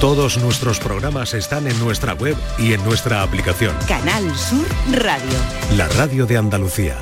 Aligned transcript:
Todos 0.00 0.42
nuestros 0.42 0.80
programas 0.80 1.34
están 1.34 1.66
en 1.66 1.78
nuestra 1.78 2.14
web 2.14 2.34
y 2.56 2.72
en 2.72 2.82
nuestra 2.84 3.22
aplicación. 3.22 3.76
Canal 3.86 4.34
Sur 4.34 4.66
Radio. 4.92 5.36
La 5.76 5.88
radio 5.88 6.24
de 6.24 6.38
Andalucía. 6.38 6.96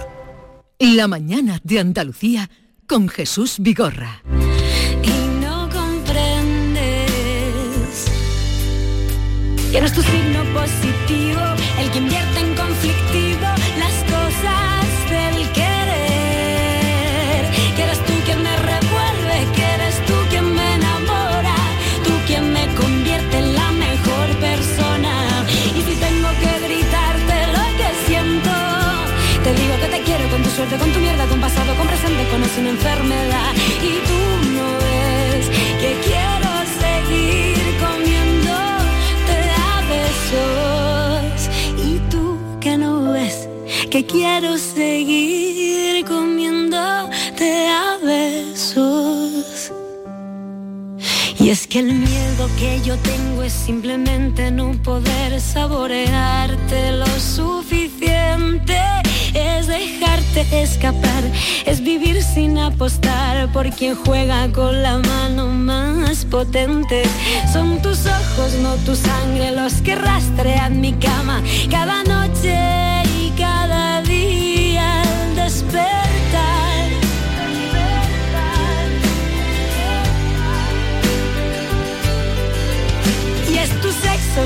La 0.81 1.07
mañana 1.07 1.61
de 1.63 1.79
Andalucía 1.79 2.51
con 2.89 3.09
Jesús 3.09 3.59
Vigorra. 3.61 4.25
y 5.05 5.41
no 5.41 5.69
comprendes 5.69 6.91
que 9.71 9.81
no 9.81 9.87
es 9.87 9.93
tu 9.93 10.03
signo 10.03 10.43
positivo 10.53 11.41
el 11.79 11.91
que 11.93 11.99
invierte 11.99 12.41
en 12.41 12.57
conflictivo 12.57 13.28
suerte, 30.59 30.77
con 30.77 30.93
tu 30.93 30.99
mierda, 30.99 31.25
con 31.27 31.41
pasado, 31.41 31.73
con 31.77 31.87
presente, 31.87 32.27
con 32.31 32.43
o 32.43 32.69
enfermedad. 32.69 33.55
Y 33.81 33.93
tú 34.09 34.21
no 34.57 34.67
ves 34.85 35.47
que 35.83 35.91
quiero 36.09 36.51
seguir 36.85 37.57
comiéndote 37.87 39.37
a 39.71 39.73
besos. 39.95 41.41
Y 41.89 41.89
tú 42.11 42.25
que 42.61 42.77
no 42.77 43.13
ves 43.13 43.49
que 43.89 44.05
quiero 44.05 44.59
seguir 44.59 46.05
comiéndote 46.05 47.69
a 47.69 47.99
besos. 48.05 49.73
Y 51.39 51.51
es 51.51 51.69
que 51.69 51.79
el 51.79 51.95
miedo 51.95 52.51
que 52.59 52.81
yo 52.83 52.97
tengo 52.97 53.45
es 53.45 53.53
simplemente 53.53 54.51
no 54.51 54.73
poder 54.83 55.41
saborearte 55.41 56.93
lo 56.93 57.07
suficiente. 57.21 58.98
Es 59.35 59.67
dejarte 59.67 60.63
escapar, 60.63 61.25
es 61.67 61.81
vivir 61.81 62.23
sin 62.23 62.59
apostar 62.59 63.51
por 63.53 63.71
quien 63.71 63.95
juega 63.95 64.51
con 64.53 64.83
la 64.83 64.99
mano 64.99 65.47
más 65.47 66.25
potente. 66.25 67.03
Son 67.53 67.81
tus 67.83 68.07
ojos, 68.07 68.55
no 68.63 68.75
tu 68.87 68.95
sangre, 68.95 69.53
los 69.53 69.75
que 69.83 69.95
rastrean 69.95 70.81
mi 70.81 70.93
cama 70.95 71.43
cada 71.71 72.03
noche 72.05 72.78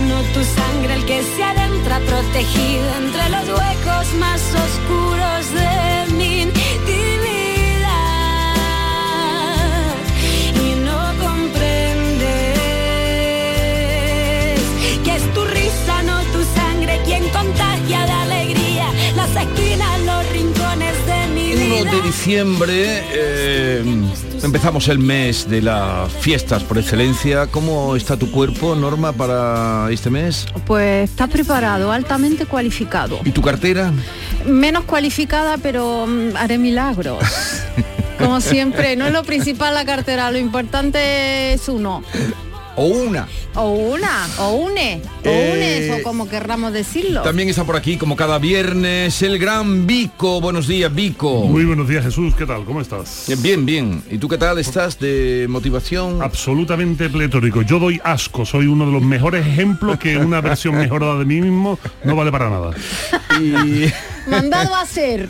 no 0.01 0.23
tu 0.35 0.43
sangre, 0.43 0.95
el 0.95 1.05
que 1.05 1.23
se 1.23 1.45
adentra 1.45 2.01
protegido 2.01 2.95
entre 2.97 3.29
los 3.29 3.49
huecos 3.49 4.15
más 4.19 4.41
oscuros 4.55 5.53
de 5.53 6.15
mi 6.15 6.62
1 21.73 21.83
vida. 21.85 21.91
de 21.91 22.03
diciembre 22.03 23.03
eh, 23.13 23.85
empezamos 24.43 24.89
el 24.89 24.99
mes 24.99 25.49
de 25.49 25.63
las 25.63 26.13
fiestas 26.13 26.63
por 26.63 26.79
excelencia. 26.79 27.47
¿Cómo 27.47 27.97
está 27.97 28.17
tu 28.17 28.31
cuerpo, 28.31 28.75
Norma, 28.75 29.13
para 29.13 29.89
este 29.91 30.11
mes? 30.11 30.47
Pues 30.67 31.11
está 31.11 31.27
preparado, 31.29 31.91
altamente 31.91 32.47
cualificado. 32.47 33.21
¿Y 33.25 33.31
tu 33.31 33.43
cartera? 33.43 33.93
Menos 34.45 34.85
cualificada, 34.85 35.59
pero 35.59 36.07
mm, 36.07 36.37
haré 36.37 36.59
milagros. 36.59 37.25
Como 38.19 38.41
siempre, 38.41 38.95
no 38.97 39.07
es 39.07 39.13
lo 39.13 39.25
principal 39.25 39.75
la 39.75 39.85
cartera, 39.85 40.31
lo 40.31 40.39
importante 40.39 41.55
es 41.55 41.69
uno. 41.69 42.05
¿O 42.75 42.87
una? 42.87 43.29
O 43.55 43.69
una, 43.71 44.27
o 44.39 44.53
une, 44.53 45.03
o 45.25 45.29
Eh, 45.29 45.89
unes, 45.89 46.01
o 46.01 46.03
como 46.03 46.27
querramos 46.27 46.73
decirlo. 46.73 47.21
También 47.21 47.51
está 47.51 47.65
por 47.65 47.77
aquí, 47.77 47.99
como 47.99 48.17
cada 48.17 48.39
viernes, 48.39 49.21
el 49.21 49.39
gran 49.39 49.87
Vico. 49.87 50.41
Buenos 50.41 50.67
días, 50.67 50.93
Vico. 50.95 51.45
Muy 51.45 51.67
buenos 51.67 51.87
días 51.87 52.03
Jesús, 52.05 52.35
¿qué 52.35 52.47
tal? 52.47 52.65
¿Cómo 52.65 52.81
estás? 52.81 53.31
Bien, 53.43 53.67
bien. 53.67 54.03
¿Y 54.11 54.17
tú 54.17 54.27
qué 54.27 54.39
tal 54.39 54.59
estás 54.59 54.99
de 54.99 55.47
motivación? 55.51 56.23
Absolutamente 56.23 57.11
pletórico. 57.11 57.61
Yo 57.61 57.79
doy 57.79 58.01
asco, 58.05 58.47
soy 58.47 58.67
uno 58.67 58.87
de 58.87 58.93
los 58.93 59.03
mejores 59.03 59.47
ejemplos 59.47 59.99
que 59.99 60.17
una 60.17 60.41
versión 60.41 60.75
mejorada 60.77 61.19
de 61.19 61.27
mí 61.27 61.43
mismo 61.43 61.79
no 62.05 62.17
vale 62.17 62.33
para 62.33 62.49
nada. 62.49 62.71
Y... 63.41 63.87
Mandado 64.29 64.75
a 64.75 64.83
hacer. 64.83 65.29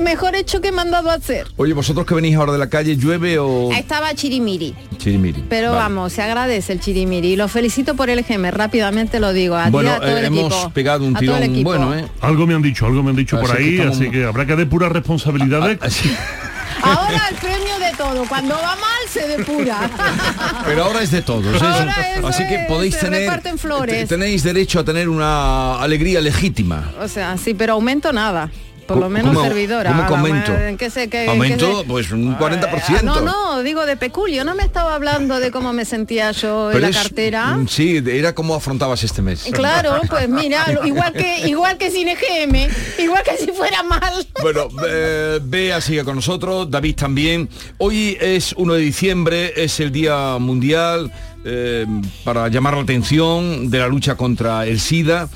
Mejor 0.00 0.34
hecho 0.34 0.60
que 0.60 0.72
mandado 0.72 1.10
a 1.10 1.14
hacer. 1.14 1.46
Oye, 1.56 1.72
vosotros 1.72 2.04
que 2.06 2.14
venís 2.14 2.36
ahora 2.36 2.52
de 2.52 2.58
la 2.58 2.68
calle, 2.68 2.96
¿llueve 2.96 3.38
o...? 3.38 3.70
Estaba 3.72 4.14
chirimiri. 4.14 4.74
Chirimiri. 4.98 5.44
Pero 5.48 5.68
Vale. 5.70 5.80
vamos, 5.82 6.12
se 6.12 6.22
agradece 6.22 6.72
el 6.72 6.80
chirimiri. 6.80 7.32
Y 7.32 7.36
lo 7.36 7.48
felicito 7.48 7.94
por 7.94 8.10
el 8.10 8.22
GM, 8.24 8.50
rápidamente 8.50 9.20
lo 9.20 9.32
digo. 9.32 9.56
A 9.56 9.70
Bueno, 9.70 9.92
a 9.92 10.00
todo 10.00 10.16
el 10.16 10.24
eh, 10.24 10.26
hemos 10.26 10.52
equipo. 10.52 10.70
pegado 10.70 11.04
un 11.06 11.14
tirón 11.14 11.62
bueno, 11.62 11.94
¿eh? 11.94 12.06
Algo 12.20 12.46
me 12.46 12.54
han 12.54 12.62
dicho, 12.62 12.86
algo 12.86 13.02
me 13.02 13.10
han 13.10 13.16
dicho 13.16 13.38
por 13.40 13.50
que 13.56 13.62
ahí, 13.62 13.74
estamos- 13.76 13.96
así 13.96 14.10
que 14.10 14.24
habrá 14.24 14.46
que 14.46 14.56
depurar 14.56 14.92
responsabilidades. 14.92 15.78
Ahora 16.84 17.28
el 17.30 17.36
premio 17.36 17.78
de 17.78 17.92
todo. 17.96 18.24
Cuando 18.28 18.54
va 18.54 18.76
mal 18.76 19.08
se 19.08 19.26
depura. 19.28 19.90
Pero 20.64 20.84
ahora 20.84 21.02
es 21.02 21.10
de 21.10 21.22
todos. 21.22 21.60
¿eh? 21.60 21.64
Ahora 21.64 22.28
Así 22.28 22.46
que 22.46 22.64
podéis 22.68 22.94
se 22.94 23.00
tener... 23.00 23.20
reparten 23.22 23.58
flores. 23.58 24.08
te- 24.08 24.16
Tenéis 24.16 24.42
derecho 24.42 24.80
a 24.80 24.84
tener 24.84 25.08
una 25.08 25.80
alegría 25.80 26.20
legítima. 26.20 26.92
o 27.00 27.08
sea, 27.08 27.36
sí, 27.36 27.54
pero 27.54 27.74
aumento 27.74 28.12
nada. 28.12 28.50
Por 28.86 28.96
lo 28.98 29.04
¿Cómo- 29.04 29.10
menos 29.14 29.34
cómo- 29.34 29.46
servidora. 29.46 29.90
cómo 29.90 30.02
Ahora, 30.02 30.16
aumento? 30.16 30.52
bueno, 30.52 30.76
¿qué 30.78 30.90
sé, 30.90 31.08
qué- 31.08 31.26
Aumento, 31.28 31.80
qué 31.82 31.88
pues 31.88 32.10
un 32.12 32.34
40%. 32.36 32.98
Ah, 32.98 33.02
No, 33.02 33.20
no, 33.20 33.62
digo 33.62 33.86
de 33.86 33.96
peculio. 33.96 34.44
No 34.44 34.54
me 34.54 34.62
estaba 34.62 34.94
hablando 34.94 35.40
de 35.40 35.50
cómo 35.50 35.72
me 35.72 35.84
sentía 35.84 36.30
yo 36.32 36.70
en 36.72 36.80
la 36.82 36.88
es- 36.88 36.96
cartera. 36.96 37.56
mm, 37.56 37.68
Sí, 37.68 38.02
era 38.06 38.34
como 38.34 38.54
afrontabas 38.54 39.02
este 39.04 39.22
mes. 39.22 39.44
Claro, 39.52 40.00
pues 40.10 40.28
mira, 40.28 40.64
igual 40.84 41.12
que 41.12 41.48
igual 41.48 41.78
que 41.78 41.90
sin 41.90 42.08
EGM, 42.08 42.68
igual 42.98 43.22
que 43.22 43.36
si 43.36 43.50
fuera 43.52 43.82
mal. 43.82 44.26
Bueno, 44.42 44.68
eh, 44.86 45.40
Bea 45.42 45.80
sigue 45.80 46.04
con 46.04 46.16
nosotros, 46.16 46.70
David 46.70 46.96
también. 46.96 47.48
Hoy 47.78 48.16
es 48.20 48.52
1 48.56 48.74
de 48.74 48.80
diciembre, 48.80 49.52
es 49.56 49.80
el 49.80 49.90
Día 49.92 50.36
Mundial 50.38 51.10
eh, 51.46 51.86
para 52.24 52.48
llamar 52.48 52.74
la 52.74 52.82
atención 52.82 53.70
de 53.70 53.78
la 53.78 53.86
lucha 53.88 54.14
contra 54.16 54.66
el 54.66 54.80
SIDA. 54.80 55.28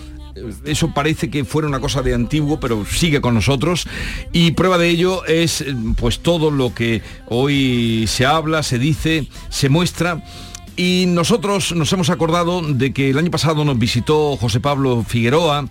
Eh, 0.47 0.54
Eso 0.65 0.93
parece 0.94 1.31
que 1.31 1.44
fuera 1.44 1.69
una 1.69 1.81
cosa 1.81 2.03
de 2.03 2.15
antiguo, 2.15 2.60
pero 2.60 2.84
sigue 2.84 3.21
con 3.21 3.34
nosotros. 3.34 3.87
Y 4.32 4.53
prueba 4.53 4.78
de 4.78 4.88
ello 4.88 5.25
es 5.26 5.60
eh, 5.60 5.75
pues 5.97 6.21
todo 6.21 6.50
lo 6.50 6.75
que 6.75 7.03
hoy 7.26 8.06
se 8.09 8.26
habla, 8.26 8.62
se 8.62 8.78
dice, 8.78 9.27
se 9.48 9.69
muestra. 9.69 10.22
Y 10.77 11.06
nosotros 11.09 11.75
nos 11.75 11.93
hemos 11.93 12.09
acordado 12.09 12.62
de 12.62 12.93
que 12.93 13.10
el 13.10 13.19
año 13.19 13.32
pasado 13.32 13.65
nos 13.65 13.78
visitó 13.78 14.37
José 14.37 14.60
Pablo 14.60 15.04
Figueroa, 15.06 15.69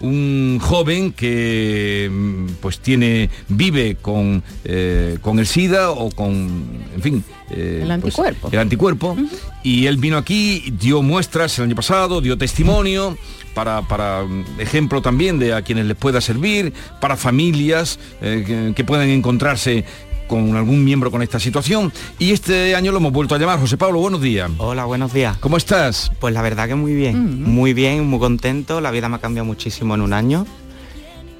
un 0.00 0.58
joven 0.60 1.12
que 1.12 2.08
mm, 2.10 2.46
pues 2.60 2.80
tiene 2.80 3.30
vive 3.48 3.96
con, 4.00 4.42
eh, 4.64 5.18
con 5.20 5.38
el 5.38 5.46
SIDA 5.46 5.90
o 5.90 6.10
con 6.10 6.82
en 6.94 7.02
fin 7.02 7.24
eh, 7.50 7.80
El 7.82 8.00
pues, 8.00 8.18
anticuerpo. 8.18 8.48
el 8.50 8.58
anticuerpo 8.58 9.16
y 9.62 9.86
él 9.86 9.98
vino 9.98 10.16
aquí 10.16 10.72
dio 10.78 11.02
muestras 11.02 11.58
el 11.58 11.66
año 11.66 11.76
pasado 11.76 12.20
dio 12.20 12.38
testimonio 12.38 13.16
para, 13.54 13.82
para 13.82 14.22
mm, 14.22 14.60
ejemplo 14.60 15.02
también 15.02 15.38
de 15.38 15.52
a 15.52 15.62
quienes 15.62 15.84
les 15.86 15.96
pueda 15.96 16.20
servir 16.20 16.72
para 17.00 17.16
familias 17.16 17.98
eh, 18.22 18.44
que, 18.46 18.72
que 18.74 18.84
puedan 18.84 19.08
encontrarse 19.08 19.84
con 20.30 20.54
algún 20.56 20.84
miembro 20.84 21.10
con 21.10 21.22
esta 21.22 21.40
situación 21.40 21.92
y 22.20 22.30
este 22.30 22.76
año 22.76 22.92
lo 22.92 22.98
hemos 22.98 23.12
vuelto 23.12 23.34
a 23.34 23.38
llamar 23.38 23.58
José 23.58 23.76
Pablo 23.76 23.98
buenos 23.98 24.22
días 24.22 24.48
Hola, 24.58 24.84
buenos 24.84 25.12
días. 25.12 25.36
¿cómo 25.38 25.56
estás? 25.56 26.12
Pues 26.20 26.32
la 26.32 26.40
verdad 26.40 26.68
que 26.68 26.76
muy 26.76 26.94
bien, 26.94 27.42
muy 27.42 27.74
bien, 27.74 28.06
muy 28.06 28.20
contento. 28.20 28.80
La 28.80 28.92
vida 28.92 29.08
me 29.08 29.16
ha 29.16 29.18
cambiado 29.18 29.44
muchísimo 29.44 29.96
en 29.96 30.02
un 30.02 30.12
año 30.12 30.46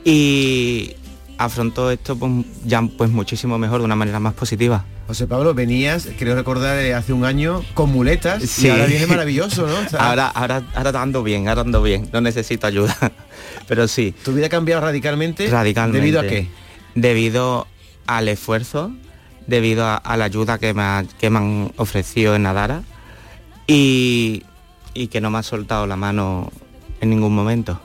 y 0.05 0.93
afronto 1.39 1.91
esto 1.93 2.17
pues, 2.17 2.33
ya 2.65 2.83
pues 2.83 3.11
muchísimo 3.11 3.59
mejor, 3.59 3.79
de 3.79 3.85
una 3.85 3.95
manera 3.95 4.19
más 4.19 4.35
positiva. 4.35 4.85
José 5.07 5.29
Pablo, 5.29 5.55
venías, 5.55 6.09
creo 6.19 6.35
recordar, 6.35 6.77
de 6.77 6.93
hace 6.93 7.13
un 7.13 7.25
año 7.25 7.63
con 7.75 7.91
muletas 7.93 8.43
Sí. 8.43 8.67
y 8.67 8.71
ahora 8.71 8.87
viene 8.87 9.07
maravilloso, 9.07 9.69
¿no? 9.69 9.75
O 9.87 9.89
sea, 9.89 10.01
Ahora, 10.09 10.27
ahora, 10.29 10.63
ahora 10.75 11.01
ando 11.01 11.23
bien, 11.23 11.49
ahora 11.49 11.61
ando 11.63 11.81
bien, 11.83 12.09
no 12.13 12.21
necesito 12.21 12.67
ayuda. 12.67 12.97
Pero 13.69 13.87
sí, 13.87 14.13
¿Tu 14.25 14.33
vida 14.33 14.47
ha 14.47 14.51
cambiado 14.51 14.83
radicalmente? 14.83 15.47
radicalmente. 15.49 16.01
¿Debido 16.01 16.21
a 16.21 16.27
qué? 16.27 16.49
Debido 16.97 17.67
al 18.17 18.29
esfuerzo, 18.29 18.93
debido 19.47 19.87
a, 19.87 20.17
la 20.17 20.25
ayuda 20.25 20.59
que 20.59 20.75
me, 20.75 21.07
que 21.19 21.31
me 21.31 21.39
han 21.39 21.73
ofrecido 21.77 22.35
en 22.35 22.43
Nadara 22.43 22.83
y, 23.67 24.45
y 24.95 25.09
que 25.09 25.21
no 25.21 25.31
me 25.31 25.39
ha 25.39 25.43
soltado 25.43 25.87
la 25.87 25.97
mano 25.97 26.51
en 27.01 27.11
ningún 27.11 27.35
momento. 27.35 27.81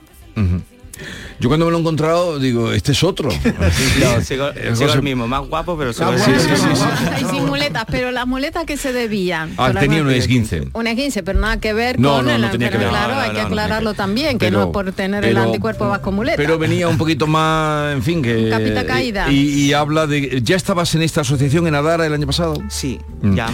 Yo 1.40 1.50
cuando 1.50 1.66
me 1.66 1.72
lo 1.72 1.78
he 1.78 1.82
encontrado 1.82 2.40
digo, 2.40 2.72
este 2.72 2.92
es 2.94 3.04
otro. 3.04 3.30
No, 4.00 4.22
sigo, 4.22 4.50
Eh, 4.50 4.72
sigo 4.76 4.94
el 4.94 5.02
mismo, 5.02 5.28
más 5.28 5.48
guapo, 5.48 5.78
pero 5.78 5.92
sigo 5.94 6.10
Ah, 6.10 6.14
el 6.16 6.20
sí, 6.22 6.32
mismo. 6.32 6.56
sí, 6.56 6.62
sí, 6.62 6.76
sí. 6.76 7.22
Y 7.26 7.30
sin 7.30 7.46
muletas, 7.46 7.86
pero 7.90 8.12
las 8.12 8.26
muletas 8.28 8.66
que 8.66 8.78
se 8.78 8.94
debían. 8.94 9.54
Ah, 9.58 9.72
tenía 9.78 10.00
un 10.02 10.08
muletas- 10.08 10.24
esguince. 10.24 10.68
Un 10.74 10.88
esguince, 10.88 11.24
pero 11.24 11.40
nada 11.40 11.60
que 11.60 11.74
ver 11.74 12.00
No, 12.00 12.18
con 12.18 12.26
no, 12.26 12.32
el 12.32 12.42
no 12.42 12.50
tenía 12.52 12.70
que 12.72 12.78
ver. 12.78 12.90
Claro, 12.90 13.10
No, 13.10 13.16
no, 13.16 13.22
hay 13.22 13.32
que 13.32 13.42
aclararlo 13.42 13.94
también, 13.94 14.38
que 14.38 14.52
no 14.52 14.64
es 14.64 14.68
por 14.70 14.92
tener 14.92 15.26
el 15.26 15.38
anticuerpo 15.38 15.88
vas 15.90 16.00
con 16.00 16.16
muletas. 16.16 16.38
Pero 16.38 16.58
venía 16.58 16.88
un 16.88 16.98
poquito 16.98 17.28
más, 17.28 17.94
en 17.94 18.04
fin, 18.04 18.22
que... 18.22 18.50
Capita 18.50 18.86
caída. 18.86 19.32
Y, 19.32 19.66
y 19.66 19.74
habla 19.74 20.08
de... 20.08 20.42
¿Ya 20.44 20.56
estabas 20.56 20.94
en 20.96 21.02
esta 21.02 21.22
asociación 21.22 21.68
en 21.68 21.76
Adara 21.76 22.06
el 22.06 22.14
año 22.14 22.28
pasado? 22.28 22.56
Sí, 22.70 23.00
Mm. 23.22 23.36
ya 23.36 23.48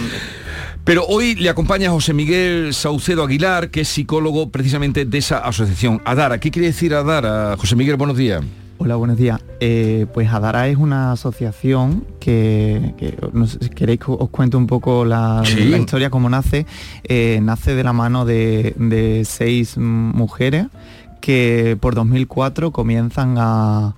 Pero 0.84 1.04
hoy 1.06 1.36
le 1.36 1.48
acompaña 1.48 1.90
José 1.90 2.12
Miguel 2.12 2.74
Saucedo 2.74 3.22
Aguilar, 3.22 3.70
que 3.70 3.82
es 3.82 3.88
psicólogo 3.88 4.50
precisamente 4.50 5.04
de 5.04 5.18
esa 5.18 5.38
asociación. 5.38 6.02
Adara, 6.04 6.40
¿qué 6.40 6.50
quiere 6.50 6.66
decir 6.68 6.92
Adara? 6.94 7.56
José 7.56 7.76
Miguel, 7.76 7.96
buenos 7.96 8.16
días. 8.16 8.42
Hola, 8.78 8.96
buenos 8.96 9.16
días. 9.16 9.40
Eh, 9.60 10.06
pues 10.12 10.28
Adara 10.30 10.66
es 10.66 10.76
una 10.76 11.12
asociación 11.12 12.04
que, 12.18 12.94
que 12.98 13.16
no 13.32 13.46
sé 13.46 13.58
si 13.62 13.68
queréis 13.70 14.00
que 14.00 14.06
os 14.10 14.28
cuente 14.30 14.56
un 14.56 14.66
poco 14.66 15.04
la, 15.04 15.42
Sí. 15.44 15.66
la 15.66 15.78
historia, 15.78 16.10
cómo 16.10 16.28
nace. 16.28 16.66
Eh, 17.04 17.38
nace 17.42 17.76
de 17.76 17.84
la 17.84 17.92
mano 17.92 18.24
de, 18.24 18.74
de 18.76 19.24
seis 19.24 19.76
mujeres 19.78 20.66
que 21.20 21.76
por 21.80 21.94
2004 21.94 22.72
comienzan 22.72 23.36
a, 23.38 23.94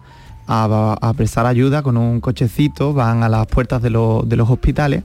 a- 0.47 0.97
a 1.01 1.13
prestar 1.15 1.47
ayuda 1.47 1.83
con 1.83 1.97
un 1.97 2.21
cochecito, 2.21 2.93
van 2.93 3.23
a 3.23 3.29
las 3.29 3.47
puertas 3.47 3.81
de, 3.83 3.91
los- 3.91 4.29
de 4.29 4.37
los 4.37 4.51
hospitales 4.51 5.05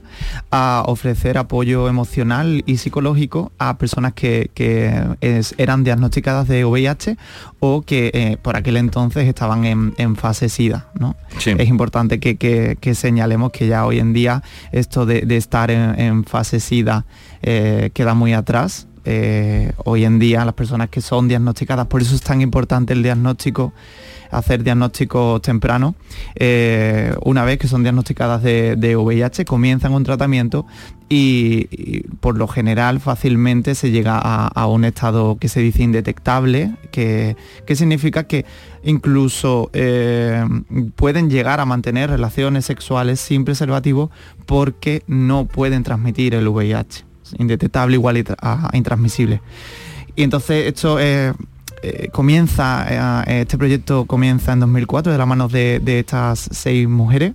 a 0.50 0.82
ofrecer 0.86 1.38
apoyo 1.38 1.88
emocional 1.88 2.62
y 2.66 2.76
psicológico 2.76 3.52
a 3.58 3.78
personas 3.78 4.12
que, 4.12 4.50
que 4.54 5.02
es- 5.20 5.54
eran 5.58 5.84
diagnosticadas 5.84 6.46
de 6.48 6.64
VIH 6.64 7.16
o 7.60 7.82
que 7.82 8.10
eh, 8.14 8.36
por 8.40 8.56
aquel 8.56 8.76
entonces 8.76 9.26
estaban 9.28 9.64
en, 9.64 9.94
en 9.96 10.16
fase 10.16 10.48
SIDA. 10.48 10.88
¿no? 10.98 11.16
Sí. 11.38 11.52
Es 11.58 11.68
importante 11.68 12.20
que, 12.20 12.36
que- 12.36 12.76
que 12.80 12.94
señalemos 12.94 13.50
que 13.52 13.66
ya 13.66 13.86
hoy 13.86 13.98
en 13.98 14.12
día 14.12 14.42
esto 14.72 15.06
de, 15.06 15.22
de 15.22 15.36
estar 15.36 15.70
en, 15.70 15.98
en 15.98 16.24
fase 16.24 16.60
SIDA 16.60 17.04
eh, 17.42 17.90
queda 17.94 18.14
muy 18.14 18.32
atrás. 18.34 18.86
Eh, 19.06 19.72
hoy 19.86 20.04
en 20.04 20.18
día 20.18 20.44
las 20.44 20.52
personas 20.52 20.90
que 20.90 21.00
son 21.00 21.26
diagnosticadas, 21.26 21.86
por 21.86 22.02
eso 22.02 22.14
es 22.14 22.20
tan 22.20 22.42
importante 22.42 22.92
el 22.92 23.02
diagnóstico, 23.02 23.72
hacer 24.30 24.62
diagnósticos 24.62 25.42
tempranos. 25.42 25.94
Eh, 26.34 27.14
una 27.24 27.44
vez 27.44 27.58
que 27.58 27.68
son 27.68 27.82
diagnosticadas 27.82 28.42
de, 28.42 28.96
VIH, 28.96 29.44
comienzan 29.44 29.92
un 29.92 30.04
tratamiento 30.04 30.66
y, 31.08 32.02
por 32.20 32.36
lo 32.38 32.46
general 32.46 33.00
fácilmente 33.00 33.74
se 33.74 33.90
llega 33.90 34.18
a, 34.18 34.66
un 34.66 34.84
estado 34.84 35.36
que 35.38 35.48
se 35.48 35.60
dice 35.60 35.82
indetectable, 35.82 36.72
que, 36.90 37.36
que 37.66 37.76
significa 37.76 38.24
que 38.24 38.44
incluso 38.82 39.70
eh, 39.72 40.44
pueden 40.96 41.30
llegar 41.30 41.60
a 41.60 41.64
mantener 41.64 42.10
relaciones 42.10 42.64
sexuales 42.64 43.20
sin 43.20 43.44
preservativo 43.44 44.10
porque 44.46 45.02
no 45.06 45.46
pueden 45.46 45.82
transmitir 45.82 46.34
el 46.34 46.48
VIH. 46.48 47.04
Indetectable 47.38 47.94
igual 47.94 48.24
a 48.40 48.70
intransmisible. 48.72 49.40
Y 50.16 50.22
entonces 50.22 50.66
esto 50.66 50.98
eh, 51.00 51.32
eh, 51.82 52.08
comienza, 52.12 53.24
eh, 53.26 53.40
este 53.42 53.56
proyecto 53.58 54.04
comienza 54.04 54.52
en 54.52 54.60
2004 54.60 55.12
de 55.12 55.18
la 55.18 55.26
mano 55.26 55.48
de, 55.48 55.80
de 55.80 56.00
estas 56.00 56.48
seis 56.52 56.88
mujeres 56.88 57.32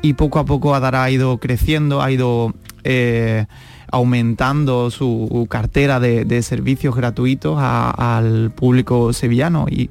y 0.00 0.14
poco 0.14 0.38
a 0.38 0.44
poco 0.44 0.74
Adara 0.74 1.02
ha 1.04 1.10
ido 1.10 1.38
creciendo, 1.38 2.00
ha 2.02 2.10
ido 2.10 2.54
eh, 2.84 3.46
aumentando 3.90 4.90
su 4.90 5.46
cartera 5.50 6.00
de, 6.00 6.24
de 6.24 6.42
servicios 6.42 6.96
gratuitos 6.96 7.56
a- 7.60 8.16
al 8.18 8.50
público 8.50 9.12
sevillano 9.12 9.66
y 9.68 9.90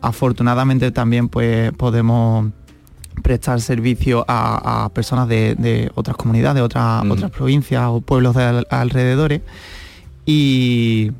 afortunadamente 0.00 0.90
también 0.92 1.28
pues 1.28 1.72
podemos 1.72 2.46
prestar 3.22 3.60
servicio 3.60 4.24
a, 4.28 4.84
a 4.84 4.88
personas 4.90 5.28
de, 5.28 5.54
de 5.56 5.90
otras 5.94 6.16
comunidades, 6.16 6.56
de 6.56 6.62
otras, 6.62 7.04
Mm. 7.04 7.10
otras 7.10 7.30
provincias 7.30 7.84
o 7.86 8.00
pueblos 8.00 8.34
de 8.34 8.42
al- 8.44 8.66
alrededores 8.70 9.42
y, 10.26 11.10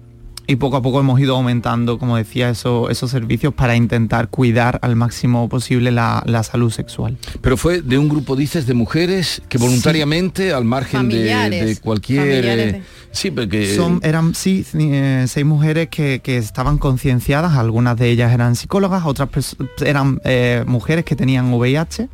y 0.47 0.56
poco 0.56 0.77
a 0.77 0.83
poco 0.83 1.00
hemos 1.00 1.21
ido 1.21 1.37
aumentando, 1.37 1.99
como 1.99 2.17
decía, 2.17 2.50
eso- 2.50 2.91
esos 2.91 3.11
servicios 3.11 3.55
para 3.55 3.77
intentar 3.77 4.29
cuidar 4.29 4.79
al 4.83 4.97
máximo 4.97 5.49
posible 5.49 5.91
la, 5.93 6.23
la 6.27 6.43
salud 6.43 6.71
sexual. 6.71 7.17
Pero 7.41 7.56
fue 7.56 7.81
de 7.83 7.97
un 7.99 8.09
grupo, 8.09 8.35
dices, 8.37 8.67
de 8.67 8.75
mujeres 8.75 9.41
que 9.49 9.59
voluntariamente, 9.59 10.53
al 10.53 10.65
margen 10.65 11.09
de, 11.09 11.77
cualquier... 11.83 12.25
De- 12.73 12.83
Sí, 13.12 13.31
porque... 13.31 13.77
Son, 13.77 14.00
eran 14.03 14.35
sí, 14.35 14.65
eh, 14.73 15.27
seis 15.29 15.44
mujeres 15.44 15.89
que, 15.91 16.21
que 16.25 16.39
estaban 16.39 16.79
concienciadas, 16.79 17.56
algunas 17.59 17.97
de 17.99 18.09
ellas 18.09 18.33
eran 18.33 18.56
psicólogas, 18.56 19.03
otras 19.05 19.29
eran 19.85 20.19
eh, 20.25 20.65
mujeres 20.67 21.05
que 21.05 21.15
tenían 21.15 21.53
VIH 21.53 22.09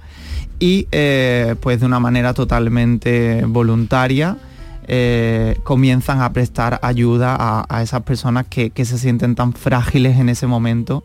y 0.59 0.89
eh, 0.91 1.55
pues 1.61 1.79
de 1.79 1.87
una 1.87 2.01
manera 2.01 2.35
totalmente 2.35 3.45
voluntaria 3.47 4.39
eh, 4.88 5.58
comienzan 5.64 6.23
a 6.23 6.32
prestar 6.32 6.81
ayuda 6.82 7.37
a, 7.69 7.82
esas 7.82 8.02
personas 8.02 8.46
que, 8.49 8.73
se 8.75 8.99
sienten 8.99 9.35
tan 9.35 9.52
frágiles 9.52 10.19
en 10.19 10.31
ese 10.31 10.46
momento. 10.46 11.05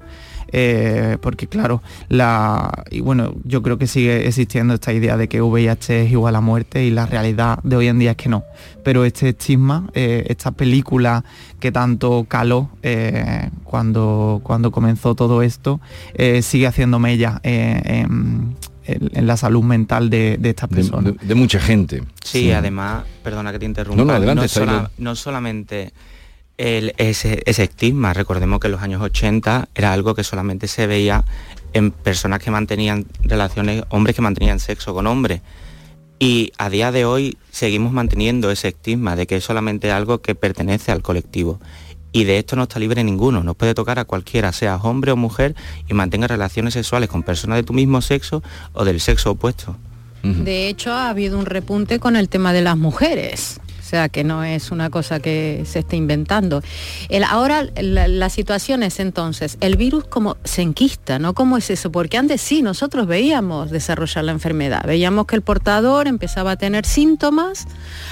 eh, 0.56 1.18
porque 1.22 1.48
claro, 1.48 1.82
la, 2.10 2.72
y 2.92 3.02
bueno, 3.02 3.34
yo 3.44 3.62
creo 3.64 3.78
que 3.78 3.88
sigue 3.88 4.28
existiendo 4.28 4.76
esta 4.76 4.94
idea 4.94 5.18
de 5.18 5.28
que 5.28 5.42
VIH 5.42 6.04
es 6.04 6.12
igual 6.12 6.36
a 6.36 6.42
muerte 6.42 6.86
y 6.86 6.92
la 6.92 7.08
realidad 7.08 7.60
de 7.64 7.76
hoy 7.76 7.88
en 7.88 8.00
día 8.00 8.12
es 8.12 8.18
que 8.18 8.30
no. 8.30 8.44
Pero 8.84 9.04
este 9.04 9.30
estigma, 9.30 9.90
eh, 9.94 10.26
esta 10.28 10.52
película 10.52 11.26
que 11.60 11.72
tanto 11.72 12.26
caló 12.28 12.70
eh, 12.84 13.50
cuando, 13.64 14.42
cuando 14.44 14.72
comenzó 14.72 15.16
todo 15.16 15.42
esto, 15.42 15.82
sigue 16.42 16.68
haciendo 16.68 17.00
mella 17.00 17.42
en, 17.44 18.56
en- 18.86 19.10
en 19.14 19.28
la 19.28 19.38
salud 19.38 19.64
mental 19.64 20.10
de, 20.10 20.38
de 20.40 20.50
estas 20.50 20.70
de, 20.70 20.76
personas. 20.76 21.14
de- 21.18 21.26
de 21.28 21.36
mucha 21.36 21.60
gente. 21.60 22.04
Sí, 22.24 22.52
además, 22.52 23.04
perdona 23.24 23.52
que 23.52 23.60
te 23.60 23.66
interrumpa, 23.66 24.02
No, 24.02 24.06
no, 24.06 24.14
adelante, 24.14 24.48
sola- 24.48 24.66
Taylor. 24.72 24.92
no 24.98 25.16
solamente 25.16 25.92
el- 26.58 26.94
ese, 26.98 27.42
ese 27.46 27.64
estigma, 27.64 28.14
recordemos 28.14 28.60
que 28.60 28.68
en 28.68 28.74
los 28.74 28.82
años 28.82 29.02
80 29.02 29.70
era 29.76 29.92
algo 29.94 30.14
que 30.16 30.24
solamente 30.24 30.68
se 30.68 30.86
veía 30.88 31.24
en 31.74 31.92
personas 31.92 32.40
que 32.40 32.52
mantenían 32.52 33.06
relaciones, 33.24 33.84
hombres 33.90 34.16
que 34.16 34.22
mantenían 34.22 34.60
sexo 34.60 34.94
con 34.94 35.08
hombres. 35.08 35.42
Y 36.20 36.52
a 36.58 36.70
día 36.70 36.92
de 36.92 37.06
hoy 37.06 37.38
seguimos 37.52 37.92
manteniendo 37.92 38.52
ese 38.52 38.70
estigma 38.70 39.16
de 39.16 39.26
que 39.28 39.38
es 39.38 39.44
solamente 39.44 39.92
algo 39.92 40.22
que 40.22 40.36
pertenece 40.36 40.92
al 40.92 41.02
colectivo. 41.02 41.60
Y 42.14 42.24
de 42.24 42.38
esto 42.38 42.56
no 42.56 42.64
está 42.64 42.80
libre 42.80 43.04
ninguno, 43.04 43.44
nos 43.44 43.56
puede 43.56 43.74
tocar 43.74 44.00
a 44.00 44.06
cualquiera, 44.06 44.54
seas 44.54 44.80
hombre 44.84 45.12
o 45.12 45.18
mujer, 45.18 45.56
y 45.90 45.94
mantenga 45.94 46.28
relaciones 46.28 46.76
sexuales 46.76 47.10
con 47.10 47.24
personas 47.24 47.58
de 47.58 47.64
tu 47.64 47.74
mismo 47.74 48.02
sexo 48.02 48.44
o 48.74 48.86
del 48.86 49.02
sexo 49.02 49.32
opuesto. 49.32 49.76
De 50.24 50.70
hecho, 50.70 50.94
ha 50.94 51.10
habido 51.10 51.38
un 51.38 51.46
repunte 51.46 52.00
con 52.00 52.16
el 52.16 52.30
tema 52.30 52.54
de 52.54 52.62
las 52.62 52.78
mujeres. 52.78 53.60
Sea, 53.94 54.10
que 54.10 54.24
no 54.24 54.44
es 54.44 54.72
una 54.72 54.90
cosa 54.90 55.20
que 55.20 55.66
se 55.68 55.78
esté 55.78 55.98
inventando. 55.98 56.64
El, 57.10 57.24
ahora 57.24 57.68
la, 57.80 58.08
la 58.08 58.30
situación 58.32 58.82
es 58.82 59.00
entonces, 59.00 59.60
el 59.62 59.78
virus 59.78 60.06
como 60.06 60.36
se 60.44 60.64
enquista, 60.64 61.20
¿no? 61.20 61.36
¿Cómo 61.36 61.58
es 61.58 61.70
eso? 61.70 61.92
Porque 61.92 62.18
antes 62.18 62.42
sí, 62.42 62.64
nosotros 62.64 63.06
veíamos 63.06 63.70
desarrollar 63.70 64.24
la 64.24 64.32
enfermedad, 64.32 64.84
veíamos 64.88 65.28
que 65.28 65.36
el 65.36 65.44
portador 65.44 66.08
empezaba 66.08 66.50
a 66.54 66.56
tener 66.56 66.88
síntomas, 66.88 67.68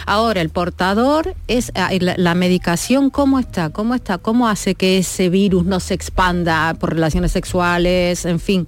ahora 0.06 0.42
el 0.42 0.50
portador 0.50 1.34
es, 1.48 1.72
ah, 1.74 1.90
la 2.00 2.36
medicación, 2.36 3.10
¿cómo 3.10 3.40
está? 3.40 3.72
¿Cómo 3.72 3.96
está? 3.96 4.20
¿Cómo 4.20 4.48
hace 4.48 4.76
que 4.76 5.00
ese 5.00 5.30
virus 5.30 5.66
no 5.66 5.80
se 5.80 5.96
expanda 5.96 6.76
por 6.76 6.94
relaciones 6.94 7.32
sexuales, 7.32 8.26
en 8.26 8.40
fin? 8.40 8.68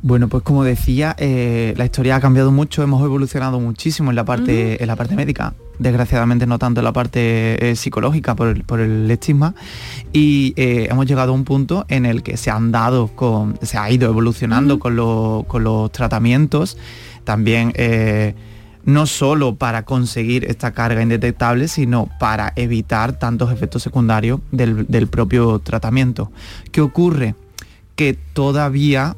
Bueno, 0.00 0.28
pues 0.28 0.42
como 0.42 0.64
decía, 0.64 1.14
eh, 1.18 1.74
la 1.76 1.84
historia 1.84 2.16
ha 2.16 2.20
cambiado 2.22 2.50
mucho, 2.50 2.82
hemos 2.82 3.04
evolucionado 3.04 3.60
muchísimo 3.60 4.08
en 4.08 4.16
la 4.16 4.24
parte, 4.24 4.82
en 4.82 4.86
la 4.88 4.96
parte 4.96 5.14
médica, 5.14 5.52
desgraciadamente 5.80 6.46
no 6.46 6.58
tanto 6.58 6.80
en 6.80 6.84
la 6.84 6.92
parte 6.92 7.70
eh, 7.70 7.74
psicológica 7.74 8.36
por 8.36 8.48
el, 8.48 8.62
por 8.64 8.78
el 8.80 9.10
estigma, 9.10 9.54
y 10.12 10.52
eh, 10.56 10.86
hemos 10.90 11.06
llegado 11.06 11.32
a 11.32 11.34
un 11.34 11.44
punto 11.44 11.84
en 11.88 12.06
el 12.06 12.22
que 12.22 12.36
se 12.36 12.50
han 12.50 12.70
dado 12.70 13.08
con, 13.08 13.58
se 13.62 13.76
ha 13.78 13.90
ido 13.90 14.08
evolucionando 14.08 14.78
con, 14.78 14.94
lo- 14.94 15.44
con 15.48 15.64
los 15.64 15.90
tratamientos, 15.90 16.76
también 17.24 17.72
eh, 17.74 18.34
no 18.84 19.06
solo 19.06 19.56
para 19.56 19.84
conseguir 19.84 20.44
esta 20.44 20.72
carga 20.72 21.02
indetectable, 21.02 21.68
sino 21.68 22.08
para 22.18 22.52
evitar 22.56 23.18
tantos 23.18 23.52
efectos 23.52 23.82
secundarios 23.82 24.40
del, 24.52 24.86
del 24.86 25.06
propio 25.08 25.58
tratamiento. 25.58 26.30
¿Qué 26.70 26.80
ocurre? 26.80 27.34
que 27.96 28.16
todavía 28.32 29.14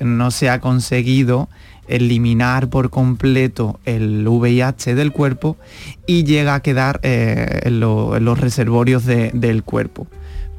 no 0.00 0.32
se 0.32 0.50
ha 0.50 0.60
conseguido 0.60 1.48
eliminar 1.90 2.70
por 2.70 2.90
completo 2.90 3.78
el 3.84 4.26
VIH 4.26 4.94
del 4.94 5.12
cuerpo 5.12 5.56
y 6.06 6.24
llega 6.24 6.54
a 6.54 6.60
quedar 6.62 7.00
eh, 7.02 7.60
en, 7.64 7.80
lo- 7.80 8.16
en 8.16 8.24
los 8.24 8.38
reservorios 8.40 9.04
de- 9.04 9.30
del 9.34 9.62
cuerpo. 9.64 10.06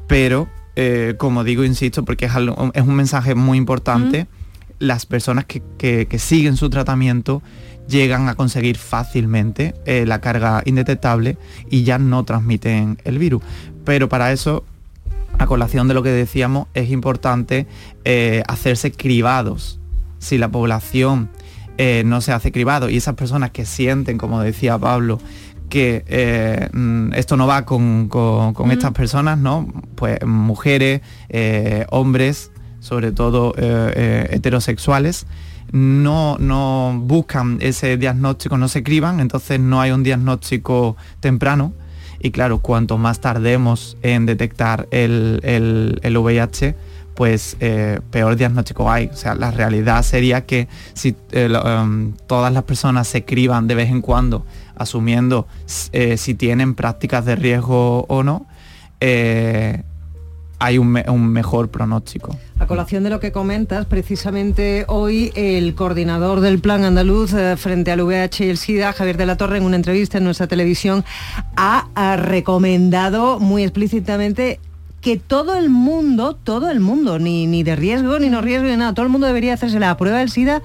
Pero, 0.06 0.48
eh, 0.76 1.14
como 1.18 1.42
digo, 1.44 1.64
insisto, 1.64 2.04
porque 2.04 2.26
es, 2.26 2.32
algo- 2.34 2.70
es 2.74 2.82
un 2.82 2.94
mensaje 2.94 3.34
muy 3.34 3.58
importante, 3.58 4.26
las 4.78 5.06
personas 5.06 5.44
que, 5.46 5.62
que- 5.78 6.06
que 6.06 6.18
siguen 6.18 6.56
su 6.56 6.68
tratamiento 6.70 7.42
llegan 7.88 8.28
a 8.28 8.34
conseguir 8.36 8.76
fácilmente 8.76 9.74
eh, 9.86 10.04
la 10.06 10.20
carga 10.20 10.62
indetectable 10.64 11.36
y 11.70 11.82
ya 11.82 11.98
no 11.98 12.24
transmiten 12.24 12.98
el 13.04 13.18
virus. 13.18 13.42
Pero 13.84 14.08
para 14.08 14.32
eso 14.32 14.64
a 15.38 15.46
colación 15.46 15.88
de 15.88 15.94
lo 15.94 16.02
que 16.02 16.10
decíamos, 16.10 16.68
es 16.74 16.90
importante 16.90 17.66
eh, 18.04 18.42
hacerse 18.48 18.92
cribados. 18.92 19.80
Si 20.22 20.38
la 20.38 20.48
población 20.50 21.28
eh, 21.78 22.02
no 22.06 22.20
se 22.20 22.32
hace 22.32 22.52
cribado 22.52 22.88
y 22.88 22.96
esas 22.96 23.14
personas 23.14 23.50
que 23.50 23.64
sienten, 23.66 24.18
como 24.18 24.40
decía 24.40 24.78
Pablo, 24.78 25.18
que 25.68 26.04
eh, 26.06 26.68
mm, 26.72 27.14
esto 27.14 27.36
no 27.36 27.46
va 27.46 27.64
con, 27.64 28.08
con- 28.08 28.52
con 28.54 28.70
estas 28.70 28.92
personas, 28.92 29.38
¿no? 29.38 29.66
Pues 29.96 30.24
mujeres, 30.24 31.00
eh, 31.28 31.86
hombres, 31.90 32.52
sobre 32.78 33.10
todo 33.12 33.54
heterosexuales, 34.30 35.26
no, 35.72 36.36
no 36.38 37.00
buscan 37.02 37.58
ese 37.60 37.96
diagnóstico, 37.96 38.58
no 38.58 38.68
se 38.68 38.82
criban, 38.82 39.20
entonces 39.20 39.58
no 39.60 39.80
hay 39.80 39.90
un 39.90 40.02
diagnóstico 40.02 40.96
temprano. 41.20 41.72
Y 42.20 42.30
claro, 42.30 42.58
cuanto 42.60 42.98
más 42.98 43.20
tardemos 43.20 43.96
en 44.02 44.26
detectar 44.26 44.86
el, 44.90 45.40
el- 45.42 45.98
el 46.02 46.16
VIH, 46.16 46.76
pues 47.14 47.56
eh, 47.60 48.00
peor 48.10 48.36
diagnóstico 48.36 48.90
hay. 48.90 49.06
O 49.12 49.16
sea, 49.16 49.34
la 49.34 49.50
realidad 49.50 50.02
sería 50.02 50.46
que 50.46 50.68
si 50.94 51.14
eh, 51.32 51.48
em, 51.64 52.14
todas 52.26 52.52
las 52.52 52.62
personas 52.64 53.06
se 53.08 53.24
criban 53.24 53.66
de 53.66 53.74
vez 53.74 53.90
en 53.90 54.00
cuando, 54.00 54.44
asumiendo 54.76 55.46
eh, 55.92 56.16
si 56.16 56.34
tienen 56.34 56.74
prácticas 56.74 57.24
de 57.24 57.36
riesgo 57.36 58.04
o 58.08 58.22
no, 58.22 58.46
hay 60.58 60.78
un, 60.78 60.88
me- 60.88 61.04
un 61.08 61.26
mejor 61.28 61.70
pronóstico. 61.70 62.36
A 62.60 62.66
colación 62.68 63.02
de 63.02 63.10
lo 63.10 63.18
que 63.18 63.32
comentas, 63.32 63.84
precisamente 63.86 64.84
hoy 64.86 65.32
el 65.34 65.74
coordinador 65.74 66.38
del 66.40 66.60
Plan 66.60 66.84
Andaluz 66.84 67.34
frente 67.56 67.90
al 67.90 68.00
VIH 68.02 68.46
y 68.46 68.48
el 68.50 68.56
SIDA, 68.58 68.92
Javier 68.92 69.16
de 69.16 69.26
la 69.26 69.36
Torre, 69.36 69.58
en 69.58 69.64
una 69.64 69.74
entrevista 69.74 70.18
en 70.18 70.24
nuestra 70.24 70.46
televisión, 70.46 71.04
ha 71.56 72.16
recomendado 72.16 73.40
muy 73.40 73.64
explícitamente 73.64 74.60
que 75.02 75.18
todo 75.18 75.56
el 75.56 75.68
mundo, 75.68 76.34
todo 76.42 76.70
el 76.70 76.80
mundo, 76.80 77.18
ni, 77.18 77.46
ni 77.46 77.64
de 77.64 77.76
riesgo, 77.76 78.18
ni 78.20 78.30
no 78.30 78.40
riesgo, 78.40 78.68
ni 78.68 78.76
nada, 78.76 78.94
todo 78.94 79.04
el 79.04 79.12
mundo 79.12 79.26
debería 79.26 79.52
hacerse 79.52 79.80
la 79.80 79.96
prueba 79.96 80.20
del 80.20 80.30
SIDA 80.30 80.62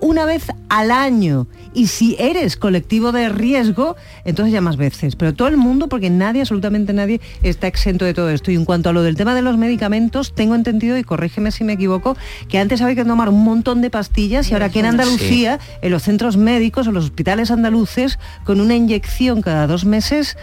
una 0.00 0.24
vez 0.24 0.46
al 0.68 0.90
año. 0.92 1.46
Y 1.74 1.88
si 1.88 2.16
eres 2.18 2.56
colectivo 2.56 3.12
de 3.12 3.28
riesgo, 3.28 3.96
entonces 4.24 4.52
ya 4.52 4.60
más 4.60 4.76
veces. 4.76 5.14
Pero 5.16 5.34
todo 5.34 5.48
el 5.48 5.56
mundo, 5.56 5.88
porque 5.88 6.08
nadie, 6.08 6.40
absolutamente 6.40 6.92
nadie, 6.92 7.20
está 7.42 7.66
exento 7.66 8.04
de 8.04 8.14
todo 8.14 8.30
esto. 8.30 8.50
Y 8.50 8.54
en 8.54 8.64
cuanto 8.64 8.90
a 8.90 8.92
lo 8.92 9.02
del 9.02 9.16
tema 9.16 9.34
de 9.34 9.42
los 9.42 9.56
medicamentos, 9.56 10.34
tengo 10.34 10.54
entendido, 10.54 10.96
y 10.96 11.04
corrígeme 11.04 11.50
si 11.50 11.64
me 11.64 11.74
equivoco, 11.74 12.16
que 12.48 12.58
antes 12.58 12.80
había 12.82 12.94
que 12.94 13.04
tomar 13.04 13.28
un 13.28 13.44
montón 13.44 13.82
de 13.82 13.90
pastillas 13.90 14.50
y 14.50 14.54
ahora 14.54 14.66
aquí 14.66 14.78
en 14.78 14.86
Andalucía, 14.86 15.60
en 15.82 15.90
los 15.90 16.02
centros 16.02 16.36
médicos 16.36 16.88
o 16.88 16.92
los 16.92 17.04
hospitales 17.04 17.50
andaluces, 17.50 18.18
con 18.44 18.60
una 18.60 18.74
inyección 18.74 19.42
cada 19.42 19.66
dos 19.66 19.84
meses, 19.84 20.36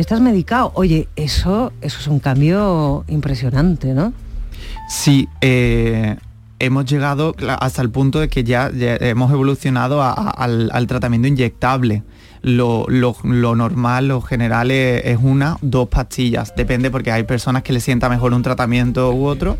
estás 0.00 0.20
medicado. 0.20 0.72
Oye, 0.74 1.08
eso, 1.16 1.72
eso 1.80 1.98
es 2.00 2.06
un 2.06 2.18
cambio 2.20 3.04
impresionante, 3.08 3.94
¿no? 3.94 4.12
Sí, 4.88 5.28
eh, 5.40 6.16
hemos 6.58 6.84
llegado 6.86 7.34
hasta 7.60 7.82
el 7.82 7.90
punto 7.90 8.18
de 8.20 8.28
que 8.28 8.42
ya, 8.44 8.70
hemos 8.72 9.30
evolucionado 9.30 10.02
al, 10.02 10.86
tratamiento 10.86 11.28
inyectable. 11.28 12.02
Lo, 12.42 12.86
lo- 12.88 13.14
normal, 13.54 14.08
lo 14.08 14.22
general 14.22 14.70
es, 14.70 15.18
una, 15.20 15.58
dos 15.60 15.88
pastillas. 15.88 16.54
Depende 16.56 16.90
porque 16.90 17.12
hay 17.12 17.24
personas 17.24 17.62
que 17.62 17.74
les 17.74 17.84
sienta 17.84 18.08
mejor 18.08 18.32
un 18.32 18.42
tratamiento 18.42 19.12
u 19.12 19.26
otro 19.26 19.58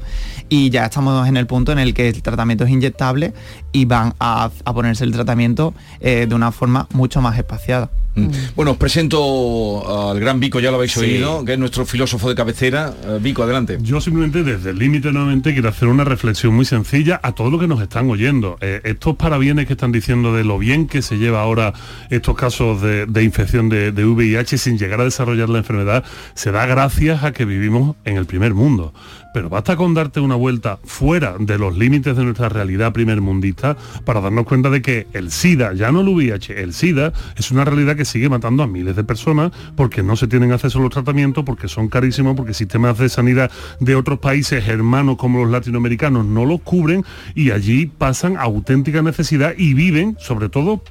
y 0.48 0.70
ya 0.70 0.86
estamos 0.86 1.28
en 1.28 1.36
el 1.36 1.46
punto 1.46 1.72
en 1.72 1.78
el 1.78 1.92
que 1.92 2.08
el 2.08 2.22
tratamiento 2.22 2.64
es 2.64 2.70
inyectable 2.70 3.34
y 3.72 3.84
van 3.84 4.14
a, 4.18 4.50
a 4.64 4.72
ponerse 4.72 5.04
el 5.04 5.12
tratamiento 5.12 5.74
eh, 6.00 6.24
de 6.26 6.34
una 6.34 6.52
forma 6.52 6.86
mucho 6.94 7.20
más 7.20 7.36
espaciada. 7.36 7.90
Mm. 8.14 8.28
Bueno, 8.56 8.72
os 8.72 8.76
presento 8.76 10.10
al 10.10 10.18
gran 10.18 10.40
Vico, 10.40 10.58
ya 10.60 10.70
lo 10.70 10.76
habéis 10.78 10.92
Sí. 10.92 11.00
oído, 11.00 11.44
que 11.44 11.52
es 11.52 11.58
nuestro 11.58 11.86
filósofo 11.86 12.28
de 12.28 12.34
cabecera. 12.34 12.92
Eh, 13.04 13.18
Vico, 13.20 13.42
adelante. 13.44 13.78
Yo 13.80 14.00
simplemente 14.00 14.42
desde 14.42 14.70
el 14.70 14.78
límite 14.78 15.12
nuevamente 15.12 15.52
quiero 15.52 15.68
hacer 15.68 15.88
una 15.88 16.04
reflexión 16.04 16.54
muy 16.54 16.64
sencilla 16.64 17.20
a 17.22 17.32
todo 17.32 17.50
lo 17.50 17.58
que 17.58 17.68
nos 17.68 17.80
están 17.80 18.10
oyendo. 18.10 18.58
Eh, 18.60 18.80
estos 18.84 19.16
parabienes 19.16 19.66
que 19.66 19.74
están 19.74 19.92
diciendo 19.92 20.34
de 20.34 20.44
lo 20.44 20.58
bien 20.58 20.86
que 20.88 21.02
se 21.02 21.18
lleva 21.18 21.40
ahora 21.40 21.72
estos 22.10 22.34
casos 22.36 22.82
de, 22.82 23.06
de 23.06 23.22
infección 23.22 23.68
de, 23.68 23.92
de 23.92 24.04
VIH 24.04 24.58
sin 24.58 24.76
llegar 24.76 25.00
a 25.00 25.04
desarrollar 25.04 25.48
la 25.48 25.58
enfermedad, 25.58 26.02
se 26.34 26.50
da 26.50 26.66
gracias 26.66 27.22
a 27.22 27.32
que 27.32 27.44
vivimos 27.44 27.96
en 28.04 28.16
el 28.16 28.26
primer 28.26 28.54
mundo. 28.54 28.92
Pero 29.32 29.48
basta 29.48 29.76
con 29.76 29.94
darte 29.94 30.20
una 30.20 30.34
vuelta 30.34 30.78
fuera 30.84 31.36
de 31.38 31.58
los 31.58 31.76
límites 31.76 32.16
de 32.16 32.24
nuestra 32.24 32.48
realidad 32.48 32.92
primermundista 32.92 33.76
para 34.04 34.20
darnos 34.20 34.46
cuenta 34.46 34.70
de 34.70 34.82
que 34.82 35.06
el 35.12 35.30
SIDA, 35.30 35.72
ya 35.74 35.92
no 35.92 36.00
el 36.00 36.08
VIH, 36.08 36.62
el 36.62 36.72
SIDA 36.72 37.12
es 37.36 37.50
una 37.50 37.64
realidad 37.64 37.96
que 37.96 38.04
sigue 38.04 38.28
matando 38.28 38.62
a 38.62 38.66
miles 38.66 38.96
de 38.96 39.04
personas 39.04 39.52
porque 39.76 40.02
no 40.02 40.16
se 40.16 40.26
tienen 40.26 40.52
acceso 40.52 40.78
a 40.78 40.82
los 40.82 40.90
tratamientos, 40.90 41.44
porque 41.44 41.68
son 41.68 41.88
carísimos, 41.88 42.36
porque 42.36 42.54
sistemas 42.54 42.98
de 42.98 43.08
sanidad 43.08 43.50
de 43.80 43.94
otros 43.94 44.18
países 44.18 44.66
hermanos 44.68 45.16
como 45.16 45.42
los 45.42 45.50
latinoamericanos 45.50 46.24
no 46.24 46.44
los 46.44 46.60
cubren 46.62 47.04
y 47.34 47.50
allí 47.50 47.86
pasan 47.86 48.36
auténtica 48.36 49.02
necesidad 49.02 49.54
y 49.56 49.74
viven 49.74 50.16
sobre 50.18 50.48
todo 50.48 50.82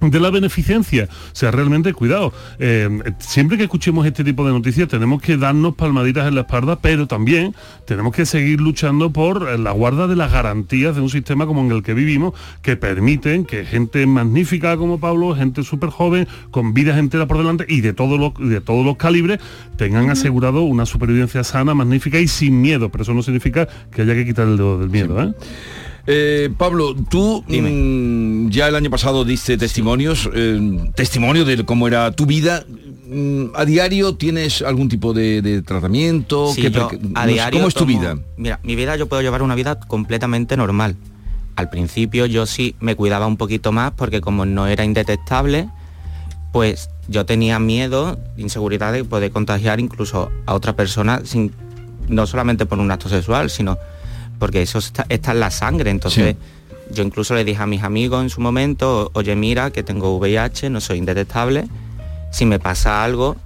de 0.00 0.20
la 0.20 0.30
beneficencia. 0.30 1.08
O 1.10 1.34
sea, 1.34 1.50
realmente 1.50 1.92
cuidado. 1.92 2.32
eh, 2.58 2.88
siempre 3.18 3.56
que 3.56 3.64
escuchemos 3.64 4.06
este 4.06 4.24
tipo 4.24 4.46
de 4.46 4.52
noticias 4.52 4.88
tenemos 4.88 5.20
que 5.20 5.36
darnos 5.36 5.74
palmaditas 5.74 6.26
en 6.26 6.34
la 6.34 6.42
espalda, 6.42 6.76
pero 6.76 7.06
también 7.06 7.54
tenemos 7.84 8.14
que 8.14 8.26
seguir 8.26 8.60
luchando 8.60 9.10
por 9.12 9.48
eh, 9.48 9.58
la 9.58 9.72
guarda 9.72 10.06
de 10.06 10.16
las 10.16 10.32
garantías 10.32 10.94
de 10.94 11.02
un 11.02 11.10
sistema 11.10 11.46
como 11.46 11.60
en 11.62 11.72
el 11.72 11.82
que 11.82 11.94
vivimos, 11.94 12.34
que 12.62 12.76
permiten 12.76 13.44
que 13.44 13.64
gente 13.64 14.06
magnífica 14.06 14.76
como 14.76 14.98
Pablo, 15.00 15.34
gente 15.34 15.62
súper 15.62 15.90
joven, 15.90 16.26
con 16.50 16.72
vidas 16.74 16.98
enteras 16.98 17.26
por 17.26 17.38
delante 17.38 17.66
y 17.68 17.80
de 17.80 17.92
todos 17.92 18.18
los, 18.18 18.32
de 18.38 18.60
todos 18.60 18.84
los 18.84 18.96
calibres, 18.96 19.40
tengan 19.76 20.10
asegurado 20.10 20.62
una 20.62 20.86
supervivencia 20.86 21.44
sana, 21.44 21.74
magnífica 21.74 22.18
y 22.18 22.28
sin 22.28 22.60
miedo. 22.60 22.90
Pero 22.90 23.02
eso 23.02 23.14
no 23.14 23.22
significa 23.22 23.68
que 23.90 24.02
haya 24.02 24.14
que 24.14 24.24
quitar 24.24 24.46
el 24.46 24.56
dedo 24.56 24.78
del 24.78 24.90
miedo. 24.90 25.22
¿eh? 25.22 25.32
Eh, 26.06 26.50
Pablo, 26.56 26.94
tú 27.08 27.44
mm, 27.46 28.48
ya 28.50 28.68
el 28.68 28.74
año 28.74 28.90
pasado 28.90 29.24
diste 29.24 29.56
testimonios, 29.58 30.28
eh, 30.34 30.90
testimonio 30.94 31.44
de 31.44 31.64
cómo 31.64 31.86
era 31.88 32.10
tu 32.12 32.26
vida. 32.26 32.64
Mm, 33.12 33.46
¿A 33.54 33.64
diario 33.64 34.14
tienes 34.14 34.62
algún 34.62 34.88
tipo 34.88 35.12
de, 35.12 35.42
de 35.42 35.62
tratamiento? 35.62 36.52
Sí, 36.54 36.62
¿Qué 36.62 36.70
yo 36.70 36.88
pre- 36.88 36.98
a 37.14 37.26
diario 37.26 37.58
¿Cómo 37.58 37.68
es 37.68 37.74
tu 37.74 37.80
tomo- 37.84 37.98
vida? 37.98 38.18
Mira, 38.36 38.60
mi 38.62 38.76
vida 38.76 38.96
yo 38.96 39.06
puedo 39.08 39.20
llevar 39.22 39.42
una 39.42 39.54
vida 39.54 39.78
completamente 39.80 40.56
normal. 40.56 40.96
Al 41.56 41.68
principio 41.70 42.26
yo 42.26 42.46
sí 42.46 42.74
me 42.80 42.94
cuidaba 42.94 43.26
un 43.26 43.36
poquito 43.36 43.72
más 43.72 43.92
porque 43.92 44.20
como 44.20 44.46
no 44.46 44.66
era 44.68 44.84
indetectable, 44.84 45.68
pues 46.52 46.88
yo 47.08 47.26
tenía 47.26 47.58
miedo, 47.58 48.18
inseguridad 48.36 48.92
de 48.92 49.04
poder 49.04 49.30
contagiar 49.32 49.80
incluso 49.80 50.30
a 50.46 50.54
otra 50.54 50.74
persona 50.76 51.20
sin 51.24 51.52
no 52.08 52.26
solamente 52.26 52.64
por 52.66 52.78
un 52.78 52.90
acto 52.90 53.08
sexual, 53.08 53.50
sino 53.50 53.76
porque 54.40 54.62
eso 54.62 54.78
está, 54.78 55.06
está 55.08 55.30
en 55.30 55.38
la 55.38 55.50
sangre. 55.52 55.90
Entonces, 55.90 56.34
yo 56.90 57.04
incluso 57.04 57.34
le 57.34 57.44
dije 57.44 57.62
a 57.62 57.66
mis 57.66 57.84
amigos 57.84 58.22
en 58.22 58.30
su 58.30 58.40
momento, 58.40 59.10
oye, 59.14 59.36
mira, 59.36 59.70
que 59.70 59.84
tengo 59.84 60.16
VIH, 60.16 60.70
no 60.70 60.80
soy 60.80 60.98
indetectable, 60.98 61.68
si 62.32 62.46
me 62.46 62.58
pasa 62.58 63.04
algo, 63.04 63.36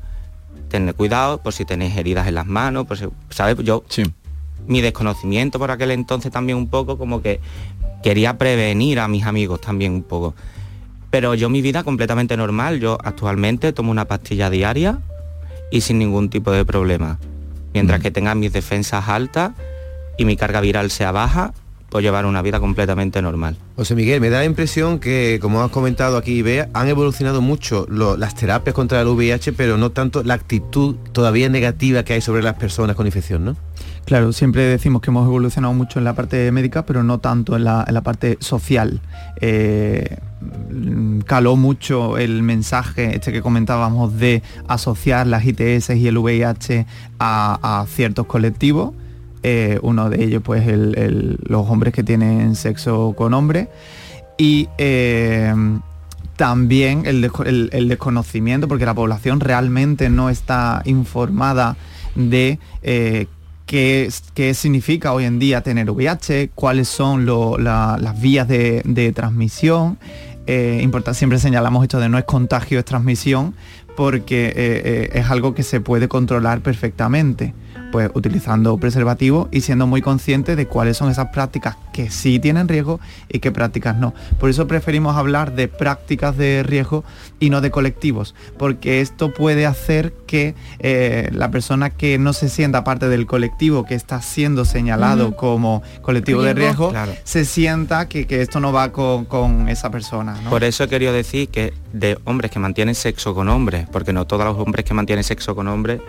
tened 0.71 0.95
cuidado 0.95 1.43
por 1.43 1.53
si 1.53 1.65
tenéis 1.65 1.97
heridas 1.97 2.27
en 2.27 2.37
las 2.37 2.47
manos, 2.47 2.87
por 2.87 2.97
si, 2.97 3.07
¿sabes? 3.29 3.57
Yo, 3.59 3.85
mi 4.67 4.81
desconocimiento 4.81 5.59
por 5.59 5.71
aquel 5.71 5.91
entonces 5.91 6.33
también 6.33 6.57
un 6.57 6.69
poco 6.69 6.97
como 6.97 7.21
que 7.21 7.41
quería 8.03 8.39
prevenir 8.39 9.01
a 9.01 9.09
mis 9.09 9.25
amigos 9.25 9.61
también 9.61 9.93
un 9.93 10.03
poco. 10.03 10.35
Pero 11.11 11.35
yo 11.35 11.49
mi 11.49 11.61
vida 11.61 11.83
completamente 11.83 12.37
normal, 12.37 12.81
yo 12.81 12.99
actualmente 13.03 13.73
tomo 13.73 13.91
una 13.91 14.07
pastilla 14.07 14.49
diaria 14.49 15.01
y 15.71 15.81
sin 15.81 15.99
ningún 15.99 16.31
tipo 16.31 16.51
de 16.51 16.65
problema. 16.65 17.19
Mientras 17.73 18.01
que 18.01 18.11
tenga 18.11 18.35
mis 18.35 18.53
defensas 18.53 19.09
altas 19.09 19.53
y 20.17 20.25
mi 20.25 20.37
carga 20.37 20.61
viral 20.61 20.91
sea 20.91 21.13
baja, 21.13 21.53
puedo 21.91 22.03
llevar 22.03 22.27
una 22.27 22.43
vida 22.43 22.59
completamente 22.59 23.23
normal. 23.23 23.57
José 23.77 23.95
Miguel, 23.95 24.21
me 24.21 24.29
da 24.31 24.39
la 24.39 24.45
impresión 24.45 24.99
que, 24.99 25.39
como 25.41 25.63
has 25.63 25.71
comentado 25.71 26.17
aquí, 26.17 26.43
Bea, 26.43 26.69
han 26.75 26.89
evolucionado 26.89 27.41
mucho 27.41 27.87
lo- 27.89 28.17
las 28.17 28.35
terapias 28.35 28.75
contra 28.75 29.01
el 29.01 29.07
VIH, 29.09 29.53
pero 29.53 29.77
no 29.77 29.91
tanto 29.91 30.23
la 30.25 30.35
actitud 30.35 30.97
todavía 31.13 31.49
negativa 31.49 32.03
que 32.03 32.15
hay 32.15 32.21
sobre 32.21 32.43
las 32.43 32.55
personas 32.55 32.97
con 32.97 33.07
infección, 33.07 33.45
¿no? 33.45 33.57
Claro, 34.07 34.33
siempre 34.33 34.63
decimos 34.63 35.01
que 35.03 35.11
hemos 35.11 35.27
evolucionado 35.27 35.73
mucho 35.73 35.99
en 35.99 36.05
la 36.05 36.15
parte 36.15 36.51
médica, 36.53 36.85
pero 36.85 37.03
no 37.05 37.19
tanto 37.21 37.57
en 37.57 37.65
la, 37.65 37.85
en 37.87 37.95
la 37.95 38.03
parte 38.03 38.37
social. 38.41 39.01
Eh, 39.41 40.19
caló 41.27 41.57
mucho 41.57 42.19
el 42.19 42.43
mensaje 42.43 43.15
este 43.17 43.33
que 43.33 43.41
comentábamos 43.41 44.17
de 44.19 44.43
asociar 44.69 45.27
las 45.27 45.45
ITS 45.45 45.91
y 45.97 46.07
el 46.09 46.19
VIH 46.19 46.87
a, 47.19 47.81
a 47.83 47.87
ciertos 47.87 48.27
colectivos. 48.27 48.93
Eh, 49.47 49.79
uno 49.83 50.09
de 50.09 50.25
ellos, 50.25 50.41
pues, 50.43 50.65
los 50.67 51.69
hombres 51.69 51.93
que 51.93 52.03
tienen 52.03 52.55
sexo 52.57 53.13
con 53.15 53.35
hombres. 53.35 53.69
Y 54.39 54.71
eh, 54.79 55.53
también 56.37 57.03
el, 57.05 57.23
desco- 57.23 57.47
el- 57.47 57.69
el 57.75 57.89
desconocimiento, 57.89 58.69
porque 58.69 58.87
la 58.87 58.95
población 58.95 59.41
realmente 59.41 60.09
no 60.09 60.31
está 60.31 60.81
informada 60.87 61.77
de 62.15 62.59
eh, 62.83 63.27
qué, 63.67 64.09
significa 64.55 65.13
hoy 65.13 65.25
en 65.25 65.39
día 65.39 65.61
tener 65.63 65.91
VIH, 65.91 66.49
cuáles 66.55 66.89
son 66.89 67.27
las 67.63 68.21
vías 68.23 68.49
de, 68.49 69.13
transmisión. 69.15 69.99
Eh, 70.47 70.81
siempre 71.13 71.39
señalamos 71.39 71.83
esto 71.83 72.01
de 72.01 72.09
no 72.09 72.17
es 72.17 72.25
contagio, 72.25 72.79
es 72.79 72.87
transmisión, 72.87 73.55
porque 73.95 75.11
es 75.13 75.31
algo 75.31 75.55
que 75.55 75.63
se 75.63 75.83
puede 75.83 76.09
controlar 76.09 76.63
perfectamente 76.63 77.53
pues 77.95 78.11
utilizando 78.15 78.77
preservativo 78.77 79.49
y 79.53 79.61
siendo 79.61 79.87
muy 79.87 80.03
consciente 80.03 80.57
de 80.57 80.67
cuáles 80.67 80.97
son 80.97 81.13
esas 81.13 81.29
prácticas 81.29 81.77
que 81.93 82.11
sí 82.11 82.41
tienen 82.41 82.67
riesgo 82.67 82.99
y 83.29 83.39
qué 83.39 83.53
prácticas 83.53 83.97
no. 83.97 84.15
Por 84.41 84.51
eso 84.51 84.67
preferimos 84.67 85.17
hablar 85.17 85.55
de 85.55 85.69
prácticas 85.69 86.37
de 86.37 86.65
riesgo 86.65 87.05
y 87.39 87.51
no 87.51 87.61
de 87.61 87.71
colectivos, 87.71 88.35
porque 88.59 89.01
esto 89.01 89.33
puede 89.33 89.65
hacer 89.65 90.13
que 90.27 90.57
eh, 90.81 91.31
la 91.33 91.53
persona 91.53 91.91
que 91.91 92.19
no 92.19 92.33
se 92.33 92.49
sienta 92.49 92.83
parte 92.83 93.09
del 93.09 93.27
colectivo 93.27 93.85
que 93.85 93.95
está 93.95 94.21
siendo 94.23 94.65
señalado 94.65 95.37
como 95.37 95.85
colectivo 96.03 96.43
de 96.43 96.53
riesgo, 96.53 96.93
se 97.23 97.45
sienta 97.45 98.09
que, 98.09 98.27
esto 98.29 98.59
no 98.59 98.73
va 98.73 98.91
con, 98.91 99.69
esa 99.69 99.93
persona. 99.93 100.35
Por 100.51 100.65
eso 100.65 100.89
querido 100.89 101.13
decir 101.13 101.49
que 101.49 101.73
de 101.93 102.19
hombres 102.25 102.51
que 102.51 102.59
mantienen 102.59 102.97
sexo 102.97 103.37
con 103.37 103.49
hombres, 103.49 103.87
porque 103.93 104.13
no 104.13 104.27
todos 104.27 104.45
los 104.47 104.59
hombres 104.59 104.85
que 104.85 104.95
mantienen 104.95 105.23
sexo 105.23 105.55
con 105.55 105.69
hombres 105.69 106.01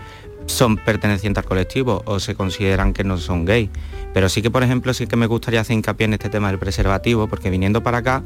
son 0.46 0.78
pertenecientes 0.78 1.44
al 1.44 1.48
colectivo 1.48 2.04
o 2.06 2.20
se 2.20 2.36
consideran 2.36 2.94
que 2.94 3.04
no 3.04 3.18
son 3.18 3.46
gay. 3.46 3.70
Pero 4.14 4.30
sí 4.30 4.42
que, 4.42 4.52
por 4.52 4.64
ejemplo, 4.64 4.94
sí 4.94 5.08
que 5.08 5.16
me 5.16 5.28
gustaría 5.28 5.62
hacer 5.62 5.76
hincapié 5.76 6.06
en 6.06 6.14
este 6.14 6.30
tema 6.30 6.50
del 6.50 6.60
preservativo, 6.60 7.28
porque 7.28 7.50
viniendo 7.50 7.84
para 7.84 8.00
acá, 8.00 8.24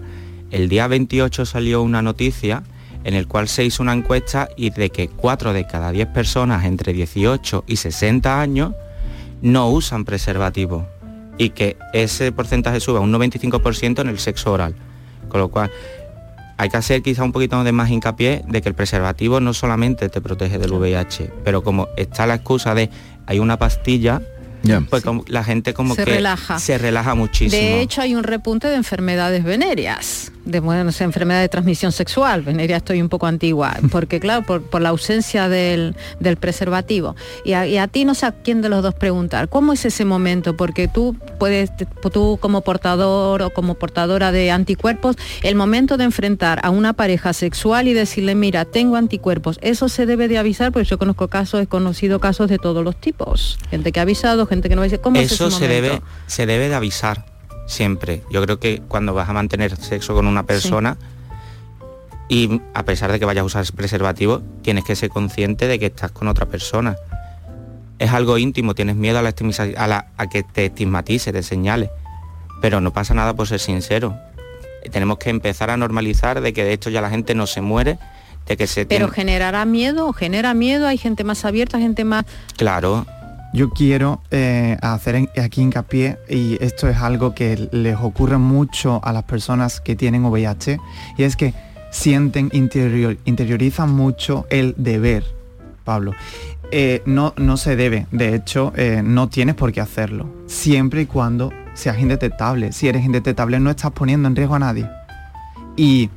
el 0.52 0.70
día 0.70 0.88
28 0.88 1.46
salió 1.46 1.82
una 1.82 2.02
noticia 2.02 2.64
en 3.04 3.14
el 3.14 3.28
cual 3.28 3.48
se 3.48 3.64
hizo 3.64 3.82
una 3.82 3.94
encuesta 3.94 4.50
y 4.58 4.72
de 4.72 4.90
que 4.90 5.08
4 5.08 5.54
de 5.54 5.66
cada 5.66 5.92
10 5.92 6.08
personas 6.08 6.66
entre 6.66 6.94
18 6.94 7.64
y 7.66 7.78
60 7.78 8.42
años 8.42 8.74
no 9.42 9.70
usan 9.70 10.06
preservativo 10.06 10.86
y 11.38 11.52
que 11.52 11.78
ese 11.94 12.32
porcentaje 12.32 12.80
sube 12.82 12.98
a 12.98 13.02
un 13.02 13.14
95% 13.14 14.02
en 14.02 14.10
el 14.10 14.20
sexo 14.20 14.52
oral. 14.52 14.76
Con 15.30 15.40
lo 15.40 15.50
cual, 15.50 15.72
hay 16.60 16.68
que 16.68 16.76
hacer 16.76 17.02
quizá 17.02 17.24
un 17.24 17.32
poquito 17.32 17.64
de 17.64 17.72
más 17.72 17.90
hincapié 17.90 18.44
de 18.46 18.62
que 18.62 18.68
el 18.68 18.76
preservativo 18.76 19.40
no 19.40 19.54
solamente 19.54 20.10
te 20.10 20.20
protege 20.20 20.60
del 20.60 20.74
VIH, 20.74 21.32
pero 21.46 21.64
como 21.64 21.88
está 21.96 22.28
la 22.28 22.36
excusa 22.36 22.76
de 22.76 22.90
hay 23.28 23.40
una 23.40 23.58
pastilla, 23.58 24.22
pues 24.90 25.04
la 25.30 25.46
gente 25.46 25.74
como 25.74 25.96
se 25.96 26.04
que 26.04 26.16
relaja. 26.16 26.60
se 26.60 26.78
relaja 26.78 27.16
muchísimo. 27.16 27.62
De 27.62 27.80
hecho 27.80 28.02
hay 28.02 28.14
un 28.14 28.24
repunte 28.24 28.68
de 28.68 28.76
enfermedades 28.76 29.46
venéreas 29.46 30.34
de 30.50 30.60
bueno, 30.60 30.90
enfermedad 31.00 31.42
de 31.42 31.50
transmisión 31.50 31.92
sexual, 31.92 32.42
veneria 32.42 32.78
estoy 32.78 33.02
un 33.02 33.10
poco 33.10 33.28
antigua, 33.28 33.78
porque 33.92 34.20
claro, 34.20 34.46
por, 34.46 34.82
la 34.82 34.90
ausencia 34.90 35.50
del, 35.50 35.96
preservativo. 36.40 37.16
Y 37.46 37.54
a, 37.54 37.88
ti 37.88 38.06
no 38.06 38.16
sé 38.16 38.26
a 38.26 38.32
quién 38.32 38.62
de 38.62 38.70
los 38.70 38.84
dos 38.84 38.94
preguntar, 38.94 39.50
¿cómo 39.50 39.74
es 39.74 39.86
ese 39.86 40.06
momento? 40.06 40.56
Porque 40.56 40.88
tú 40.88 41.16
puedes, 41.38 41.72
tú 42.12 42.38
como 42.42 42.62
portador 42.62 43.42
o 43.42 43.50
como 43.52 43.76
portadora 43.76 44.32
de 44.32 44.52
anticuerpos, 44.52 45.16
el 45.44 45.56
momento 45.56 45.98
de 45.98 46.06
enfrentar 46.06 46.60
a 46.64 46.70
una 46.70 46.94
pareja 46.94 47.34
sexual 47.34 47.88
y 47.88 47.94
decirle, 47.94 48.36
mira, 48.36 48.66
tengo 48.66 48.96
anticuerpos, 48.96 49.60
eso 49.62 49.90
se 49.90 50.06
debe 50.06 50.28
de 50.28 50.38
avisar, 50.38 50.72
porque 50.72 50.88
yo 50.88 50.98
conozco 50.98 51.28
casos, 51.28 51.62
he 51.62 51.68
conocido 51.68 52.20
casos 52.20 52.50
de 52.50 52.58
todos 52.58 52.84
los 52.84 52.96
tipos, 52.96 53.58
gente 53.70 53.92
que 53.92 54.00
ha 54.00 54.04
avisado, 54.04 54.46
gente 54.46 54.70
que 54.70 54.76
no 54.76 54.82
ha 54.82 54.84
avisado. 54.84 55.02
¿Cómo 55.02 55.20
eso 55.20 55.48
es 55.48 55.54
ese 55.54 55.66
se 55.66 55.68
debe, 55.68 56.02
se 56.28 56.46
debe 56.46 56.70
de 56.70 56.76
avisar 56.76 57.26
siempre. 57.70 58.24
Yo 58.32 58.42
creo 58.44 58.60
que 58.60 58.82
cuando 58.88 59.14
vas 59.14 59.30
a 59.30 59.34
mantener 59.34 59.78
sexo 59.78 60.14
con 60.14 60.28
una 60.28 60.44
persona 60.44 60.98
y 62.28 62.62
a 62.74 62.84
pesar 62.84 63.12
de 63.12 63.20
que 63.20 63.26
vayas 63.26 63.44
a 63.44 63.46
usar 63.46 63.66
preservativo, 63.74 64.42
tienes 64.62 64.84
que 64.84 64.96
ser 64.96 65.10
consciente 65.10 65.68
de 65.68 65.80
que 65.80 65.86
estás 65.86 66.12
con 66.12 66.28
otra 66.28 66.48
persona. 66.48 66.98
Es 68.00 68.12
algo 68.12 68.38
íntimo, 68.38 68.76
tienes 68.76 68.96
miedo 68.96 69.20
a, 69.20 69.22
la, 69.22 69.34
a, 69.78 70.06
a 70.18 70.28
que 70.28 70.44
te 70.44 70.66
estigmatice, 70.66 71.32
te 71.32 71.44
señale. 71.44 71.92
Pero 72.62 72.82
no 72.82 72.92
pasa 72.92 73.14
nada 73.14 73.36
por 73.36 73.48
ser 73.48 73.60
sincero. 73.60 74.18
Tenemos 74.92 75.18
que 75.18 75.30
empezar 75.30 75.70
a 75.70 75.78
normalizar 75.78 76.42
de 76.42 76.54
que 76.54 76.64
de 76.64 76.74
hecho 76.74 76.90
ya 76.90 77.02
la 77.02 77.10
gente 77.10 77.36
no 77.36 77.46
se 77.46 77.62
muere, 77.62 78.00
de 78.48 78.58
que 78.58 78.68
se... 78.68 78.86
Pero 78.86 79.10
generará 79.10 79.66
miedo, 79.66 80.12
genera 80.14 80.54
miedo, 80.54 80.88
hay 80.88 80.98
gente 80.98 81.24
más 81.24 81.46
abierta, 81.46 81.78
gente 81.78 82.04
más... 82.04 82.26
Claro, 82.58 83.06
yo 83.54 83.70
quiero 83.72 84.22
eh, 84.32 84.78
hacer 84.82 85.30
aquí 85.42 85.62
hincapié, 85.62 86.18
y 86.30 86.58
esto 86.64 86.88
es 86.88 86.98
algo 86.98 87.34
que 87.34 87.70
les 87.72 87.98
ocurre 87.98 88.38
mucho 88.38 89.02
a 89.04 89.12
las 89.12 89.24
personas 89.24 89.82
que 89.82 89.96
tienen 89.96 90.26
VIH, 90.26 90.80
y 91.18 91.24
es 91.24 91.36
que 91.36 91.54
sienten, 91.92 92.50
interiorizan 92.54 93.92
mucho 93.92 94.46
el 94.50 94.76
deber, 94.78 95.24
Pablo. 95.84 96.14
Eh, 96.72 97.02
no, 97.06 97.34
no 97.38 97.58
se 97.58 97.76
debe, 97.76 98.06
de 98.12 98.36
hecho, 98.36 98.72
eh, 98.76 99.02
no 99.04 99.30
tienes 99.30 99.56
por 99.56 99.72
qué 99.72 99.82
hacerlo, 99.82 100.30
siempre 100.46 101.02
y 101.02 101.06
cuando 101.08 101.52
seas 101.74 102.00
indetectable. 102.00 102.72
Si 102.72 102.88
eres 102.88 103.04
indetectable 103.04 103.60
no 103.60 103.72
estás 103.72 103.92
poniendo 103.92 104.28
en 104.28 104.36
riesgo 104.36 104.56
a 104.56 104.60
nadie. 104.60 104.88
Y 105.76 106.10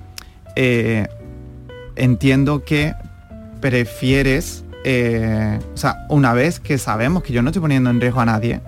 entiendo 1.94 2.64
que 2.64 2.94
prefieres 3.60 4.64
eh, 4.84 5.58
o 5.74 5.76
sea, 5.76 6.06
una 6.08 6.32
vez 6.32 6.60
que 6.60 6.78
sabemos 6.78 7.22
que 7.22 7.32
yo 7.32 7.42
no 7.42 7.50
estoy 7.50 7.62
poniendo 7.62 7.90
en 7.90 8.00
riesgo 8.00 8.20
a 8.20 8.26
nadie 8.26 8.60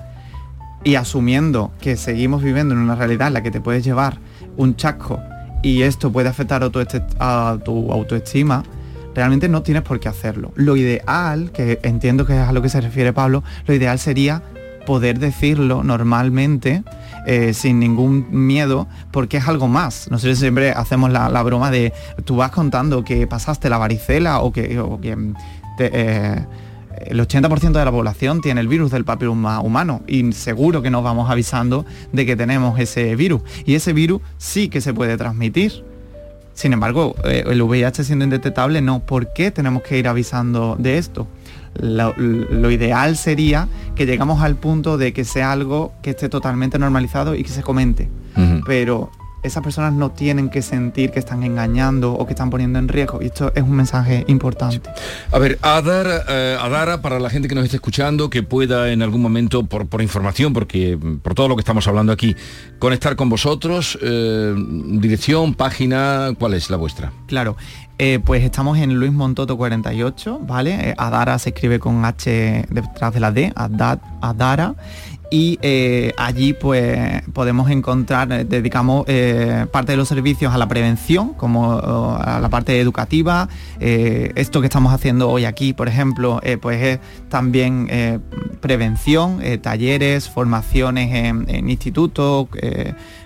y 0.85 0.97
asumiendo 0.97 1.73
que 1.81 1.97
seguimos 1.97 2.43
viviendo 2.43 2.75
en 2.75 2.81
una 2.81 2.95
realidad 2.95 3.29
en 3.29 3.35
la 3.35 3.43
que 3.43 3.51
te 3.51 3.61
puedes 3.61 3.85
llevar 3.85 4.19
un 4.57 4.77
chasco 4.77 5.21
y 5.63 5.83
esto 5.83 6.13
puede 6.13 6.29
afectar 6.29 6.63
a 6.63 6.71
tu, 6.71 6.85
tu 7.65 7.93
autoestima, 7.93 8.63
realmente 9.15 9.49
no 9.49 9.63
tienes 9.63 9.83
por 9.83 9.99
qué 9.99 10.09
hacerlo. 10.09 10.53
Lo 10.57 10.77
ideal, 10.77 11.51
que 11.53 11.81
entiendo 11.83 12.27
que 12.27 12.35
es 12.35 12.47
a 12.47 12.53
lo 12.53 12.61
que 12.61 12.69
se 12.69 12.81
refiere 12.83 13.15
Pablo, 13.15 13.43
lo 13.67 13.75
ideal 13.75 13.99
sería 13.99 14.43
poder 14.85 15.19
decirlo 15.19 15.83
normalmente 15.83 16.85
eh, 17.27 17.55
sin 17.55 17.81
ningún 17.81 18.27
miedo 18.31 18.87
porque 19.11 19.39
es 19.39 19.49
algo 19.49 19.67
más. 19.67 20.11
Nosotros 20.11 20.39
siempre 20.39 20.73
hacemos 20.73 21.11
la, 21.11 21.43
broma 21.43 21.71
de 21.71 21.95
tú 22.27 22.37
vas 22.37 22.51
contando 22.51 23.03
que 23.03 23.27
pasaste 23.27 23.71
la 23.71 23.79
varicela 23.79 24.41
o 24.41 24.53
que 24.53 25.17
eh, 25.79 26.45
el 27.07 27.21
80% 27.21 27.73
de 27.73 27.85
la 27.85 27.91
población 27.91 28.41
tiene 28.41 28.61
el 28.61 28.69
virus 28.69 28.91
del 28.91 29.05
papiloma 29.05 29.61
humano 29.61 30.03
y 30.07 30.33
seguro 30.33 30.83
que 30.83 30.91
nos 30.91 31.03
vamos 31.03 31.31
avisando 31.31 31.85
de 32.13 32.27
que 32.27 32.37
tenemos 32.37 32.79
ese 32.79 33.17
virus. 33.17 33.43
Y 33.65 33.75
ese 33.75 33.93
virus 33.93 34.23
sí 34.39 34.69
que 34.69 34.81
se 34.81 34.95
puede 34.95 35.17
transmitir. 35.17 35.85
Sin 36.55 36.73
embargo, 36.73 37.17
eh, 37.25 37.45
el 37.47 37.61
VIH 37.63 38.05
siendo 38.05 38.25
indetectable, 38.25 38.81
no. 38.81 39.01
¿Por 39.01 39.33
qué 39.33 39.51
tenemos 39.51 39.83
que 39.83 39.99
ir 39.99 40.07
avisando 40.07 40.77
de 40.79 40.99
esto? 40.99 41.27
Lo, 41.81 42.15
ideal 42.71 43.17
sería 43.17 43.69
que 43.97 44.07
llegamos 44.07 44.41
al 44.43 44.55
punto 44.55 44.97
de 44.97 45.13
que 45.13 45.25
sea 45.25 45.51
algo 45.51 45.93
que 46.03 46.11
esté 46.11 46.29
totalmente 46.29 46.79
normalizado 46.79 47.35
y 47.35 47.43
que 47.43 47.51
se 47.51 47.63
comente. 47.63 48.09
Pero 48.67 49.11
esas 49.45 49.63
personas 49.63 49.93
no 49.93 50.11
tienen 50.11 50.49
que 50.49 50.63
sentir 50.63 51.11
que 51.11 51.19
están 51.19 51.43
engañando 51.43 52.15
o 52.15 52.27
que 52.27 52.33
están 52.33 52.51
poniendo 52.51 52.79
en 52.79 52.89
riesgo. 52.89 53.23
Y 53.23 53.27
esto 53.27 53.53
es 53.55 53.63
un 53.63 53.73
mensaje 53.73 54.25
importante. 54.27 54.91
A 55.31 55.39
ver, 55.39 55.59
Adara, 55.63 56.25
eh, 56.29 56.59
Adara, 56.61 57.03
para 57.03 57.21
la 57.21 57.29
gente 57.29 57.47
que 57.47 57.55
nos 57.55 57.65
esté 57.65 57.77
escuchando, 57.77 58.31
que 58.31 58.43
pueda 58.43 58.91
en 58.91 59.03
algún 59.03 59.21
momento, 59.21 59.65
por, 59.65 59.87
por 59.87 60.01
información, 60.03 60.53
porque 60.55 60.99
por 61.23 61.35
todo 61.35 61.49
lo 61.49 61.57
que 61.57 61.61
estamos 61.61 61.87
hablando 61.87 62.13
aquí, 62.13 62.35
conectar 62.79 63.17
con 63.17 63.29
vosotros, 63.29 63.99
eh, 64.03 64.55
dirección, 64.57 65.55
página, 65.55 66.33
¿cuál 66.39 66.55
es 66.55 66.71
la 66.71 66.77
vuestra? 66.77 67.13
Claro. 67.27 67.57
Eh, 67.97 68.19
pues 68.25 68.43
estamos 68.43 68.77
en 68.79 68.95
Luis 68.95 69.13
Montoto 69.13 69.57
48, 69.57 70.41
¿vale? 70.43 70.95
Adara 70.99 71.39
se 71.39 71.51
escribe 71.51 71.79
con 71.79 72.05
H 72.05 72.67
detrás 72.69 73.15
de 73.15 73.21
la 73.21 73.31
D, 73.31 73.53
Adara 73.55 74.75
y 75.35 75.59
eh, 75.63 76.13
allí 76.17 76.53
pues 76.53 77.25
podemos 77.33 77.69
encontrar, 77.69 78.31
eh, 78.31 78.45
dedicamos 78.45 79.05
eh, 79.09 79.67
parte 79.73 79.91
de 79.91 79.97
los 79.97 80.07
servicios 80.07 80.55
a 80.55 80.59
la 80.59 80.69
prevención, 80.69 81.35
como 81.35 81.73
a 81.83 82.39
la 82.41 82.49
parte 82.51 82.81
educativa. 82.81 83.49
esto 83.81 84.61
que 84.61 84.69
estamos 84.69 84.93
haciendo 84.93 85.29
hoy 85.29 85.45
aquí, 85.45 85.73
por 85.73 85.89
ejemplo, 85.89 86.41
pues 86.63 86.83
es 86.83 87.01
también 87.29 87.89
prevención, 88.61 89.41
talleres, 89.61 90.31
formaciones 90.31 91.13
en, 91.13 91.69
institutos, 91.69 92.47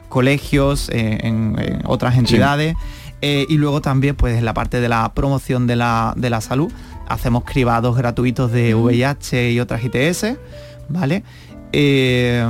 colegios, 0.08 0.88
en, 0.90 1.82
otras 1.84 2.16
entidades. 2.16 2.74
y 3.20 3.56
luego 3.58 3.82
también 3.82 4.16
pues 4.16 4.38
en 4.38 4.46
la 4.46 4.54
parte 4.54 4.80
de 4.80 4.88
la 4.88 5.12
promoción 5.12 5.66
de 5.66 5.76
la, 5.76 6.14
de 6.16 6.30
la 6.30 6.40
salud 6.40 6.72
hacemos 7.06 7.44
cribados 7.44 7.96
gratuitos 7.96 8.50
de 8.50 8.74
VIH 8.74 9.52
y 9.52 9.60
otras 9.60 9.82
ITS, 9.84 10.38
¿vale? 10.88 11.22
Eh, 11.72 12.46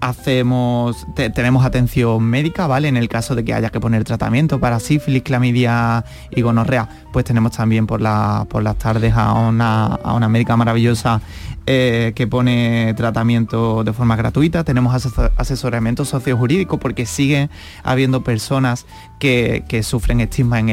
hacemos 0.00 1.06
tenemos 1.14 1.64
atención 1.64 2.22
médica, 2.22 2.66
¿vale? 2.66 2.88
En 2.88 2.96
el 2.96 3.08
caso 3.08 3.34
de 3.34 3.44
que 3.44 3.54
haya 3.54 3.70
que 3.70 3.80
poner 3.80 4.04
tratamiento 4.04 4.60
para 4.60 4.78
sífilis, 4.80 5.22
clamidia 5.22 6.04
y 6.30 6.42
gonorrea, 6.42 6.88
pues 7.14 7.24
tenemos 7.24 7.52
también 7.52 7.86
por, 7.86 8.02
por 8.48 8.62
las 8.64 8.76
tardes 8.76 9.14
a 9.14 9.34
una, 9.34 9.84
a 9.84 10.14
una 10.14 10.28
médica 10.28 10.56
maravillosa 10.56 11.20
eh, 11.64 12.10
que 12.16 12.26
pone 12.26 12.92
tratamiento 12.96 13.84
de 13.84 13.92
forma 13.92 14.16
gratuita, 14.16 14.64
tenemos 14.64 14.92
asesoramiento 15.36 16.04
sociojurídico 16.04 16.80
porque 16.80 17.06
sigue 17.06 17.50
habiendo 17.84 18.24
personas 18.24 18.84
que, 19.20 19.62
sufren 19.84 20.18
estigma 20.18 20.58
en 20.58 20.70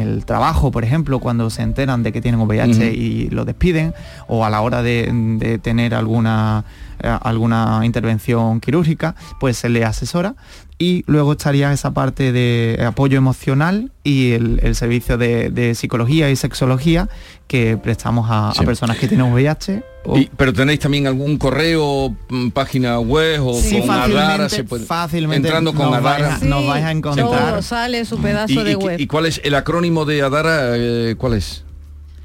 el, 0.00 0.24
trabajo, 0.24 0.72
por 0.72 0.82
ejemplo, 0.82 1.20
cuando 1.20 1.48
se 1.48 1.62
enteran 1.62 2.02
de 2.02 2.10
que 2.10 2.20
tienen 2.20 2.40
VIH 2.40 2.92
y 2.92 3.30
lo 3.30 3.44
despiden, 3.44 3.94
o 4.26 4.44
a 4.44 4.50
la 4.50 4.62
hora 4.62 4.82
de 4.82 5.60
tener 5.62 5.94
alguna 5.94 6.64
eh, 7.04 7.18
alguna 7.22 7.80
intervención 7.82 8.60
quirúrgica, 8.60 9.16
pues 9.40 9.56
se 9.56 9.68
le 9.68 9.84
asesora 9.84 10.36
y 10.84 11.04
luego 11.06 11.32
estaría 11.32 11.72
esa 11.72 11.92
parte 11.94 12.30
de 12.32 12.78
apoyo 12.86 13.16
emocional 13.16 13.90
y 14.02 14.32
el, 14.32 14.60
el 14.62 14.74
servicio 14.74 15.16
de, 15.16 15.48
de 15.50 15.74
psicología 15.74 16.28
y 16.30 16.36
sexología 16.36 17.08
que 17.46 17.76
prestamos 17.76 18.26
a, 18.30 18.52
personas 18.64 18.98
que 18.98 19.08
tienen 19.08 19.32
VIH. 19.32 19.82
o- 20.04 20.18
Y- 20.18 20.30
pero 20.36 20.52
tenéis 20.52 20.80
también 20.80 21.06
algún 21.06 21.38
correo, 21.38 22.14
mm, 22.28 22.48
página 22.50 22.98
web 23.00 23.46
o 23.46 23.54
Sí, 23.54 23.78
con 23.78 23.86
fácilmente- 23.88 24.20
Adara 24.24 24.48
se 24.50 24.64
puede 24.64 24.84
fácilmente 24.84 25.48
entrando 25.48 25.72
con 25.72 25.90
nos 25.90 26.02
vais 26.02 26.20
Adara. 26.22 26.36
a- 26.36 26.44
nos 26.44 26.66
vais 26.66 26.84
a 26.84 26.90
encontrar. 26.90 27.26
Todo 27.26 27.62
sale 27.62 28.04
su 28.04 28.16
¿Y, 28.16 28.18
pedazo 28.18 28.62
de 28.64 28.72
y- 28.72 28.74
web. 28.74 29.00
y 29.00 29.06
cuál 29.06 29.24
es 29.26 29.40
el 29.44 29.54
acrónimo 29.54 30.04
de 30.04 30.20
Adara? 30.22 30.76
eh, 30.76 31.14
¿Cuál 31.16 31.34
es? 31.34 31.64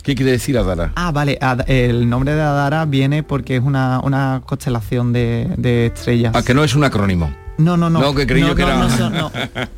¿Qué 0.04 0.16
quiere 0.16 0.32
decir 0.32 0.58
Adara? 0.58 0.92
Ah, 0.96 1.12
vale, 1.12 1.38
Ad- 1.42 1.70
el 1.70 2.10
nombre 2.10 2.34
de 2.34 2.42
Adara 2.42 2.86
viene 2.86 3.22
porque 3.24 3.56
es 3.58 3.62
una, 3.64 4.00
una 4.04 4.42
constelación 4.46 5.14
de, 5.14 5.50
de 5.58 5.88
estrellas. 5.88 6.34
Ah, 6.36 6.42
que 6.44 6.54
no 6.54 6.64
es 6.64 6.74
un 6.76 6.84
acrónimo. 6.84 7.32
No, 7.60 7.78
no, 7.78 7.90
no. 7.90 8.00
No, 8.00 8.16
que 8.16 8.26
creí 8.26 8.42
No, 8.42 8.50
yo 8.50 8.56
que 8.56 8.64
no, 8.64 8.70
era. 8.88 9.10
no. 9.10 9.32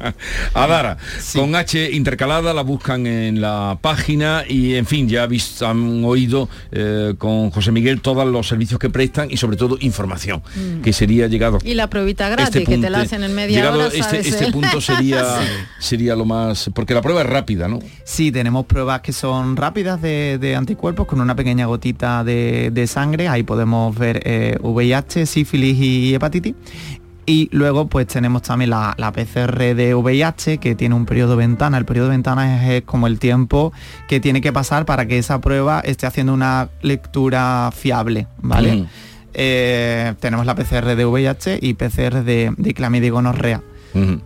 Adara, 0.53 0.97
con 1.33 1.55
H 1.55 1.91
intercalada, 1.91 2.53
la 2.53 2.61
buscan 2.61 3.05
en 3.07 3.41
la 3.41 3.77
página 3.81 4.43
y 4.47 4.75
en 4.75 4.85
fin, 4.85 5.07
ya 5.09 5.23
habéis, 5.23 5.61
han 5.61 6.03
oído 6.05 6.47
eh, 6.71 7.15
con 7.17 7.49
José 7.51 7.71
Miguel 7.71 8.01
todos 8.01 8.25
los 8.27 8.47
servicios 8.47 8.79
que 8.79 8.89
prestan 8.89 9.29
y 9.31 9.37
sobre 9.37 9.57
todo 9.57 9.77
información, 9.81 10.41
Mm. 10.55 10.81
que 10.81 10.93
sería 10.93 11.27
llegado. 11.27 11.57
Y 11.63 11.73
la 11.73 11.87
pruebita 11.89 12.29
gratis, 12.29 12.55
este 12.55 12.71
que 12.71 12.77
te 12.77 12.89
la 12.89 13.01
hacen 13.01 13.23
en 13.23 13.33
media 13.33 13.57
llegado 13.57 13.79
hora, 13.79 13.87
este, 13.87 14.03
sabes 14.03 14.27
este 14.27 14.51
punto 14.51 14.79
sería, 14.81 15.23
Sí. 15.41 15.47
sería 15.79 16.15
lo 16.15 16.25
más. 16.25 16.69
Porque 16.73 16.93
la 16.93 17.01
prueba 17.01 17.21
es 17.21 17.27
rápida, 17.27 17.67
¿no? 17.67 17.79
Sí, 18.03 18.31
tenemos 18.31 18.65
pruebas 18.65 19.01
que 19.01 19.13
son 19.13 19.55
rápidas 19.57 20.01
de, 20.01 20.37
de 20.39 20.55
anticuerpos 20.55 21.07
con 21.07 21.21
una 21.21 21.35
pequeña 21.35 21.65
gotita 21.65 22.23
de, 22.23 22.69
de 22.71 22.87
sangre. 22.87 23.27
Ahí 23.27 23.43
podemos 23.43 23.97
ver 23.97 24.21
eh, 24.25 24.57
VIH, 24.61 25.25
sífilis 25.25 25.77
y 25.79 26.13
hepatitis. 26.13 26.55
Y 27.31 27.47
luego 27.53 27.87
pues 27.87 28.07
tenemos 28.07 28.41
también 28.41 28.71
la, 28.71 28.93
la 28.97 29.13
PCR 29.13 29.73
de 29.73 29.95
VIH 29.95 30.57
que 30.57 30.75
tiene 30.75 30.95
un 30.95 31.05
periodo 31.05 31.37
ventana. 31.37 31.77
El 31.77 31.85
periodo 31.85 32.09
ventana 32.09 32.61
es, 32.61 32.69
es 32.69 32.81
como 32.81 33.07
el 33.07 33.19
tiempo 33.19 33.71
que 34.09 34.19
tiene 34.19 34.41
que 34.41 34.51
pasar 34.51 34.85
para 34.85 35.05
que 35.05 35.17
esa 35.17 35.39
prueba 35.39 35.79
esté 35.79 36.05
haciendo 36.05 36.33
una 36.33 36.67
lectura 36.81 37.71
fiable, 37.73 38.27
¿vale? 38.39 38.81
Ujú. 38.81 38.87
Eh, 39.33 40.13
tenemos 40.19 40.45
la 40.45 40.55
PCR 40.55 40.93
de 40.93 41.05
VIH 41.05 41.59
y 41.61 41.73
PCR 41.75 42.21
de, 42.25 42.53
de 42.57 42.73
clamidia 42.73 43.07
y 43.07 43.11
gonorrea. 43.11 43.61
Ujú. 43.93 44.19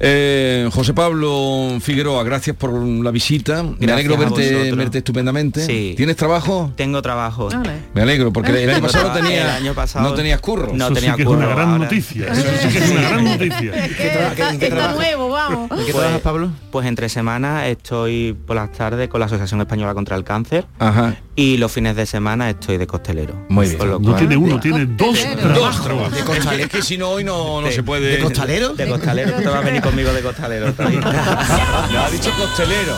Eh, 0.00 0.68
José 0.72 0.92
Pablo 0.94 1.78
Figueroa, 1.80 2.22
gracias 2.24 2.56
por 2.56 2.72
la 2.72 3.10
visita. 3.10 3.62
Me 3.78 3.92
alegro 3.92 4.16
verte, 4.16 4.72
verte 4.72 4.98
estupendamente. 4.98 5.64
Sí. 5.64 5.94
¿Tienes 5.96 6.16
trabajo? 6.16 6.72
Tengo 6.76 7.00
trabajo. 7.02 7.48
Me 7.94 8.02
alegro, 8.02 8.32
porque 8.32 8.50
el 8.62 8.70
año 8.70 8.82
pasado, 8.82 9.04
trabajo. 9.04 9.24
tenía, 9.26 9.42
El 9.42 9.50
año 9.62 9.74
pasado 9.74 10.08
no 10.08 10.14
tenías 10.14 10.40
curro. 10.40 10.72
No 10.74 10.86
Eso 10.86 10.94
sí 10.94 11.00
tenía 11.00 11.16
que 11.16 11.22
es 11.22 11.26
curro. 11.28 11.38
una 11.38 11.48
gran 11.48 11.68
ahora- 11.70 11.78
noticia. 11.84 12.26
Eso 12.32 12.42
sí 12.62 12.68
que 12.68 12.78
es 12.78 12.90
una 12.90 13.02
gran 13.08 13.24
noticia. 13.24 13.74
Está, 13.84 14.50
está 14.52 14.94
nuevo, 14.94 15.28
vamos. 15.30 15.70
¿En 15.70 15.76
qué 15.78 15.84
Pues- 15.84 15.94
trabajas, 15.96 16.20
Pablo? 16.20 16.50
Pues 16.70 16.86
entre 16.86 17.08
semanas 17.08 17.66
estoy 17.68 18.36
por 18.46 18.56
las 18.56 18.72
tardes 18.72 19.08
con 19.08 19.20
la 19.20 19.26
Asociación 19.26 19.60
Española 19.60 19.94
contra 19.94 20.16
el 20.16 20.24
Cáncer 20.24 20.66
Ajá. 20.78 21.16
Y 21.36 21.56
los 21.56 21.72
fines 21.72 21.96
de 21.96 22.06
semana 22.06 22.50
estoy 22.50 22.76
de 22.76 22.86
costelero. 22.86 23.34
Muy 23.48 23.68
bien. 23.68 23.78
No 24.02 24.14
tiene 24.14 24.36
uno, 24.36 24.60
tiene 24.60 24.86
dos 24.86 25.18
Dos 25.54 25.82
trabajos. 25.82 26.12
¿De 26.14 26.20
costalero? 26.22 26.64
Es 26.64 26.70
que 26.70 26.82
si 26.82 26.96
no 26.96 27.08
hoy 27.10 27.24
no, 27.24 27.60
no 27.60 27.66
De- 27.66 27.72
se 27.72 27.82
puede. 27.82 28.16
¿De 28.16 28.18
costalero? 28.20 28.74
De 28.74 28.86
costalero, 28.88 29.32
tú 29.32 29.42
te 29.42 29.48
vas 29.48 29.56
a 29.56 29.60
venir 29.60 29.82
conmigo 29.82 30.12
de 30.12 30.20
costalero. 30.22 30.72
No, 30.78 30.88
ha 32.04 32.10
dicho 32.10 32.30
costelero. 32.38 32.94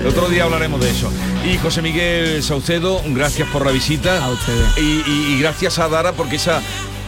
El 0.00 0.06
otro 0.08 0.28
día 0.28 0.44
hablaremos 0.44 0.80
de 0.80 0.90
eso. 0.90 1.10
Y 1.50 1.56
José 1.58 1.82
Miguel 1.82 2.42
Saucedo, 2.42 3.02
gracias 3.08 3.48
por 3.50 3.64
la 3.66 3.72
visita. 3.72 4.24
A 4.24 4.30
ustedes. 4.30 4.66
Y, 4.78 5.02
y- 5.10 5.34
y 5.34 5.40
gracias 5.40 5.78
a 5.78 5.88
Dara 5.88 6.12
porque 6.12 6.36
esa, 6.36 6.60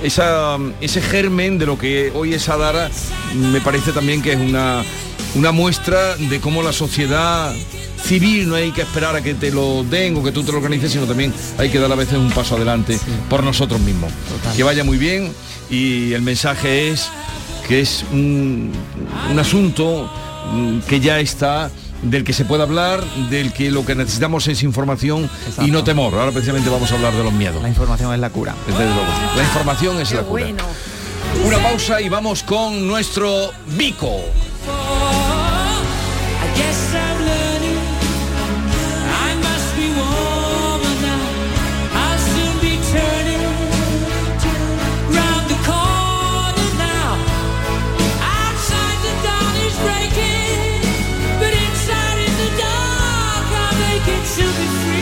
esa, 0.03 0.57
ese 0.81 1.01
germen 1.01 1.59
de 1.59 1.67
lo 1.67 1.79
que 1.79 2.13
hoy 2.15 2.35
es 2.35 2.49
Adara 2.49 2.91
me 3.35 3.61
parece 3.61 3.93
también 3.93 4.21
que 4.23 4.33
es 4.33 4.39
una, 4.41 4.83
una 5.35 5.53
muestra 5.53 6.17
de 6.17 6.41
cómo 6.41 6.63
la 6.63 6.73
sociedad 6.73 7.55
civil 8.03 8.49
no 8.49 8.55
hay 8.55 8.71
que 8.73 8.83
esperar 8.83 9.17
a 9.17 9.23
que 9.23 9.35
te 9.35 9.51
lo 9.51 9.85
den 9.85 10.17
o 10.17 10.23
que 10.23 10.33
tú 10.33 10.43
te 10.43 10.53
lo 10.53 10.59
organices, 10.59 10.93
sino 10.93 11.05
también 11.07 11.33
hay 11.59 11.71
que 11.71 11.79
dar 11.79 11.91
a 11.91 11.95
veces 11.95 12.19
un 12.19 12.31
paso 12.31 12.57
adelante 12.57 12.99
por 13.29 13.43
nosotros 13.43 13.81
mismos. 13.81 14.13
Que 14.57 14.63
vaya 14.63 14.85
muy 14.85 14.99
bien 14.99 15.33
y 15.71 16.13
el 16.13 16.23
mensaje 16.23 16.91
es 16.91 17.11
que 17.67 17.81
es 17.81 18.05
un, 18.13 18.73
un 19.31 19.39
asunto 19.39 20.11
mm, 20.53 20.79
que 20.81 21.01
ya 21.01 21.21
está 21.21 21.71
del 22.03 22.23
que 22.25 22.33
se 22.33 22.45
puede 22.45 22.63
hablar, 22.63 23.03
del 23.29 23.53
que 23.53 23.71
lo 23.71 23.85
que 23.85 23.95
necesitamos 23.95 24.47
es 24.47 24.63
información 24.63 25.29
y 25.65 25.71
no 25.71 25.83
temor. 25.85 26.15
Ahora 26.15 26.31
precisamente 26.31 26.71
vamos 26.71 26.91
a 26.93 26.95
hablar 26.95 27.13
de 27.13 27.25
los 27.25 27.33
miedos. 27.33 27.61
La 27.63 27.69
información 27.69 28.15
es 28.15 28.21
la 28.21 28.31
cura. 28.31 28.55
Desde 28.67 28.85
luego. 28.85 29.03
La 29.37 29.43
información 29.43 30.01
es 30.01 30.09
Qué 30.11 30.15
la 30.15 30.23
cura. 30.23 30.45
bueno. 30.45 30.65
Una 31.45 31.59
pausa 31.59 32.01
y 32.01 32.09
vamos 32.09 32.43
con 32.43 32.87
nuestro 32.87 33.51
Vico. 33.77 34.23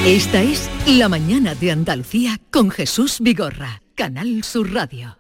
Esta 0.07 0.41
es 0.41 0.71
La 0.87 1.09
mañana 1.09 1.57
de 1.57 1.73
Andalucía 1.73 2.41
con 2.53 2.71
Jesús 2.71 3.17
Vigorra, 3.19 3.83
Canal 3.97 4.45
Sur 4.45 4.73
Radio. 4.73 5.19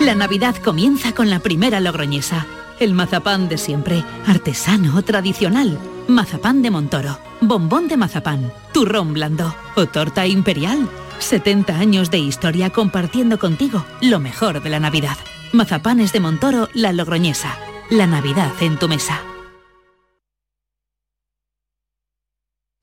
La 0.00 0.16
Navidad 0.16 0.56
comienza 0.56 1.14
con 1.14 1.30
la 1.30 1.38
primera 1.38 1.78
logroñesa. 1.78 2.44
El 2.80 2.94
mazapán 2.94 3.48
de 3.48 3.58
siempre, 3.58 4.02
artesano 4.26 5.00
tradicional. 5.02 5.78
Mazapán 6.08 6.62
de 6.62 6.72
Montoro, 6.72 7.16
bombón 7.40 7.86
de 7.86 7.96
mazapán, 7.96 8.52
turrón 8.72 9.12
blando 9.12 9.54
o 9.76 9.86
torta 9.86 10.26
imperial. 10.26 10.88
70 11.20 11.78
años 11.78 12.10
de 12.10 12.18
historia 12.18 12.70
compartiendo 12.70 13.38
contigo 13.38 13.86
lo 14.00 14.18
mejor 14.18 14.64
de 14.64 14.70
la 14.70 14.80
Navidad. 14.80 15.16
Mazapanes 15.52 16.12
de 16.12 16.18
Montoro, 16.18 16.68
la 16.74 16.92
logroñesa. 16.92 17.56
La 17.88 18.08
Navidad 18.08 18.50
en 18.60 18.80
tu 18.80 18.88
mesa. 18.88 19.22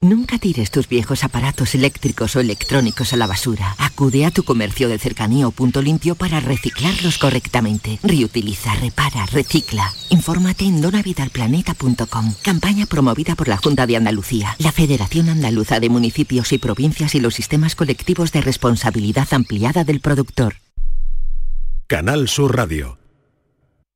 Nunca 0.01 0.39
tires 0.39 0.71
tus 0.71 0.87
viejos 0.87 1.25
aparatos 1.25 1.75
eléctricos 1.75 2.33
o 2.37 2.39
electrónicos 2.39 3.11
a 3.11 3.17
la 3.17 3.27
basura. 3.27 3.75
Acude 3.77 4.25
a 4.25 4.31
tu 4.31 4.43
comercio 4.43 4.87
de 4.87 4.97
cercanía 4.97 5.45
o 5.45 5.51
punto 5.51 5.81
limpio 5.81 6.15
para 6.15 6.39
reciclarlos 6.39 7.17
correctamente. 7.17 7.99
Reutiliza, 8.01 8.73
repara, 8.75 9.25
recicla. 9.25 9.91
Infórmate 10.09 10.63
en 10.63 10.79
donavidalplaneta.com. 10.79 12.33
Campaña 12.41 12.85
promovida 12.85 13.35
por 13.35 13.49
la 13.49 13.57
Junta 13.57 13.85
de 13.87 13.97
Andalucía, 13.97 14.55
la 14.59 14.71
Federación 14.71 15.27
Andaluza 15.27 15.81
de 15.81 15.89
Municipios 15.89 16.53
y 16.53 16.59
Provincias 16.59 17.13
y 17.13 17.19
los 17.19 17.35
sistemas 17.35 17.75
colectivos 17.75 18.31
de 18.31 18.39
responsabilidad 18.39 19.27
ampliada 19.31 19.83
del 19.83 19.99
productor. 19.99 20.55
Canal 21.87 22.29
Sur 22.29 22.55
Radio. 22.55 22.98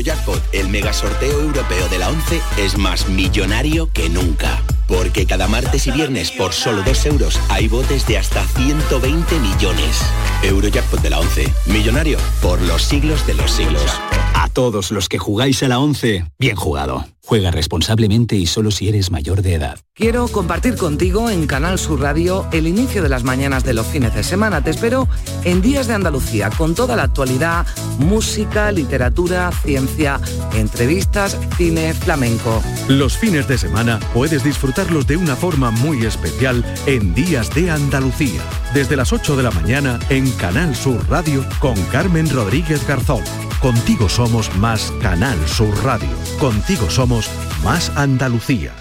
Eurojackpot, 0.04 0.42
el 0.52 0.68
mega 0.68 0.92
sorteo 0.92 1.40
europeo 1.40 1.88
de 1.88 1.98
la 1.98 2.10
11, 2.10 2.40
es 2.58 2.76
más 2.76 3.08
millonario 3.08 3.90
que 3.90 4.10
nunca. 4.10 4.62
Porque 4.86 5.26
cada 5.26 5.48
martes 5.48 5.86
y 5.86 5.90
viernes 5.90 6.30
por 6.30 6.52
solo 6.52 6.82
2 6.82 7.06
euros 7.06 7.40
hay 7.48 7.68
botes 7.68 8.06
de 8.06 8.18
hasta 8.18 8.44
120 8.44 9.38
millones. 9.38 10.02
Eurojackpot 10.42 11.00
de 11.00 11.10
la 11.10 11.20
11, 11.20 11.52
millonario 11.66 12.18
por 12.42 12.60
los 12.62 12.82
siglos 12.82 13.26
de 13.26 13.34
los 13.34 13.50
siglos. 13.50 14.00
A 14.34 14.48
todos 14.48 14.90
los 14.90 15.08
que 15.08 15.18
jugáis 15.18 15.62
a 15.62 15.68
la 15.68 15.78
11, 15.78 16.26
bien 16.38 16.56
jugado. 16.56 17.06
Juega 17.26 17.50
responsablemente 17.50 18.36
y 18.36 18.46
solo 18.46 18.70
si 18.70 18.88
eres 18.88 19.10
mayor 19.10 19.40
de 19.40 19.54
edad. 19.54 19.78
Quiero 19.94 20.28
compartir 20.28 20.76
contigo 20.76 21.30
en 21.30 21.46
Canal 21.46 21.78
Sur 21.78 22.00
Radio 22.00 22.46
el 22.52 22.66
inicio 22.66 23.02
de 23.02 23.08
las 23.08 23.24
mañanas 23.24 23.64
de 23.64 23.72
los 23.72 23.86
fines 23.86 24.14
de 24.14 24.22
semana. 24.22 24.62
Te 24.62 24.70
espero 24.70 25.08
en 25.44 25.62
Días 25.62 25.86
de 25.86 25.94
Andalucía 25.94 26.50
con 26.50 26.74
toda 26.74 26.96
la 26.96 27.04
actualidad, 27.04 27.66
música, 27.98 28.70
literatura, 28.72 29.50
ciencia, 29.64 30.20
entrevistas, 30.52 31.38
cine, 31.56 31.94
flamenco. 31.94 32.62
Los 32.88 33.16
fines 33.16 33.48
de 33.48 33.56
semana 33.56 34.00
puedes 34.12 34.44
disfrutarlos 34.74 35.06
de 35.06 35.16
una 35.16 35.36
forma 35.36 35.70
muy 35.70 36.04
especial 36.04 36.64
en 36.86 37.14
Días 37.14 37.54
de 37.54 37.70
Andalucía. 37.70 38.40
Desde 38.72 38.96
las 38.96 39.12
8 39.12 39.36
de 39.36 39.44
la 39.44 39.52
mañana 39.52 40.00
en 40.08 40.28
Canal 40.32 40.74
Sur 40.74 41.08
Radio 41.08 41.44
con 41.60 41.80
Carmen 41.92 42.28
Rodríguez 42.28 42.84
Garzón. 42.84 43.22
Contigo 43.60 44.08
somos 44.08 44.52
más 44.56 44.92
Canal 45.00 45.38
Sur 45.46 45.72
Radio. 45.84 46.08
Contigo 46.40 46.90
somos 46.90 47.30
más 47.62 47.90
Andalucía. 47.90 48.72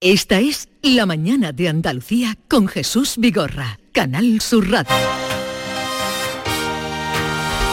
Esta 0.00 0.40
es 0.40 0.68
La 0.82 1.06
mañana 1.06 1.52
de 1.52 1.68
Andalucía 1.68 2.36
con 2.48 2.66
Jesús 2.66 3.14
Vigorra, 3.16 3.78
Canal 3.92 4.40
Sur 4.40 4.70
Radio. 4.72 5.23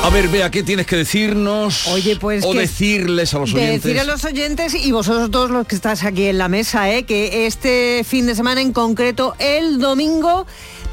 A 0.04 0.10
ver, 0.10 0.30
vea, 0.30 0.50
¿qué 0.50 0.64
tienes 0.64 0.88
que 0.88 0.96
decirnos? 0.96 1.88
Oye, 1.88 2.16
pues 2.16 2.44
O 2.44 2.52
que- 2.54 2.60
decirles 2.62 3.34
a 3.36 3.40
los 3.40 3.54
oyentes. 3.54 3.84
Decir 3.84 4.00
a 4.00 4.04
los 4.04 4.26
oyentes 4.26 4.74
y 4.74 4.92
vosotros 4.92 5.30
todos 5.30 5.52
los 5.52 5.68
que 5.68 5.76
estáis 5.76 6.04
aquí 6.04 6.26
en 6.26 6.40
la 6.40 6.48
mesa, 6.48 6.90
¿eh? 6.92 7.04
que 7.04 7.46
este 7.46 8.04
fin 8.04 8.26
de 8.26 8.34
semana 8.34 8.62
en 8.62 8.74
concreto, 8.74 9.36
el 9.38 9.78
domingo, 9.80 10.48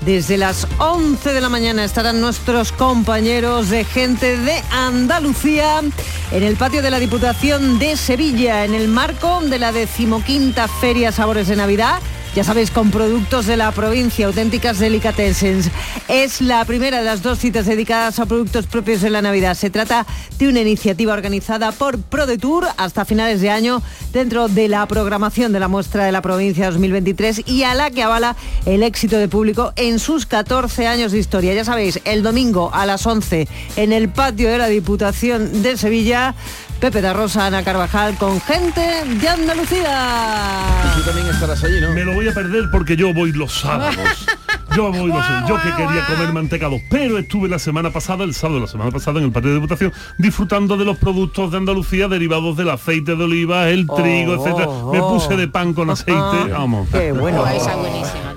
desde 0.04 0.36
las 0.36 0.66
11 0.78 1.32
de 1.32 1.40
la 1.40 1.48
mañana 1.48 1.84
estarán 1.84 2.20
nuestros 2.20 2.70
compañeros 2.70 3.70
de 3.70 3.84
gente 3.84 4.36
de 4.36 4.62
Andalucía 4.70 5.80
en 6.30 6.42
el 6.42 6.56
patio 6.56 6.82
de 6.82 6.90
la 6.90 7.00
Diputación 7.00 7.78
de 7.78 7.96
Sevilla, 7.96 8.66
en 8.66 8.74
el 8.74 8.88
marco 8.88 9.40
de 9.40 9.58
la 9.58 9.72
decimoquinta 9.72 10.68
Feria 10.68 11.12
Sabores 11.12 11.48
de 11.48 11.56
Navidad. 11.56 11.98
Ya 12.34 12.44
sabéis, 12.44 12.70
con 12.70 12.90
productos 12.90 13.46
de 13.46 13.56
la 13.56 13.72
provincia, 13.72 14.26
auténticas 14.26 14.78
delicatessens. 14.78 15.70
Es 16.06 16.40
la 16.40 16.64
primera 16.64 16.98
de 16.98 17.04
las 17.04 17.22
dos 17.22 17.38
citas 17.38 17.66
dedicadas 17.66 18.18
a 18.20 18.26
productos 18.26 18.66
propios 18.66 19.00
de 19.00 19.10
la 19.10 19.22
Navidad. 19.22 19.54
Se 19.54 19.70
trata 19.70 20.06
de 20.38 20.48
una 20.48 20.60
iniciativa 20.60 21.14
organizada 21.14 21.72
por 21.72 21.98
ProDetour 21.98 22.66
hasta 22.76 23.04
finales 23.04 23.40
de 23.40 23.50
año 23.50 23.82
dentro 24.12 24.48
de 24.48 24.68
la 24.68 24.86
programación 24.86 25.52
de 25.52 25.60
la 25.60 25.68
muestra 25.68 26.04
de 26.04 26.12
la 26.12 26.22
provincia 26.22 26.70
2023 26.70 27.42
y 27.46 27.64
a 27.64 27.74
la 27.74 27.90
que 27.90 28.02
avala 28.02 28.36
el 28.66 28.82
éxito 28.82 29.18
de 29.18 29.28
público 29.28 29.72
en 29.76 29.98
sus 29.98 30.26
14 30.26 30.86
años 30.86 31.12
de 31.12 31.18
historia. 31.18 31.54
Ya 31.54 31.64
sabéis, 31.64 32.00
el 32.04 32.22
domingo 32.22 32.70
a 32.72 32.86
las 32.86 33.06
11 33.06 33.48
en 33.76 33.92
el 33.92 34.10
patio 34.10 34.48
de 34.48 34.58
la 34.58 34.68
Diputación 34.68 35.62
de 35.62 35.76
Sevilla, 35.76 36.34
Pepe 36.80 37.00
da 37.00 37.12
Rosa, 37.12 37.46
Ana 37.46 37.64
Carvajal 37.64 38.16
con 38.16 38.40
gente 38.40 38.80
de 39.04 39.28
Andalucía. 39.28 40.62
Tú 40.96 41.02
también 41.02 41.26
estarás 41.26 41.62
allí, 41.64 41.80
¿no? 41.80 41.92
Me 41.92 42.04
lo 42.04 42.14
voy 42.14 42.28
a 42.28 42.32
perder 42.32 42.70
porque 42.70 42.96
yo 42.96 43.12
voy 43.12 43.32
los 43.32 43.52
sábados. 43.52 43.96
Yo 44.76 44.92
voy 44.92 45.08
los 45.10 45.24
Yo 45.48 45.56
que 45.56 45.70
quería 45.70 46.04
comer 46.06 46.32
mantecados, 46.32 46.80
pero 46.90 47.18
estuve 47.18 47.48
la 47.48 47.58
semana 47.58 47.90
pasada, 47.90 48.22
el 48.24 48.34
sábado 48.34 48.56
de 48.56 48.66
la 48.66 48.70
semana 48.70 48.90
pasada 48.90 49.18
en 49.18 49.24
el 49.24 49.32
patio 49.32 49.48
de 49.48 49.56
diputación, 49.56 49.92
disfrutando 50.18 50.76
de 50.76 50.84
los 50.84 50.98
productos 50.98 51.50
de 51.50 51.56
Andalucía 51.56 52.06
derivados 52.06 52.54
del 52.56 52.68
aceite 52.68 53.16
de 53.16 53.24
oliva, 53.24 53.70
el 53.70 53.86
trigo, 53.86 54.34
Oh, 54.34 54.46
etcétera. 54.46 54.66
Me 54.92 55.00
oh. 55.00 55.14
puse 55.14 55.36
de 55.36 55.48
pan 55.48 55.72
con 55.72 55.88
aceite, 55.88 56.52
vamos. 56.52 56.86
Qué 56.92 57.12
bueno. 57.12 57.46
Esa 57.46 57.72
es 57.72 57.78
buenísima. 57.78 58.27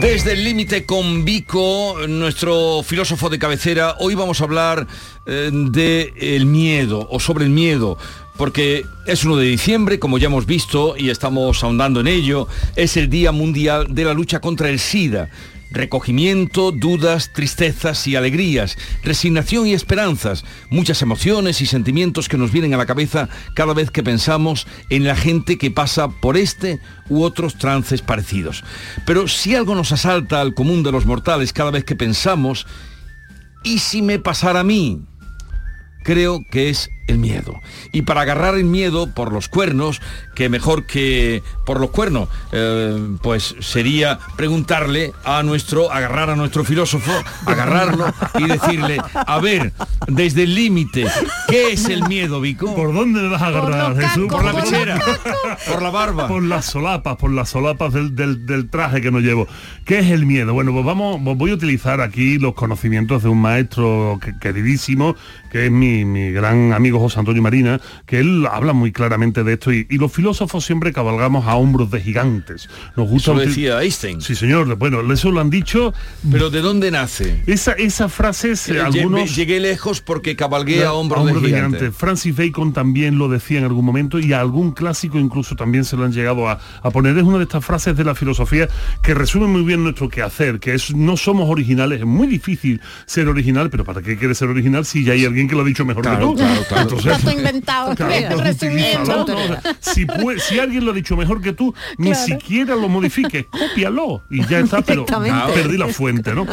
Desde 0.00 0.32
el 0.32 0.44
límite 0.44 0.84
con 0.84 1.24
Vico, 1.24 1.96
nuestro 2.06 2.82
filósofo 2.82 3.30
de 3.30 3.38
cabecera, 3.38 3.96
hoy 3.98 4.14
vamos 4.14 4.42
a 4.42 4.44
hablar 4.44 4.86
eh, 5.24 5.50
de 5.50 6.12
el 6.18 6.44
miedo 6.44 7.08
o 7.10 7.18
sobre 7.18 7.46
el 7.46 7.50
miedo, 7.50 7.96
porque 8.36 8.84
es 9.06 9.24
1 9.24 9.36
de 9.36 9.46
diciembre, 9.46 9.98
como 9.98 10.18
ya 10.18 10.26
hemos 10.26 10.44
visto 10.44 10.96
y 10.98 11.08
estamos 11.08 11.64
ahondando 11.64 12.00
en 12.00 12.08
ello, 12.08 12.46
es 12.76 12.98
el 12.98 13.08
Día 13.08 13.32
Mundial 13.32 13.86
de 13.88 14.04
la 14.04 14.12
Lucha 14.12 14.38
contra 14.40 14.68
el 14.68 14.80
SIDA. 14.80 15.30
Recogimiento, 15.70 16.72
dudas, 16.72 17.32
tristezas 17.32 18.06
y 18.06 18.16
alegrías, 18.16 18.78
resignación 19.02 19.66
y 19.66 19.74
esperanzas, 19.74 20.44
muchas 20.70 21.02
emociones 21.02 21.60
y 21.60 21.66
sentimientos 21.66 22.28
que 22.28 22.38
nos 22.38 22.52
vienen 22.52 22.74
a 22.74 22.76
la 22.76 22.86
cabeza 22.86 23.28
cada 23.54 23.74
vez 23.74 23.90
que 23.90 24.02
pensamos 24.02 24.66
en 24.90 25.04
la 25.04 25.16
gente 25.16 25.58
que 25.58 25.70
pasa 25.70 26.08
por 26.08 26.36
este 26.36 26.80
u 27.08 27.22
otros 27.22 27.58
trances 27.58 28.00
parecidos. 28.00 28.64
Pero 29.06 29.28
si 29.28 29.54
algo 29.54 29.74
nos 29.74 29.92
asalta 29.92 30.40
al 30.40 30.54
común 30.54 30.82
de 30.82 30.92
los 30.92 31.06
mortales 31.06 31.52
cada 31.52 31.70
vez 31.70 31.84
que 31.84 31.96
pensamos, 31.96 32.66
¿y 33.64 33.78
si 33.78 34.02
me 34.02 34.18
pasara 34.18 34.60
a 34.60 34.64
mí? 34.64 35.02
Creo 36.04 36.40
que 36.50 36.70
es 36.70 36.88
el 37.06 37.18
miedo. 37.18 37.60
Y 37.92 38.02
para 38.02 38.22
agarrar 38.22 38.54
el 38.56 38.64
miedo 38.64 39.12
por 39.14 39.32
los 39.32 39.48
cuernos, 39.48 40.00
que 40.34 40.48
mejor 40.48 40.86
que 40.86 41.42
por 41.64 41.80
los 41.80 41.90
cuernos, 41.90 42.28
eh, 42.52 42.96
pues 43.22 43.54
sería 43.60 44.18
preguntarle 44.36 45.12
a 45.24 45.42
nuestro, 45.42 45.92
agarrar 45.92 46.30
a 46.30 46.36
nuestro 46.36 46.64
filósofo, 46.64 47.12
agarrarlo 47.46 48.06
y 48.38 48.44
decirle, 48.46 48.98
a 49.14 49.38
ver, 49.38 49.72
desde 50.08 50.42
el 50.44 50.54
límite, 50.54 51.06
¿qué 51.48 51.72
es 51.72 51.88
el 51.88 52.06
miedo, 52.08 52.40
Vico? 52.40 52.74
¿Por 52.74 52.92
dónde 52.92 53.28
vas 53.28 53.42
a 53.42 53.46
agarrar, 53.48 53.96
Jesús? 53.96 54.26
Por 54.30 54.44
la 54.44 54.52
pechera, 54.52 55.00
por 55.70 55.82
la 55.82 55.90
barba. 55.90 56.28
Por 56.28 56.42
las 56.42 56.64
solapas, 56.66 57.16
por 57.16 57.30
las 57.30 57.48
solapas 57.48 57.92
del, 57.92 58.14
del- 58.16 58.46
del 58.46 58.68
traje 58.68 59.00
que 59.00 59.10
no 59.10 59.20
llevo. 59.20 59.46
¿Qué 59.84 60.00
es 60.00 60.10
el 60.10 60.26
miedo? 60.26 60.52
Bueno, 60.54 60.72
pues 60.72 60.84
vamos, 60.84 61.20
pues 61.24 61.36
voy 61.36 61.50
a 61.52 61.54
utilizar 61.54 62.00
aquí 62.00 62.38
los 62.38 62.54
conocimientos 62.54 63.22
de 63.22 63.28
un 63.28 63.40
maestro 63.40 64.18
que- 64.22 64.36
queridísimo, 64.38 65.14
que 65.50 65.66
es 65.66 65.70
mi, 65.70 66.04
mi 66.04 66.32
gran 66.32 66.72
amigo 66.72 66.95
José 66.98 67.18
Antonio 67.20 67.42
Marina, 67.42 67.80
que 68.06 68.18
él 68.20 68.46
habla 68.50 68.72
muy 68.72 68.92
claramente 68.92 69.44
de 69.44 69.54
esto 69.54 69.72
y, 69.72 69.86
y 69.90 69.98
los 69.98 70.12
filósofos 70.12 70.64
siempre 70.64 70.92
cabalgamos 70.92 71.46
a 71.46 71.54
hombros 71.56 71.90
de 71.90 72.00
gigantes. 72.00 72.68
Nos 72.96 73.08
gusta 73.08 73.32
Eso 73.32 73.40
lo 73.40 73.46
decía 73.46 73.82
Einstein. 73.82 74.20
Sí, 74.20 74.34
señor. 74.34 74.74
Bueno, 74.76 75.00
eso 75.12 75.30
lo 75.30 75.40
han 75.40 75.50
dicho. 75.50 75.92
Pero 76.30 76.50
¿de 76.50 76.60
dónde 76.60 76.90
nace? 76.90 77.42
Esa, 77.46 77.72
esa 77.72 78.08
frase 78.08 78.52
es, 78.52 78.68
Eh, 78.68 78.80
algunos... 78.80 79.34
Llegué 79.36 79.60
lejos 79.60 80.00
porque 80.00 80.36
cabalgué 80.36 80.84
a 80.84 80.92
hombros 80.92 81.20
hombro 81.22 81.40
de 81.40 81.48
gigante. 81.48 81.90
Francis 81.90 82.34
Bacon 82.36 82.72
también 82.72 83.18
lo 83.18 83.28
decía 83.28 83.58
en 83.58 83.64
algún 83.64 83.84
momento 83.84 84.18
y 84.18 84.32
a 84.32 84.40
algún 84.40 84.72
clásico 84.72 85.18
incluso 85.18 85.56
también 85.56 85.84
se 85.84 85.96
lo 85.96 86.04
han 86.04 86.12
llegado 86.12 86.48
a, 86.48 86.58
a 86.82 86.90
poner. 86.90 87.16
Es 87.18 87.24
una 87.24 87.38
de 87.38 87.44
estas 87.44 87.64
frases 87.64 87.96
de 87.96 88.04
la 88.04 88.14
filosofía 88.14 88.68
que 89.02 89.14
resume 89.14 89.46
muy 89.46 89.62
bien 89.62 89.82
nuestro 89.82 90.08
quehacer, 90.08 90.58
que 90.60 90.74
es 90.74 90.94
no 90.94 91.16
somos 91.16 91.48
originales. 91.50 92.00
Es 92.00 92.06
muy 92.06 92.26
difícil 92.26 92.80
ser 93.06 93.28
original, 93.28 93.70
pero 93.70 93.84
¿para 93.84 94.02
qué 94.02 94.16
quieres 94.16 94.38
ser 94.38 94.48
original 94.48 94.84
si 94.84 95.04
ya 95.04 95.12
hay 95.12 95.24
alguien 95.24 95.48
que 95.48 95.54
lo 95.54 95.62
ha 95.62 95.64
dicho 95.64 95.84
mejor 95.84 96.02
Claro, 96.02 96.18
que 96.18 96.24
tú? 96.24 96.34
claro, 96.36 96.62
claro. 96.68 96.85
Todo 96.88 97.32
inventado. 97.32 97.94
Claro, 97.94 98.40
resumiendo. 98.40 99.22
utilízalo, 99.22 99.60
¿no? 100.24 100.40
si, 100.40 100.58
alguien 100.58 100.84
lo 100.84 100.92
ha 100.92 100.94
dicho 100.94 101.16
mejor 101.16 101.40
que 101.40 101.52
tú, 101.52 101.74
ni 101.98 102.14
siquiera 102.14 102.74
lo 102.74 102.88
modifiques, 102.88 103.46
cópialo 103.46 104.22
y 104.30 104.46
ya 104.46 104.60
está, 104.60 104.82
pero 104.82 105.04
Directamente. 105.04 105.52
perdí 105.52 105.76
la 105.78 105.88
fuente, 105.88 106.34
¿no? 106.34 106.46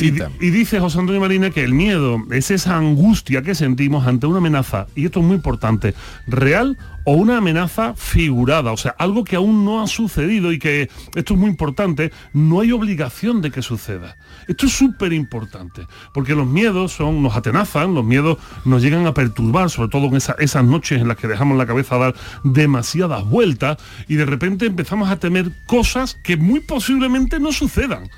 Y, 0.00 0.46
y 0.46 0.50
dice 0.50 0.80
José 0.80 0.98
Antonio 0.98 1.20
Marina 1.20 1.50
que 1.50 1.62
el 1.62 1.74
miedo 1.74 2.18
es 2.30 2.50
esa 2.50 2.76
angustia 2.76 3.42
que 3.42 3.54
sentimos 3.54 4.06
ante 4.06 4.26
una 4.26 4.38
amenaza, 4.38 4.86
y 4.94 5.06
esto 5.06 5.20
es 5.20 5.26
muy 5.26 5.36
importante, 5.36 5.94
real 6.26 6.76
o 7.04 7.14
una 7.14 7.38
amenaza 7.38 7.94
figurada, 7.94 8.72
o 8.72 8.76
sea, 8.76 8.94
algo 8.98 9.24
que 9.24 9.36
aún 9.36 9.64
no 9.64 9.82
ha 9.82 9.86
sucedido 9.86 10.52
y 10.52 10.58
que, 10.58 10.88
esto 11.14 11.34
es 11.34 11.40
muy 11.40 11.50
importante, 11.50 12.12
no 12.32 12.60
hay 12.60 12.72
obligación 12.72 13.42
de 13.42 13.50
que 13.50 13.62
suceda. 13.62 14.16
Esto 14.46 14.66
es 14.66 14.72
súper 14.72 15.12
importante, 15.12 15.86
porque 16.14 16.34
los 16.34 16.46
miedos 16.46 16.92
son, 16.92 17.22
nos 17.22 17.36
atenazan, 17.36 17.94
los 17.94 18.04
miedos 18.04 18.38
nos 18.64 18.82
llegan 18.82 19.06
a 19.06 19.14
perturbar, 19.14 19.70
sobre 19.70 19.88
todo 19.88 20.06
en 20.06 20.16
esa- 20.16 20.36
esas 20.38 20.64
noches 20.64 21.00
en 21.00 21.08
las 21.08 21.16
que 21.16 21.28
dejamos 21.28 21.58
la 21.58 21.66
cabeza 21.66 21.96
dar 21.98 22.14
demasiadas 22.44 23.24
vueltas 23.24 23.78
y 24.08 24.14
de 24.14 24.24
repente 24.26 24.66
empezamos 24.66 25.10
a 25.10 25.16
temer 25.18 25.50
cosas 25.66 26.16
que 26.22 26.36
muy 26.36 26.60
posiblemente 26.60 27.40
no 27.40 27.52
sucedan. 27.52 28.08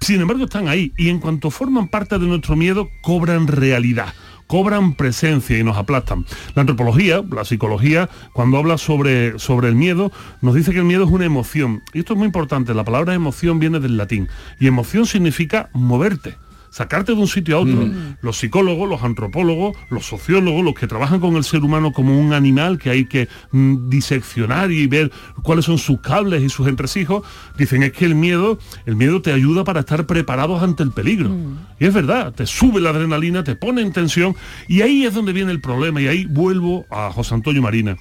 Sin 0.00 0.20
embargo, 0.20 0.44
están 0.44 0.68
ahí 0.68 0.92
y 0.98 1.08
en 1.08 1.20
cuanto 1.20 1.50
forman 1.50 1.88
parte 1.88 2.18
de 2.18 2.26
nuestro 2.26 2.54
miedo, 2.54 2.88
cobran 3.02 3.46
realidad 3.46 4.12
cobran 4.46 4.94
presencia 4.94 5.58
y 5.58 5.64
nos 5.64 5.76
aplastan. 5.76 6.24
La 6.54 6.62
antropología, 6.62 7.22
la 7.30 7.44
psicología, 7.44 8.08
cuando 8.32 8.58
habla 8.58 8.78
sobre, 8.78 9.38
sobre 9.38 9.68
el 9.68 9.74
miedo, 9.74 10.12
nos 10.40 10.54
dice 10.54 10.72
que 10.72 10.78
el 10.78 10.84
miedo 10.84 11.04
es 11.04 11.10
una 11.10 11.24
emoción. 11.24 11.82
Y 11.92 12.00
esto 12.00 12.14
es 12.14 12.18
muy 12.18 12.26
importante, 12.26 12.74
la 12.74 12.84
palabra 12.84 13.14
emoción 13.14 13.58
viene 13.58 13.80
del 13.80 13.96
latín. 13.96 14.28
Y 14.58 14.66
emoción 14.66 15.06
significa 15.06 15.68
moverte 15.72 16.36
sacarte 16.76 17.14
de 17.14 17.18
un 17.18 17.26
sitio 17.26 17.56
a 17.56 17.60
otro. 17.60 17.86
Mm. 17.86 18.18
Los 18.20 18.36
psicólogos, 18.36 18.86
los 18.86 19.02
antropólogos, 19.02 19.74
los 19.88 20.04
sociólogos, 20.04 20.62
los 20.62 20.74
que 20.74 20.86
trabajan 20.86 21.20
con 21.20 21.36
el 21.36 21.44
ser 21.44 21.62
humano 21.62 21.90
como 21.90 22.20
un 22.20 22.34
animal 22.34 22.76
que 22.78 22.90
hay 22.90 23.06
que 23.06 23.28
mm, 23.50 23.88
diseccionar 23.88 24.70
y 24.70 24.86
ver 24.86 25.10
cuáles 25.42 25.64
son 25.64 25.78
sus 25.78 26.02
cables 26.02 26.42
y 26.42 26.50
sus 26.50 26.68
entresijos, 26.68 27.26
dicen 27.56 27.82
es 27.82 27.92
que 27.92 28.04
el 28.04 28.14
miedo, 28.14 28.58
el 28.84 28.94
miedo 28.94 29.22
te 29.22 29.32
ayuda 29.32 29.64
para 29.64 29.80
estar 29.80 30.04
preparados 30.04 30.62
ante 30.62 30.82
el 30.82 30.90
peligro. 30.90 31.34
Y 31.80 31.86
es 31.86 31.94
verdad, 31.94 32.34
te 32.34 32.44
sube 32.44 32.78
la 32.82 32.90
adrenalina, 32.90 33.42
te 33.42 33.56
pone 33.56 33.80
en 33.80 33.94
tensión 33.94 34.36
y 34.68 34.82
ahí 34.82 35.06
es 35.06 35.14
donde 35.14 35.32
viene 35.32 35.52
el 35.52 35.62
problema 35.62 36.02
y 36.02 36.08
ahí 36.08 36.26
vuelvo 36.26 36.84
a 36.90 37.10
José 37.10 37.32
Antonio 37.32 37.62
Marina. 37.62 37.96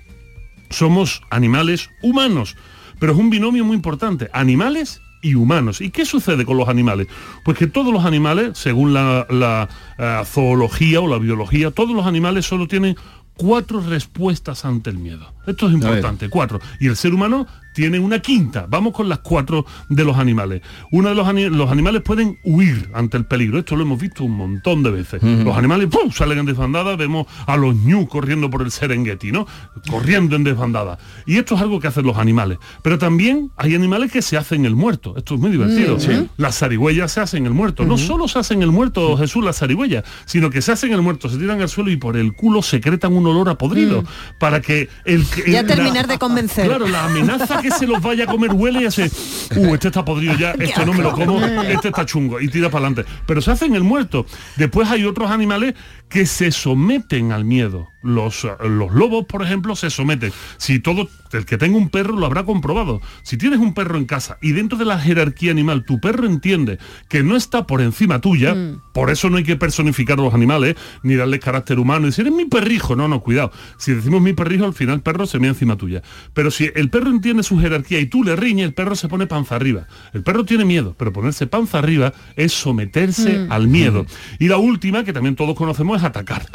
Somos 0.70 1.22
animales 1.30 1.90
humanos, 2.02 2.58
pero 3.00 3.14
es 3.14 3.18
un 3.18 3.30
binomio 3.30 3.64
muy 3.64 3.78
importante, 3.78 4.30
animales 4.34 5.02
y 5.22 5.36
humanos. 5.36 5.82
¿Y 5.82 5.90
qué 5.90 6.06
sucede 6.06 6.46
con 6.46 6.58
los 6.58 6.70
animales? 6.70 7.08
Pues 7.44 7.58
que 7.58 7.68
todos 7.68 7.94
los 7.94 8.06
animales, 8.06 8.58
según 8.58 8.94
la, 8.94 9.26
la, 9.30 9.70
eh, 9.98 10.22
zoología 10.26 11.02
o 11.02 11.08
la 11.08 11.18
biología, 11.18 11.72
todos 11.72 11.96
los 11.96 12.06
animales 12.06 12.46
solo 12.46 12.68
tienen 12.68 12.96
cuatro 13.36 13.82
respuestas 13.82 14.66
ante 14.66 14.90
el 14.90 14.98
miedo. 14.98 15.34
Esto 15.46 15.68
es 15.68 15.74
importante, 15.74 16.30
cuatro. 16.30 16.60
Y 16.80 16.88
el 16.88 16.96
ser 16.96 17.14
humano 17.14 17.48
tiene 17.76 18.00
una 18.00 18.20
quinta. 18.20 18.66
Vamos 18.70 18.94
con 18.94 19.10
las 19.10 19.20
cuatro 19.20 19.66
de 19.90 20.04
los 20.06 20.18
animales. 20.18 20.62
Uno 20.92 21.10
de 21.10 21.16
los, 21.16 21.28
ani- 21.28 21.50
los 21.50 21.70
animales 21.70 22.02
pueden 22.02 22.40
huir 22.44 22.90
ante 22.94 23.18
el 23.18 23.26
peligro. 23.26 23.60
Esto 23.60 23.76
lo 23.76 23.84
hemos 23.84 24.00
visto 24.00 24.24
un 24.24 24.32
montón 24.32 24.82
de 24.82 24.92
veces. 24.92 25.22
Los 25.22 25.56
animales 25.58 25.90
¡pum! 25.90 26.10
salen 26.12 26.40
en 26.40 26.46
desbandada. 26.46 26.96
Vemos 26.96 27.28
a 27.46 27.58
los 27.58 27.76
ñu 27.76 28.08
corriendo 28.08 28.50
por 28.50 28.62
el 28.62 28.72
Serengeti, 28.72 29.32
¿no? 29.34 29.46
Corriendo 29.90 30.36
en 30.38 30.44
desbandada. 30.46 30.98
Y 31.26 31.38
esto 31.38 31.56
es 31.56 31.62
algo 31.62 31.80
que 31.82 31.88
hacen 31.90 32.06
los 32.06 32.18
animales. 32.18 32.58
Pero 32.82 32.98
también 32.98 33.52
hay 33.58 33.76
animales 33.76 34.12
que 34.12 34.22
se 34.22 34.38
hacen 34.38 34.66
el 34.66 34.76
muerto. 34.76 35.14
Esto 35.18 35.36
es 35.36 35.42
muy 35.42 35.52
divertido. 35.52 35.98
Mm, 35.98 36.00
sí. 36.00 36.30
Las 36.38 36.58
zarigüeyas 36.60 37.12
se 37.12 37.20
hacen 37.20 37.46
el 37.46 37.54
muerto. 37.54 37.86
No 37.86 37.98
solo 37.98 38.28
se 38.30 38.40
hacen 38.40 38.62
el 38.64 38.72
muerto, 38.72 39.18
Jesús, 39.18 39.44
las 39.44 39.58
zarigüeyas, 39.60 40.06
sino 40.26 40.50
que 40.50 40.62
se 40.62 40.72
hacen 40.72 40.94
el 40.94 41.02
muerto, 41.02 41.28
se 41.30 41.38
tiran 41.38 41.62
al 41.62 41.68
suelo 41.70 41.92
y 41.92 41.98
por 41.98 42.16
el 42.16 42.34
culo 42.34 42.62
secretan 42.62 43.12
un 43.14 43.28
olor 43.28 43.50
a 43.50 43.58
podrido. 43.58 44.02
Mm. 44.04 44.06
Para 44.40 44.62
que 44.62 44.88
el 45.04 45.26
que- 45.26 45.52
Ya 45.52 45.62
la- 45.62 45.68
terminar 45.76 46.08
de 46.08 46.18
convencer. 46.18 46.68
Claro, 46.68 46.88
la 46.88 47.06
amenaza 47.06 47.62
que 47.66 47.72
se 47.72 47.88
los 47.88 48.02
vaya 48.02 48.26
a 48.26 48.28
comer 48.28 48.54
huele 48.54 48.84
y 48.84 48.86
hace, 48.86 49.10
uh, 49.56 49.74
este 49.74 49.88
está 49.88 50.06
podrido 50.06 50.36
ya, 50.38 50.52
este 50.52 50.86
no 50.86 50.94
me 50.94 51.02
lo 51.02 51.14
como, 51.14 51.44
este 51.44 51.88
está 51.88 52.06
chungo, 52.06 52.40
y 52.40 52.48
tira 52.48 52.70
para 52.70 52.86
adelante. 52.86 53.12
Pero 53.26 53.42
se 53.42 53.52
hacen 53.52 53.74
el 53.76 53.84
muerto. 53.84 54.26
Después 54.56 54.90
hay 54.90 55.06
otros 55.06 55.32
animales 55.32 55.74
que 56.10 56.26
se 56.26 56.52
someten 56.52 57.32
al 57.32 57.46
miedo. 57.46 57.88
Los, 58.04 58.46
eh, 58.46 58.52
los 58.70 58.94
lobos, 58.94 59.26
por 59.26 59.42
ejemplo, 59.42 59.76
se 59.76 59.90
someten. 59.90 60.32
Si 60.58 60.80
todo, 60.80 61.10
el 61.34 61.46
que 61.46 61.58
tenga 61.58 61.76
un 61.78 61.90
perro 61.90 62.16
lo 62.16 62.26
habrá 62.28 62.44
comprobado. 62.44 63.02
Si 63.24 63.36
tienes 63.36 63.60
un 63.60 63.74
perro 63.74 63.98
en 63.98 64.06
casa 64.06 64.38
y 64.42 64.52
dentro 64.52 64.78
de 64.78 64.86
la 64.86 65.00
jerarquía 65.00 65.50
animal 65.52 65.84
tu 65.84 66.00
perro 66.00 66.28
entiende 66.28 66.78
que 67.10 67.24
no 67.24 67.36
está 67.36 67.66
por 67.66 67.82
encima 67.82 68.22
tuya, 68.22 68.56
por 68.94 69.10
eso 69.10 69.30
no 69.32 69.38
hay 69.38 69.44
que 69.44 69.56
personificar 69.56 70.20
a 70.20 70.22
los 70.22 70.34
animales, 70.36 70.76
ni 71.02 71.16
darles 71.16 71.40
carácter 71.40 71.80
humano 71.80 72.06
y 72.06 72.12
decir, 72.12 72.28
es 72.28 72.34
mi 72.34 72.46
perrijo. 72.46 72.96
No, 72.96 73.08
no, 73.08 73.22
cuidado. 73.22 73.52
Si 73.80 73.92
decimos 73.94 74.22
mi 74.22 74.34
perrijo, 74.34 74.66
al 74.66 74.74
final 74.76 74.96
el 74.98 75.02
perro 75.02 75.26
se 75.26 75.40
me 75.40 75.48
encima 75.48 75.76
tuya. 75.76 76.04
Pero 76.36 76.52
si 76.52 76.70
el 76.76 76.90
perro 76.92 77.10
entiende 77.10 77.42
su 77.42 77.60
jerarquía 77.60 78.00
y 78.00 78.06
tú 78.06 78.24
le 78.24 78.36
riñes, 78.36 78.68
el 78.68 78.74
perro 78.76 78.96
se 78.96 79.08
pone 79.08 79.26
panza 79.26 79.56
arriba. 79.56 79.88
El 80.14 80.22
perro 80.22 80.46
tiene 80.46 80.64
miedo, 80.64 80.96
pero 80.98 81.12
ponerse 81.12 81.48
panza 81.48 81.80
arriba 81.80 82.14
es 82.36 82.54
someterse 82.54 83.40
Mm. 83.40 83.52
al 83.52 83.68
miedo. 83.68 84.06
Y 84.40 84.48
la 84.48 84.58
última, 84.58 85.04
que 85.04 85.12
también 85.12 85.36
todos 85.36 85.56
conocemos, 85.56 85.95
es 85.96 86.04
atacar. 86.04 86.46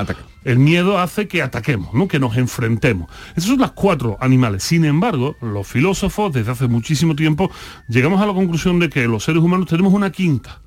El 0.45 0.59
miedo 0.59 0.99
hace 0.99 1.29
que 1.29 1.43
ataquemos, 1.43 1.93
¿no? 1.95 2.09
que 2.09 2.19
nos 2.19 2.37
enfrentemos. 2.37 3.11
Esas 3.37 3.51
son 3.51 3.61
las 3.61 3.73
cuatro 3.73 4.17
animales. 4.21 4.63
Sin 4.63 4.85
embargo, 4.85 5.37
los 5.41 5.67
filósofos 5.67 6.33
desde 6.33 6.53
hace 6.53 6.69
muchísimo 6.69 7.15
tiempo 7.15 7.51
llegamos 7.89 8.21
a 8.21 8.27
la 8.27 8.33
conclusión 8.33 8.79
de 8.79 8.89
que 8.89 9.07
los 9.07 9.25
seres 9.25 9.43
humanos 9.43 9.67
tenemos 9.69 9.93
una 9.93 10.11
quinta 10.11 10.61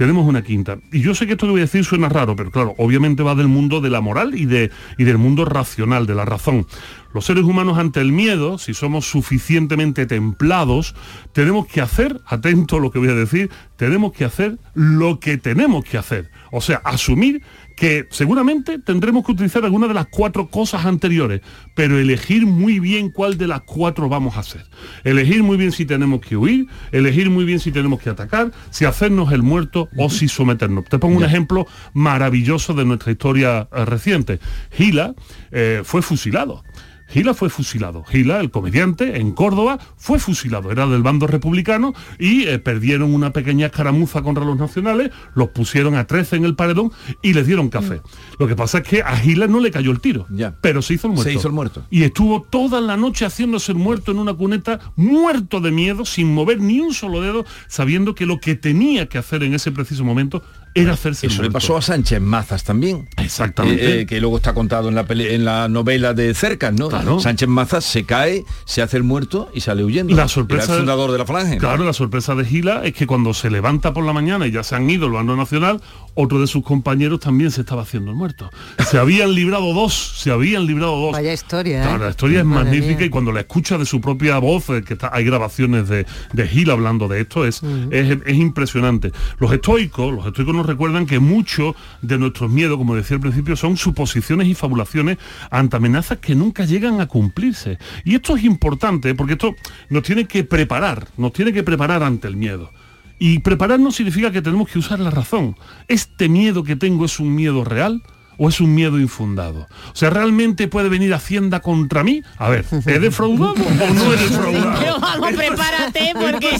tenemos 0.00 0.26
una 0.26 0.42
quinta. 0.42 0.78
Y 0.92 1.00
yo 1.00 1.14
sé 1.14 1.26
que 1.26 1.32
esto 1.32 1.44
que 1.44 1.52
voy 1.52 1.60
a 1.60 1.64
decir 1.64 1.84
suena 1.84 2.08
raro, 2.08 2.34
pero 2.34 2.50
claro, 2.50 2.74
obviamente 2.78 3.22
va 3.22 3.34
del 3.34 3.48
mundo 3.48 3.82
de 3.82 3.90
la 3.90 4.00
moral 4.00 4.34
y, 4.34 4.46
de, 4.46 4.70
y 4.96 5.04
del 5.04 5.18
mundo 5.18 5.44
racional, 5.44 6.06
de 6.06 6.14
la 6.14 6.24
razón. 6.24 6.66
Los 7.12 7.26
seres 7.26 7.44
humanos 7.44 7.76
ante 7.76 8.00
el 8.00 8.10
miedo, 8.10 8.56
si 8.56 8.72
somos 8.72 9.04
suficientemente 9.04 10.06
templados, 10.06 10.94
tenemos 11.32 11.66
que 11.66 11.82
hacer, 11.82 12.18
atento 12.24 12.76
a 12.76 12.80
lo 12.80 12.90
que 12.90 12.98
voy 12.98 13.10
a 13.10 13.14
decir, 13.14 13.50
tenemos 13.76 14.12
que 14.12 14.24
hacer 14.24 14.58
lo 14.72 15.20
que 15.20 15.36
tenemos 15.36 15.84
que 15.84 15.98
hacer. 15.98 16.30
O 16.50 16.62
sea, 16.62 16.80
asumir 16.84 17.42
que 17.80 18.06
seguramente 18.10 18.78
tendremos 18.78 19.24
que 19.24 19.32
utilizar 19.32 19.64
alguna 19.64 19.88
de 19.88 19.94
las 19.94 20.06
cuatro 20.08 20.50
cosas 20.50 20.84
anteriores, 20.84 21.40
pero 21.74 21.98
elegir 21.98 22.44
muy 22.44 22.78
bien 22.78 23.10
cuál 23.10 23.38
de 23.38 23.46
las 23.46 23.62
cuatro 23.62 24.06
vamos 24.06 24.36
a 24.36 24.40
hacer. 24.40 24.66
Elegir 25.02 25.42
muy 25.42 25.56
bien 25.56 25.72
si 25.72 25.86
tenemos 25.86 26.20
que 26.20 26.36
huir, 26.36 26.66
elegir 26.92 27.30
muy 27.30 27.46
bien 27.46 27.58
si 27.58 27.72
tenemos 27.72 27.98
que 28.02 28.10
atacar, 28.10 28.52
si 28.68 28.84
hacernos 28.84 29.32
el 29.32 29.42
muerto 29.42 29.88
o 29.96 30.10
si 30.10 30.28
someternos. 30.28 30.84
Te 30.90 30.98
pongo 30.98 31.16
un 31.16 31.24
ejemplo 31.24 31.66
maravilloso 31.94 32.74
de 32.74 32.84
nuestra 32.84 33.12
historia 33.12 33.66
eh, 33.72 33.86
reciente. 33.86 34.40
Gila 34.72 35.14
eh, 35.50 35.80
fue 35.82 36.02
fusilado. 36.02 36.62
Gila 37.10 37.34
fue 37.34 37.50
fusilado. 37.50 38.04
Gila, 38.04 38.40
el 38.40 38.50
comediante, 38.50 39.18
en 39.18 39.32
Córdoba, 39.32 39.78
fue 39.96 40.18
fusilado. 40.18 40.70
Era 40.70 40.86
del 40.86 41.02
bando 41.02 41.26
republicano 41.26 41.94
y 42.18 42.44
eh, 42.44 42.58
perdieron 42.58 43.14
una 43.14 43.32
pequeña 43.32 43.66
escaramuza 43.66 44.22
contra 44.22 44.44
los 44.44 44.58
nacionales, 44.58 45.10
los 45.34 45.48
pusieron 45.48 45.94
a 45.94 46.06
13 46.06 46.36
en 46.36 46.44
el 46.44 46.54
paredón 46.54 46.92
y 47.22 47.32
les 47.32 47.46
dieron 47.46 47.68
café. 47.68 48.00
Lo 48.38 48.46
que 48.46 48.56
pasa 48.56 48.78
es 48.78 48.84
que 48.84 49.02
a 49.02 49.16
Gila 49.16 49.46
no 49.46 49.60
le 49.60 49.70
cayó 49.70 49.90
el 49.90 50.00
tiro, 50.00 50.26
pero 50.60 50.82
se 50.82 50.94
hizo 50.94 51.06
el 51.08 51.14
muerto. 51.14 51.30
Se 51.30 51.36
hizo 51.36 51.48
el 51.48 51.54
muerto. 51.54 51.84
Y 51.90 52.04
estuvo 52.04 52.42
toda 52.42 52.80
la 52.80 52.96
noche 52.96 53.24
haciéndose 53.24 53.72
el 53.72 53.78
muerto 53.78 54.12
en 54.12 54.18
una 54.18 54.34
cuneta, 54.34 54.80
muerto 54.96 55.60
de 55.60 55.70
miedo, 55.70 56.04
sin 56.04 56.32
mover 56.32 56.60
ni 56.60 56.80
un 56.80 56.94
solo 56.94 57.20
dedo, 57.20 57.44
sabiendo 57.68 58.14
que 58.14 58.26
lo 58.26 58.38
que 58.38 58.54
tenía 58.54 59.08
que 59.08 59.18
hacer 59.18 59.42
en 59.42 59.54
ese 59.54 59.72
preciso 59.72 60.04
momento 60.04 60.42
era 60.74 60.92
hacerse 60.92 61.26
Eso 61.26 61.42
le 61.42 61.50
pasó 61.50 61.76
a 61.76 61.82
Sánchez 61.82 62.20
Mazas 62.20 62.64
también. 62.64 63.08
Exactamente. 63.16 63.84
Eh, 63.84 64.00
eh, 64.02 64.06
que 64.06 64.20
luego 64.20 64.36
está 64.36 64.54
contado 64.54 64.88
en 64.88 64.94
la, 64.94 65.04
pele- 65.06 65.34
en 65.34 65.44
la 65.44 65.68
novela 65.68 66.14
de 66.14 66.32
Cercas, 66.34 66.72
¿no? 66.72 67.20
Sánchez 67.20 67.48
Mazas 67.48 67.84
se 67.84 68.04
cae, 68.04 68.44
se 68.64 68.82
hace 68.82 68.96
el 68.96 69.02
muerto 69.02 69.50
y 69.54 69.60
sale 69.60 69.84
huyendo. 69.84 70.14
La 70.14 70.28
sorpresa 70.28 70.64
Era 70.64 70.74
el 70.74 70.78
fundador 70.80 71.12
de 71.12 71.18
la 71.18 71.26
falange. 71.26 71.54
¿no? 71.54 71.60
Claro, 71.60 71.84
la 71.84 71.92
sorpresa 71.92 72.34
de 72.34 72.44
Gila 72.44 72.82
es 72.84 72.92
que 72.94 73.06
cuando 73.06 73.34
se 73.34 73.50
levanta 73.50 73.92
por 73.92 74.04
la 74.04 74.12
mañana 74.12 74.46
y 74.46 74.50
ya 74.52 74.62
se 74.62 74.74
han 74.76 74.88
ido 74.88 75.06
el 75.06 75.12
bando 75.12 75.36
nacional, 75.36 75.80
otro 76.14 76.40
de 76.40 76.46
sus 76.46 76.62
compañeros 76.64 77.20
también 77.20 77.50
se 77.50 77.60
estaba 77.62 77.82
haciendo 77.82 78.10
el 78.10 78.16
muerto. 78.16 78.50
Se 78.88 78.98
habían 78.98 79.34
librado 79.34 79.72
dos, 79.72 80.14
se 80.18 80.30
habían 80.30 80.66
librado 80.66 80.96
dos. 81.00 81.12
Vaya 81.12 81.32
historia. 81.32 81.80
¿eh? 81.80 81.82
Claro, 81.86 82.04
la 82.04 82.10
historia 82.10 82.40
es 82.40 82.44
Madre 82.44 82.64
magnífica 82.64 82.98
mía. 82.98 83.06
y 83.06 83.10
cuando 83.10 83.32
la 83.32 83.40
escucha 83.40 83.78
de 83.78 83.86
su 83.86 84.00
propia 84.00 84.38
voz, 84.38 84.66
que 84.86 84.94
está, 84.94 85.10
hay 85.12 85.24
grabaciones 85.24 85.88
de, 85.88 86.06
de 86.32 86.48
Gil 86.48 86.70
hablando 86.70 87.08
de 87.08 87.20
esto, 87.22 87.44
es, 87.46 87.62
es, 87.90 88.18
es 88.24 88.34
impresionante. 88.36 89.12
Los 89.38 89.52
estoicos, 89.52 90.12
los 90.12 90.26
estoicos 90.26 90.54
nos 90.60 90.66
recuerdan 90.66 91.06
que 91.06 91.20
mucho 91.20 91.74
de 92.02 92.18
nuestros 92.18 92.50
miedos, 92.50 92.76
como 92.76 92.94
decía 92.94 93.14
al 93.14 93.22
principio, 93.22 93.56
son 93.56 93.78
suposiciones 93.78 94.46
y 94.46 94.54
fabulaciones 94.54 95.16
ante 95.50 95.76
amenazas 95.76 96.18
que 96.18 96.34
nunca 96.34 96.66
llegan 96.66 97.00
a 97.00 97.06
cumplirse. 97.06 97.78
Y 98.04 98.14
esto 98.14 98.36
es 98.36 98.44
importante 98.44 99.14
porque 99.14 99.32
esto 99.32 99.56
nos 99.88 100.02
tiene 100.02 100.26
que 100.26 100.44
preparar, 100.44 101.08
nos 101.16 101.32
tiene 101.32 101.54
que 101.54 101.62
preparar 101.62 102.02
ante 102.02 102.28
el 102.28 102.36
miedo. 102.36 102.70
Y 103.18 103.38
preparar 103.38 103.80
no 103.80 103.90
significa 103.90 104.30
que 104.30 104.42
tenemos 104.42 104.68
que 104.68 104.78
usar 104.78 105.00
la 105.00 105.10
razón. 105.10 105.56
¿Este 105.88 106.28
miedo 106.28 106.62
que 106.62 106.76
tengo 106.76 107.06
es 107.06 107.18
un 107.18 107.34
miedo 107.34 107.64
real? 107.64 108.02
¿O 108.42 108.48
es 108.48 108.58
un 108.58 108.74
miedo 108.74 108.98
infundado? 108.98 109.68
O 109.92 109.94
sea, 109.96 110.08
¿realmente 110.08 110.66
puede 110.66 110.88
venir 110.88 111.12
Hacienda 111.12 111.60
contra 111.60 112.02
mí? 112.02 112.22
A 112.38 112.48
ver, 112.48 112.64
¿he 112.86 112.98
defraudado 112.98 113.52
o 113.52 113.94
no 113.94 114.12
he 114.14 114.16
defraudado? 114.16 114.78
Pero 114.80 114.98
vamos, 114.98 115.32
prepárate 115.34 116.12
porque 116.18 116.56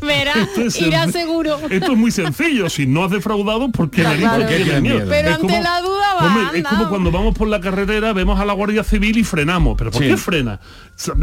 verás, 0.06 0.36
esto 0.48 0.60
es 0.62 0.80
irá 0.82 1.08
seguro. 1.10 1.58
Esto 1.70 1.92
es 1.92 1.98
muy 1.98 2.10
sencillo. 2.10 2.68
Si 2.68 2.86
no 2.86 3.04
has 3.04 3.10
defraudado, 3.10 3.70
¿por 3.70 3.90
qué 3.90 4.02
Claro, 4.02 4.16
dices 4.16 4.30
claro. 4.34 4.48
que 4.48 4.56
tienes 4.56 4.82
miedo? 4.82 5.06
Pero 5.08 5.28
Es 5.28 5.34
ante 5.36 5.46
como- 5.46 5.62
la 5.62 5.80
duda 5.80 6.14
va, 6.20 6.26
Hombre, 6.26 6.58
es 6.60 6.64
como 6.66 6.88
cuando 6.90 7.10
vamos 7.10 7.34
por 7.34 7.48
la 7.48 7.60
carretera, 7.60 8.12
vemos 8.12 8.38
a 8.38 8.44
la 8.44 8.52
Guardia 8.52 8.84
Civil 8.84 9.16
y 9.16 9.24
frenamos. 9.24 9.76
¿Pero 9.78 9.90
por 9.90 10.02
Sí. 10.02 10.08
qué 10.08 10.16
frena? 10.18 10.60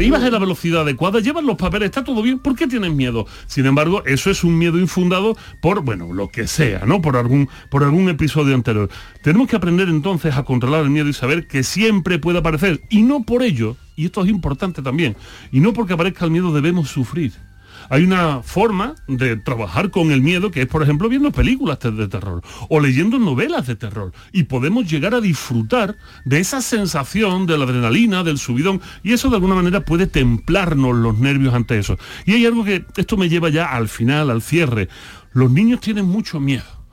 Ibas 0.00 0.22
en 0.22 0.32
la 0.32 0.38
velocidad 0.38 0.82
adecuada, 0.82 1.20
llevas 1.20 1.44
los 1.44 1.56
papeles, 1.56 1.86
está 1.86 2.02
todo 2.04 2.22
bien, 2.22 2.38
¿por 2.38 2.54
qué 2.54 2.66
tienes 2.66 2.92
miedo? 2.92 3.26
Sin 3.46 3.66
embargo, 3.66 4.02
eso 4.06 4.30
es 4.30 4.44
un 4.44 4.56
miedo 4.58 4.78
infundado 4.78 5.36
por, 5.60 5.80
bueno, 5.82 6.12
lo 6.12 6.28
que 6.28 6.46
sea, 6.46 6.82
¿no? 6.86 7.00
Por 7.02 7.16
algún, 7.16 7.48
por 7.70 7.82
algún 7.84 8.08
episodio 8.08 8.54
anterior. 8.54 8.88
Tenemos 9.22 9.43
que 9.48 9.56
aprender 9.56 9.88
entonces 9.88 10.36
a 10.36 10.44
controlar 10.44 10.82
el 10.82 10.90
miedo 10.90 11.08
y 11.08 11.12
saber 11.12 11.46
que 11.46 11.62
siempre 11.62 12.18
puede 12.18 12.38
aparecer. 12.38 12.82
Y 12.90 13.02
no 13.02 13.22
por 13.22 13.42
ello, 13.42 13.76
y 13.96 14.06
esto 14.06 14.22
es 14.22 14.30
importante 14.30 14.82
también, 14.82 15.16
y 15.52 15.60
no 15.60 15.72
porque 15.72 15.94
aparezca 15.94 16.24
el 16.24 16.30
miedo 16.30 16.52
debemos 16.52 16.88
sufrir. 16.88 17.32
Hay 17.90 18.02
una 18.02 18.42
forma 18.42 18.94
de 19.06 19.36
trabajar 19.36 19.90
con 19.90 20.10
el 20.10 20.22
miedo 20.22 20.50
que 20.50 20.62
es, 20.62 20.66
por 20.66 20.82
ejemplo, 20.82 21.08
viendo 21.08 21.30
películas 21.32 21.78
de 21.80 22.08
terror 22.08 22.42
o 22.68 22.80
leyendo 22.80 23.18
novelas 23.18 23.66
de 23.66 23.76
terror. 23.76 24.12
Y 24.32 24.44
podemos 24.44 24.90
llegar 24.90 25.14
a 25.14 25.20
disfrutar 25.20 25.96
de 26.24 26.40
esa 26.40 26.62
sensación 26.62 27.46
de 27.46 27.58
la 27.58 27.64
adrenalina, 27.64 28.22
del 28.22 28.38
subidón, 28.38 28.80
y 29.02 29.12
eso 29.12 29.28
de 29.28 29.36
alguna 29.36 29.54
manera 29.54 29.84
puede 29.84 30.06
templarnos 30.06 30.96
los 30.96 31.18
nervios 31.18 31.54
ante 31.54 31.78
eso. 31.78 31.98
Y 32.24 32.32
hay 32.32 32.46
algo 32.46 32.64
que 32.64 32.84
esto 32.96 33.16
me 33.16 33.28
lleva 33.28 33.50
ya 33.50 33.66
al 33.66 33.88
final, 33.88 34.30
al 34.30 34.42
cierre. 34.42 34.88
Los 35.32 35.50
niños 35.50 35.80
tienen 35.80 36.06
mucho 36.06 36.40
miedo. 36.40 36.83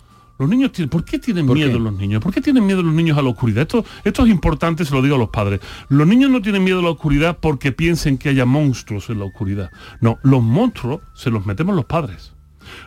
Los 0.41 0.49
niños 0.49 0.71
tienen, 0.71 0.89
¿por 0.89 1.05
qué 1.05 1.19
tienen 1.19 1.45
miedo 1.45 1.77
los 1.77 1.93
niños? 1.93 2.19
¿Por 2.19 2.33
qué 2.33 2.41
tienen 2.41 2.65
miedo 2.65 2.81
los 2.81 2.95
niños 2.95 3.15
a 3.15 3.21
la 3.21 3.29
oscuridad? 3.29 3.61
Esto, 3.61 3.85
esto 4.03 4.25
es 4.25 4.31
importante, 4.31 4.83
se 4.85 4.95
lo 4.95 5.03
digo 5.03 5.13
a 5.13 5.19
los 5.19 5.29
padres. 5.29 5.59
Los 5.87 6.07
niños 6.07 6.31
no 6.31 6.41
tienen 6.41 6.63
miedo 6.63 6.79
a 6.79 6.81
la 6.81 6.89
oscuridad 6.89 7.37
porque 7.39 7.71
piensen 7.71 8.17
que 8.17 8.29
haya 8.29 8.43
monstruos 8.43 9.11
en 9.11 9.19
la 9.19 9.25
oscuridad. 9.25 9.69
No, 9.99 10.17
los 10.23 10.41
monstruos 10.41 11.01
se 11.13 11.29
los 11.29 11.45
metemos 11.45 11.75
los 11.75 11.85
padres. 11.85 12.33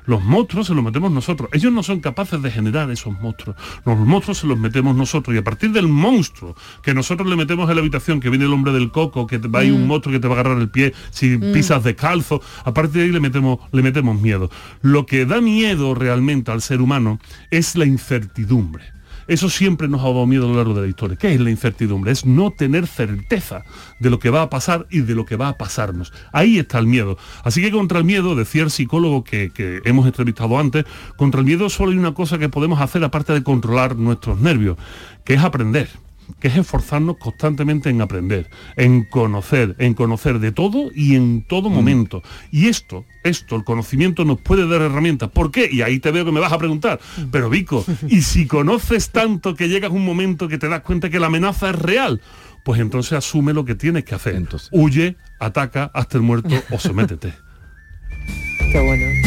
Los 0.07 0.23
monstruos 0.23 0.67
se 0.67 0.75
los 0.75 0.85
metemos 0.85 1.11
nosotros. 1.13 1.49
Ellos 1.53 1.73
no 1.73 1.83
son 1.83 2.01
capaces 2.01 2.41
de 2.43 2.51
generar 2.51 2.91
esos 2.91 3.19
monstruos. 3.21 3.57
Los 3.85 3.99
monstruos 3.99 4.39
se 4.39 4.47
los 4.47 4.59
metemos 4.59 4.95
nosotros. 4.97 5.35
Y 5.35 5.39
a 5.39 5.45
partir 5.45 5.73
del 5.73 5.89
monstruo 5.89 6.55
que 6.83 6.95
nosotros 6.95 7.29
le 7.29 7.37
metemos 7.37 7.69
en 7.69 7.77
la 7.77 7.81
habitación, 7.81 8.21
que 8.21 8.31
viene 8.31 8.45
el 8.45 8.53
hombre 8.53 8.73
del 8.73 8.91
coco, 8.91 9.27
que 9.27 9.39
te 9.39 9.49
va 9.49 9.61
a 9.61 9.65
ir 9.65 9.73
un 9.73 9.85
Mm. 9.85 9.89
monstruo 9.89 10.13
que 10.13 10.21
te 10.21 10.29
va 10.29 10.37
a 10.37 10.41
agarrar 10.41 10.59
el 10.61 10.69
pie 10.69 10.93
si 11.11 11.39
Mm. 11.39 11.53
pisas 11.53 11.83
descalzo, 11.85 12.41
a 12.65 12.75
partir 12.75 12.95
de 13.01 13.03
ahí 13.05 13.11
le 13.13 13.21
metemos, 13.21 13.59
le 13.73 13.83
metemos 13.83 14.21
miedo. 14.21 14.51
Lo 14.83 15.07
que 15.07 15.27
da 15.27 15.41
miedo 15.41 15.95
realmente 15.95 16.51
al 16.51 16.61
ser 16.63 16.81
humano 16.81 17.19
es 17.51 17.75
la 17.77 17.85
incertidumbre. 17.87 18.85
Eso 19.27 19.49
siempre 19.49 19.89
nos 19.89 20.01
ha 20.03 20.05
dado 20.05 20.27
miedo 20.27 20.47
a 20.47 20.49
lo 20.49 20.57
largo 20.57 20.75
de 20.75 20.83
la 20.83 20.89
historia. 20.89 21.17
¿Qué 21.17 21.35
es 21.35 21.41
la 21.41 21.51
incertidumbre? 21.51 22.13
Es 22.13 22.27
no 22.27 22.51
tener 22.51 22.87
certeza 22.87 23.65
de 23.99 24.11
lo 24.11 24.19
que 24.19 24.31
va 24.31 24.43
a 24.43 24.51
pasar 24.51 24.87
y 24.91 25.01
de 25.01 25.15
lo 25.15 25.25
que 25.25 25.37
va 25.37 25.49
a 25.49 25.57
pasarnos. 25.57 26.13
Ahí 26.33 26.59
está 26.59 26.79
el 26.79 26.87
miedo. 26.87 27.17
Así 27.43 27.63
que 27.63 27.71
contra 27.71 27.99
el 27.99 28.05
miedo, 28.05 28.35
decía 28.35 28.63
el 28.63 28.71
psicólogo 28.71 29.25
que, 29.25 29.51
que 29.51 29.81
hemos 29.85 30.07
entrevistado 30.07 30.59
antes, 30.59 30.85
contra 31.17 31.41
el 31.41 31.47
miedo 31.47 31.69
solo 31.71 31.93
hay 31.93 31.99
una 31.99 32.15
cosa 32.15 32.39
que 32.39 32.49
podemos 32.49 32.81
hacer 32.81 33.05
aparte 33.05 33.33
de 33.33 33.43
controlar 33.43 33.97
nuestros 33.97 34.41
nervios, 34.41 34.77
que 35.25 35.35
es 35.35 35.41
aprender 35.41 35.89
que 36.41 36.49
es 36.49 36.57
esforzarnos 36.57 37.17
constantemente 37.19 37.91
en 37.91 38.01
aprender, 38.01 38.49
en 38.77 39.05
conocer, 39.05 39.77
en 39.79 39.95
conocer 39.95 40.39
de 40.39 40.53
todo 40.53 40.91
y 40.95 41.17
en 41.17 41.47
todo 41.47 41.71
momento. 41.71 42.23
Y 42.51 42.69
esto, 42.69 43.05
esto, 43.23 43.57
el 43.57 43.65
conocimiento 43.65 44.25
nos 44.25 44.41
puede 44.41 44.69
dar 44.69 44.83
herramientas. 44.83 45.31
¿Por 45.31 45.51
qué? 45.51 45.69
Y 45.71 45.83
ahí 45.83 45.99
te 45.99 46.11
veo 46.11 46.25
que 46.25 46.33
me 46.33 46.41
vas 46.41 46.53
a 46.53 46.59
preguntar, 46.59 47.01
pero 47.31 47.51
Vico, 47.51 47.85
¿y 48.09 48.23
si 48.23 48.47
conoces 48.47 49.11
tanto 49.11 49.55
que 49.55 49.69
llegas 49.69 49.91
un 49.91 50.05
momento 50.05 50.49
que 50.49 50.59
te 50.59 50.69
das 50.69 50.83
cuenta 50.83 51.11
que 51.11 51.21
la 51.21 51.27
amenaza 51.27 51.71
es 51.71 51.77
real? 51.77 52.21
Pues 52.65 52.81
entonces 52.81 53.13
asume 53.13 53.53
lo 53.53 53.65
que 53.65 53.75
tienes 53.75 54.05
que 54.05 54.15
hacer. 54.15 54.43
Huye, 54.73 55.17
ataca, 55.39 55.91
hasta 55.93 56.17
el 56.17 56.23
muerto 56.23 56.55
o 56.71 56.79
sométete. 56.79 57.35
Qué 58.73 58.81
bueno. 58.81 59.24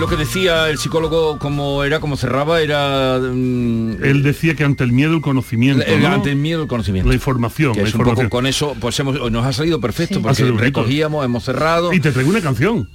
Lo 0.00 0.08
que 0.08 0.16
decía 0.16 0.68
el 0.70 0.78
psicólogo, 0.78 1.38
como 1.38 1.84
era, 1.84 2.00
como 2.00 2.16
cerraba, 2.16 2.60
era... 2.60 3.18
mm, 3.20 4.02
Él 4.02 4.22
decía 4.22 4.54
que 4.54 4.64
ante 4.64 4.82
el 4.82 4.92
miedo 4.92 5.14
el 5.14 5.20
conocimiento. 5.20 5.84
el- 5.86 6.00
¿no? 6.02 6.08
ante 6.08 6.30
el 6.30 6.36
miedo 6.36 6.62
el 6.62 6.68
conocimiento. 6.68 7.08
La 7.08 7.14
información. 7.14 7.74
Que 7.74 7.82
la 7.82 7.88
es 7.88 7.94
un 7.94 7.98
poco 8.00 8.10
información. 8.22 8.30
con 8.30 8.46
eso, 8.46 8.76
pues 8.80 8.98
hemos, 8.98 9.30
nos 9.30 9.46
ha 9.46 9.52
salido 9.52 9.80
perfecto, 9.80 10.14
Sí. 10.14 10.20
Porque 10.20 10.42
recogíamos, 10.44 11.24
hemos 11.24 11.44
cerrado. 11.44 11.92
Y 11.92 12.00
te 12.00 12.10
traigo 12.12 12.30
una 12.30 12.40
canción. 12.40 12.88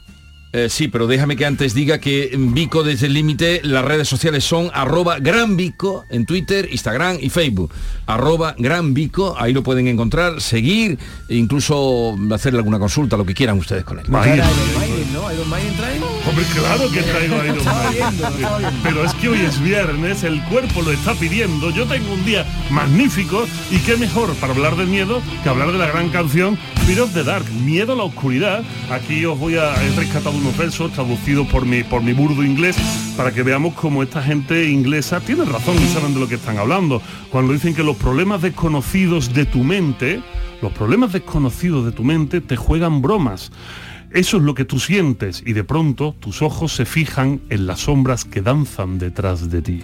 Eh, 0.54 0.70
sí, 0.70 0.88
pero 0.88 1.06
déjame 1.06 1.36
que 1.36 1.46
antes 1.46 1.74
diga 1.74 2.00
que 2.00 2.30
en 2.32 2.54
Vico 2.54 2.82
desde 2.84 3.08
el 3.08 3.14
límite, 3.14 3.60
las 3.64 3.84
redes 3.84 4.08
sociales 4.08 4.44
son 4.46 4.70
arroba 4.74 5.20
gran 5.20 5.58
Vico 5.58 6.06
en 6.10 6.26
Twitter, 6.26 6.70
Instagram 6.72 7.18
y 7.20 7.30
Facebook. 7.30 7.74
Arroba 8.06 8.56
gran 8.58 8.94
Vico, 8.94 9.36
ahí 9.38 9.52
lo 9.52 9.64
pueden 9.64 9.88
encontrar, 9.90 10.40
seguir 10.40 10.98
e 11.28 11.36
incluso 11.36 12.16
hacerle 12.32 12.60
alguna 12.60 12.80
consulta, 12.80 13.18
lo 13.18 13.26
que 13.26 13.34
quieran 13.34 13.58
ustedes 13.60 13.84
con 13.84 14.00
él. 14.00 14.06
Hombre, 16.28 16.44
claro 16.56 16.90
que 16.92 17.02
traigo 17.02 17.36
Iron. 17.44 17.60
Pero 18.84 19.06
es 19.06 19.14
que 19.14 19.30
hoy 19.30 19.42
es 19.42 19.62
viernes, 19.62 20.24
el 20.24 20.42
cuerpo 20.46 20.82
lo 20.82 20.92
está 20.92 21.14
pidiendo. 21.14 21.70
Yo 21.70 21.86
tengo 21.86 22.14
un 22.14 22.26
día 22.26 22.46
magnífico 22.72 23.46
y 23.70 23.78
qué 23.80 23.96
mejor 23.96 24.34
para 24.36 24.54
hablar 24.54 24.76
del 24.76 24.88
miedo 24.88 25.22
que 25.44 25.50
hablar 25.50 25.72
de 25.72 25.78
la 25.78 25.88
gran 25.88 26.10
canción 26.10 26.58
Fear 26.86 27.02
of 27.02 27.14
the 27.14 27.24
Dark, 27.24 27.46
Miedo 27.64 27.94
a 27.94 27.96
la 27.96 28.04
oscuridad. 28.04 28.64
Aquí 28.90 29.24
os 29.26 29.38
voy 29.38 29.58
a 29.58 29.76
he 29.84 29.96
rescatado 29.96 30.36
unos 30.36 30.58
versos 30.58 30.92
traducidos 30.94 31.48
por 31.48 31.66
mi 31.66 31.84
por 31.84 32.02
mi 32.02 32.14
burdo 32.14 32.44
inglés 32.44 32.76
para 33.16 33.32
que 33.32 33.44
veamos 33.44 33.76
cómo 33.76 34.02
esta 34.02 34.22
gente 34.24 34.70
inglesa 34.70 35.20
tiene 35.20 35.46
razón 35.46 35.76
y 35.82 35.88
saben 35.94 36.16
de 36.16 36.20
lo 36.20 36.28
que 36.28 36.36
están 36.36 36.58
hablando. 36.58 37.02
Cuando 37.30 37.54
dicen 37.54 37.76
que 37.76 37.84
los 37.84 37.98
problemas 37.98 38.42
desconocidos 38.42 39.34
de 39.34 39.46
tu 39.46 39.64
mente, 39.64 40.22
los 40.62 40.72
problemas 40.72 41.14
desconocidos 41.14 41.86
de 41.86 41.92
tu 41.92 42.04
mente 42.04 42.42
te 42.42 42.56
juegan 42.56 43.02
bromas. 43.02 43.52
Eso 44.16 44.38
es 44.38 44.44
lo 44.44 44.56
que 44.56 44.64
tú 44.64 44.80
sientes 44.80 45.44
y 45.46 45.52
de 45.52 45.66
pronto 45.66 46.16
tus 46.18 46.42
ojos 46.42 46.74
se 46.74 46.86
fijan 46.86 47.42
en 47.50 47.68
las 47.68 47.82
sombras 47.82 48.24
que 48.24 48.42
danzan 48.42 48.98
detrás 48.98 49.50
de 49.50 49.62
ti. 49.62 49.84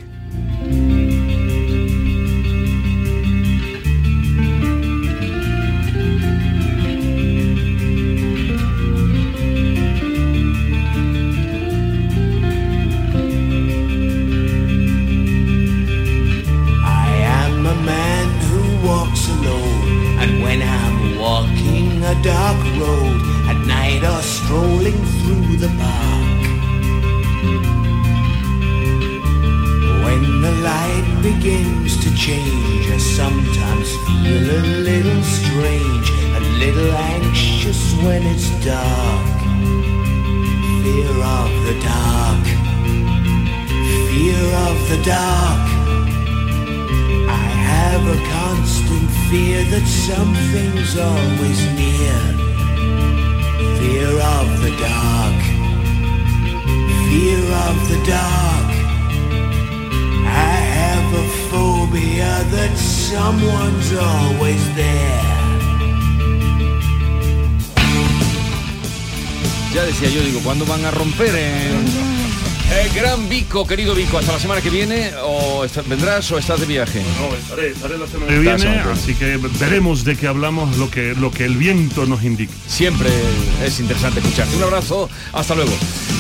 Vico, 73.62 73.68
querido 73.68 73.94
Vico, 73.94 74.18
hasta 74.18 74.32
la 74.32 74.40
semana 74.40 74.60
que 74.62 74.72
viene, 74.72 75.12
o 75.24 75.64
está- 75.64 75.84
vendrás 75.84 76.32
o 76.32 76.38
estás 76.40 76.60
de 76.60 76.66
viaje. 76.66 77.04
No, 77.20 77.36
estaré, 77.36 77.70
estaré 77.70 77.96
la 77.98 78.08
semana 78.08 78.32
que 78.32 78.40
viene, 78.40 78.80
así 78.92 79.14
que 79.14 79.38
veremos 79.60 80.04
de 80.04 80.16
qué 80.16 80.26
hablamos 80.28 80.78
lo 80.78 80.90
que, 80.90 81.14
lo 81.14 81.30
que 81.30 81.46
el 81.46 81.58
viento 81.58 82.08
nos 82.08 82.24
indica. 82.24 82.52
Siempre 82.68 83.10
es 83.64 83.80
interesante 83.80 84.20
escucharte. 84.20 84.56
Un 84.56 84.64
abrazo, 84.64 85.10
hasta 85.34 85.54
luego. 85.54 85.72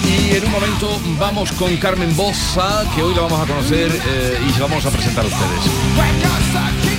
Y 0.07 0.35
en 0.35 0.45
un 0.45 0.51
momento 0.51 1.01
vamos 1.19 1.51
con 1.53 1.75
Carmen 1.77 2.15
Boza, 2.15 2.85
que 2.95 3.01
hoy 3.01 3.15
la 3.15 3.21
vamos 3.21 3.39
a 3.41 3.45
conocer 3.51 3.89
eh, 3.91 4.37
y 4.47 4.51
se 4.53 4.59
la 4.59 4.67
vamos 4.67 4.85
a 4.85 4.91
presentar 4.91 5.25
a 5.25 5.27
ustedes. 5.27 6.90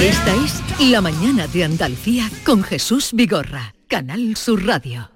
Esta 0.00 0.34
es 0.34 0.62
La 0.90 1.02
mañana 1.02 1.46
de 1.46 1.62
Andalucía 1.62 2.30
con 2.46 2.62
Jesús 2.62 3.10
Vigorra, 3.12 3.74
Canal 3.86 4.34
Sur 4.34 4.64
Radio. 4.64 5.10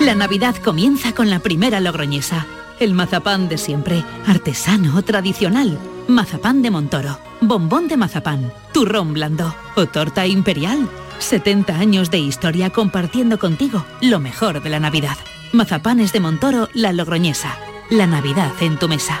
La 0.00 0.16
Navidad 0.16 0.56
comienza 0.56 1.14
con 1.14 1.30
la 1.30 1.38
primera 1.38 1.78
logroñesa. 1.78 2.46
El 2.80 2.94
mazapán 2.94 3.48
de 3.48 3.58
siempre, 3.58 4.04
artesano, 4.26 5.00
tradicional. 5.02 5.78
Mazapán 6.08 6.62
de 6.62 6.72
Montoro, 6.72 7.20
bombón 7.40 7.86
de 7.86 7.96
mazapán, 7.96 8.52
turrón 8.72 9.12
blando 9.12 9.54
o 9.76 9.86
torta 9.86 10.26
imperial. 10.26 10.88
70 11.20 11.76
años 11.76 12.10
de 12.10 12.18
historia 12.18 12.70
compartiendo 12.70 13.38
contigo 13.38 13.86
lo 14.00 14.18
mejor 14.18 14.64
de 14.64 14.70
la 14.70 14.80
Navidad. 14.80 15.16
Mazapanes 15.52 16.12
de 16.12 16.18
Montoro, 16.18 16.68
la 16.74 16.92
logroñesa. 16.92 17.56
La 17.88 18.08
Navidad 18.08 18.52
en 18.60 18.80
tu 18.80 18.88
mesa. 18.88 19.20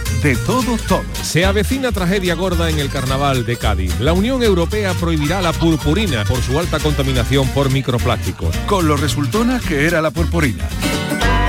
De 0.21 0.35
todo, 0.35 0.77
todo. 0.87 1.03
Se 1.23 1.45
avecina 1.45 1.91
tragedia 1.91 2.35
gorda 2.35 2.69
en 2.69 2.77
el 2.77 2.89
carnaval 2.89 3.43
de 3.43 3.57
Cádiz. 3.57 3.99
La 3.99 4.13
Unión 4.13 4.43
Europea 4.43 4.93
prohibirá 4.93 5.41
la 5.41 5.51
purpurina 5.51 6.25
por 6.25 6.41
su 6.43 6.59
alta 6.59 6.79
contaminación 6.79 7.47
por 7.49 7.71
microplásticos. 7.71 8.55
Con 8.67 8.87
lo 8.87 8.97
resultona 8.97 9.59
que 9.59 9.87
era 9.87 9.99
la 9.99 10.11
purpurina. 10.11 10.67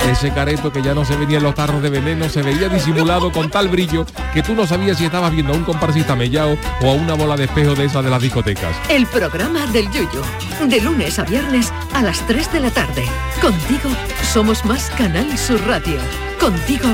Ese 0.09 0.33
careto 0.33 0.71
que 0.71 0.81
ya 0.81 0.95
no 0.95 1.05
se 1.05 1.15
veía 1.15 1.37
en 1.37 1.43
los 1.43 1.53
tarros 1.53 1.83
de 1.83 1.91
veneno 1.91 2.27
se 2.29 2.41
veía 2.41 2.67
disimulado 2.67 3.31
con 3.31 3.51
tal 3.51 3.69
brillo 3.69 4.07
que 4.33 4.41
tú 4.41 4.55
no 4.55 4.65
sabías 4.65 4.97
si 4.97 5.05
estabas 5.05 5.31
viendo 5.31 5.53
a 5.53 5.55
un 5.55 5.63
comparsista 5.63 6.15
mellao 6.15 6.57
o 6.81 6.89
a 6.89 6.93
una 6.93 7.13
bola 7.13 7.37
de 7.37 7.45
espejo 7.45 7.75
de 7.75 7.85
esas 7.85 8.03
de 8.03 8.09
las 8.09 8.21
discotecas. 8.21 8.75
El 8.89 9.05
programa 9.05 9.67
del 9.67 9.85
Yuyo. 9.91 10.23
De 10.67 10.81
lunes 10.81 11.19
a 11.19 11.23
viernes 11.23 11.71
a 11.93 12.01
las 12.01 12.25
3 12.25 12.51
de 12.51 12.59
la 12.59 12.71
tarde. 12.71 13.05
Contigo 13.39 13.89
somos 14.33 14.65
más 14.65 14.89
Canal 14.97 15.37
Sur 15.37 15.61
Radio. 15.67 15.99
Contigo 16.39 16.93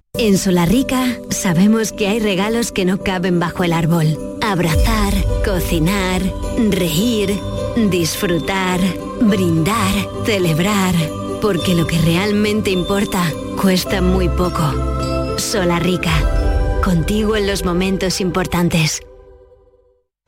En 0.17 0.37
Solarrica 0.37 1.17
sabemos 1.29 1.93
que 1.93 2.07
hay 2.07 2.19
regalos 2.19 2.71
que 2.71 2.83
no 2.83 3.01
caben 3.01 3.39
bajo 3.39 3.63
el 3.63 3.71
árbol. 3.71 4.37
Abrazar, 4.41 5.13
cocinar, 5.43 6.21
reír, 6.69 7.39
disfrutar, 7.89 8.79
brindar, 9.21 9.93
celebrar. 10.25 10.93
Porque 11.41 11.73
lo 11.73 11.87
que 11.87 11.97
realmente 11.99 12.69
importa 12.71 13.23
cuesta 13.59 14.01
muy 14.01 14.27
poco. 14.27 15.39
Solarrica. 15.39 16.13
Contigo 16.83 17.37
en 17.37 17.47
los 17.47 17.63
momentos 17.63 18.19
importantes. 18.19 19.01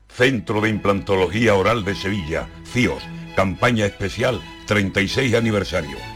Centro 0.08 0.60
de 0.60 0.70
Implantología 0.70 1.54
Oral 1.54 1.84
de 1.84 1.94
Sevilla, 1.94 2.48
CIOS, 2.72 3.02
campaña 3.36 3.84
especial 3.84 4.40
36 4.66 5.34
aniversario. 5.34 6.13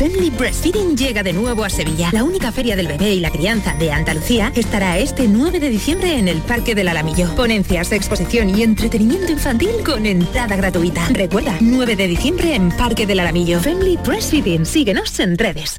Family 0.00 0.30
Breastfeeding 0.30 0.96
llega 0.96 1.22
de 1.22 1.34
nuevo 1.34 1.62
a 1.62 1.68
Sevilla. 1.68 2.08
La 2.10 2.24
única 2.24 2.50
feria 2.50 2.74
del 2.74 2.88
bebé 2.88 3.12
y 3.12 3.20
la 3.20 3.30
crianza 3.30 3.74
de 3.74 3.92
Andalucía 3.92 4.50
estará 4.56 4.96
este 4.96 5.28
9 5.28 5.60
de 5.60 5.68
diciembre 5.68 6.18
en 6.18 6.26
el 6.26 6.38
Parque 6.38 6.74
del 6.74 6.88
Alamillo. 6.88 7.36
Ponencias, 7.36 7.92
exposición 7.92 8.48
y 8.48 8.62
entretenimiento 8.62 9.30
infantil 9.30 9.68
con 9.84 10.06
entrada 10.06 10.56
gratuita. 10.56 11.06
Recuerda, 11.10 11.58
9 11.60 11.96
de 11.96 12.08
diciembre 12.08 12.54
en 12.54 12.70
Parque 12.70 13.06
del 13.06 13.20
Alamillo. 13.20 13.60
Family 13.60 13.98
Breastfeeding. 14.02 14.64
Síguenos 14.64 15.20
en 15.20 15.36
redes. 15.36 15.76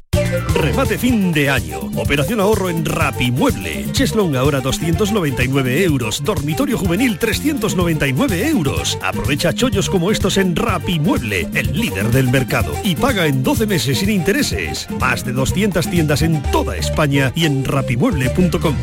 Remate 0.54 0.98
fin 0.98 1.32
de 1.32 1.50
año. 1.50 1.80
Operación 1.96 2.40
ahorro 2.40 2.70
en 2.70 2.84
Rapimueble. 2.84 3.86
Cheslong 3.92 4.36
ahora 4.36 4.60
299 4.60 5.82
euros. 5.82 6.22
Dormitorio 6.22 6.78
juvenil 6.78 7.18
399 7.18 8.48
euros. 8.48 8.98
Aprovecha 9.02 9.52
chollos 9.52 9.90
como 9.90 10.10
estos 10.10 10.36
en 10.36 10.54
Rapimueble, 10.54 11.48
el 11.54 11.72
líder 11.72 12.10
del 12.10 12.30
mercado. 12.30 12.72
Y 12.84 12.96
paga 12.96 13.26
en 13.26 13.42
12 13.42 13.66
meses 13.66 13.98
sin 13.98 14.11
intereses. 14.12 14.88
Más 15.00 15.24
de 15.24 15.32
200 15.32 15.88
tiendas 15.88 16.22
en 16.22 16.42
toda 16.52 16.76
España 16.76 17.32
y 17.34 17.46
en 17.46 17.64
rapimueble.com. 17.64 18.74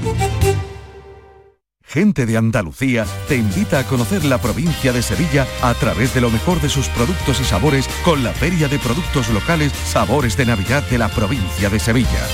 Gente 1.90 2.28
de 2.28 2.38
Andalucía 2.38 3.04
te 3.28 3.36
invita 3.36 3.80
a 3.80 3.84
conocer 3.84 4.24
la 4.24 4.38
provincia 4.38 4.94
de 4.94 5.02
Sevilla 5.02 5.48
a 5.64 5.74
través 5.74 6.14
de 6.14 6.22
lo 6.22 6.30
mejor 6.30 6.62
de 6.62 6.70
sus 6.70 6.88
productos 6.90 7.42
y 7.42 7.44
sabores 7.44 7.90
con 8.06 8.24
la 8.24 8.32
Feria 8.32 8.68
de 8.68 8.78
Productos 8.78 9.28
Locales 9.30 9.72
Sabores 9.72 10.38
de 10.38 10.46
Navidad 10.46 10.84
de 10.84 11.00
la 11.00 11.10
provincia 11.10 11.68
de 11.68 11.80
Sevilla. 11.80 12.28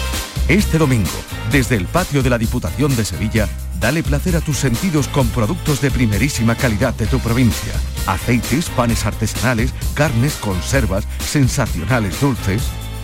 Este 0.50 0.78
domingo, 0.78 1.10
desde 1.54 1.78
el 1.78 1.86
patio 1.86 2.22
de 2.22 2.30
la 2.30 2.38
Diputación 2.38 2.94
de 2.98 3.06
Sevilla, 3.06 3.48
dale 3.80 4.04
placer 4.04 4.36
a 4.36 4.42
tus 4.42 4.58
sentidos 4.58 5.08
con 5.08 5.28
productos 5.30 5.80
de 5.80 5.90
primerísima 5.90 6.56
calidad 6.56 6.94
de 6.94 7.08
tu 7.08 7.20
provincia. 7.20 7.72
Aceites, 8.08 8.70
panes 8.70 9.06
artesanales, 9.06 9.74
carnes, 9.94 10.36
conservas, 10.36 11.08
sensacionales 11.20 12.20
dulces. 12.20 12.62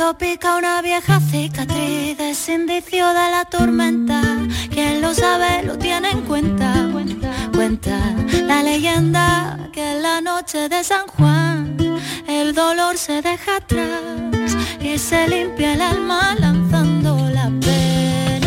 cuando 0.00 0.16
pica 0.16 0.56
una 0.56 0.80
vieja 0.80 1.20
cicatriz 1.20 2.18
es 2.18 2.48
indicio 2.48 3.06
de 3.08 3.30
la 3.30 3.44
tormenta. 3.44 4.22
Quien 4.70 5.02
lo 5.02 5.12
sabe 5.12 5.62
lo 5.62 5.76
tiene 5.76 6.10
en 6.10 6.22
cuenta. 6.22 6.88
Cuenta 7.52 7.98
la 8.46 8.62
leyenda 8.62 9.68
que 9.74 9.92
en 9.92 10.02
la 10.02 10.22
noche 10.22 10.70
de 10.70 10.82
San 10.84 11.06
Juan 11.06 11.76
el 12.26 12.54
dolor 12.54 12.96
se 12.96 13.20
deja 13.20 13.56
atrás 13.56 14.56
y 14.80 14.96
se 14.96 15.28
limpia 15.28 15.74
el 15.74 15.82
alma 15.82 16.34
lanzando 16.38 17.28
la 17.28 17.50
pena 17.60 18.39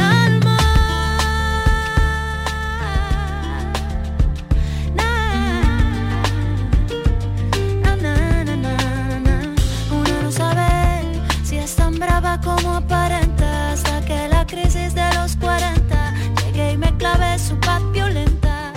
como 12.42 12.76
aparenta 12.76 13.74
hasta 13.74 14.02
que 14.02 14.28
la 14.28 14.46
crisis 14.46 14.96
de 14.96 15.08
los 15.16 15.36
40 15.36 16.14
llegué 16.44 16.74
y 16.74 16.78
me 16.78 16.96
clavé 16.98 17.38
su 17.38 17.60
paz 17.60 17.82
violenta, 17.92 18.74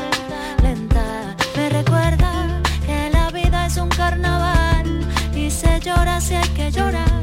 lenta. 0.63 1.35
Me 1.57 1.69
recuerda 1.71 2.61
que 2.85 3.11
la 3.11 3.31
vida 3.31 3.67
es 3.67 3.77
un 3.79 3.89
carnaval 3.89 5.01
y 5.35 5.51
se 5.51 5.81
llora 5.81 6.21
si 6.21 6.35
hay 6.35 6.49
que 6.51 6.71
llorar, 6.71 7.21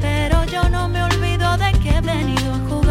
pero 0.00 0.44
yo 0.44 0.68
no 0.68 0.88
me 0.88 1.02
olvido 1.02 1.56
de 1.56 1.72
que 1.72 1.90
he 1.96 2.00
venido 2.00 2.54
a 2.54 2.58
jugar. 2.68 2.89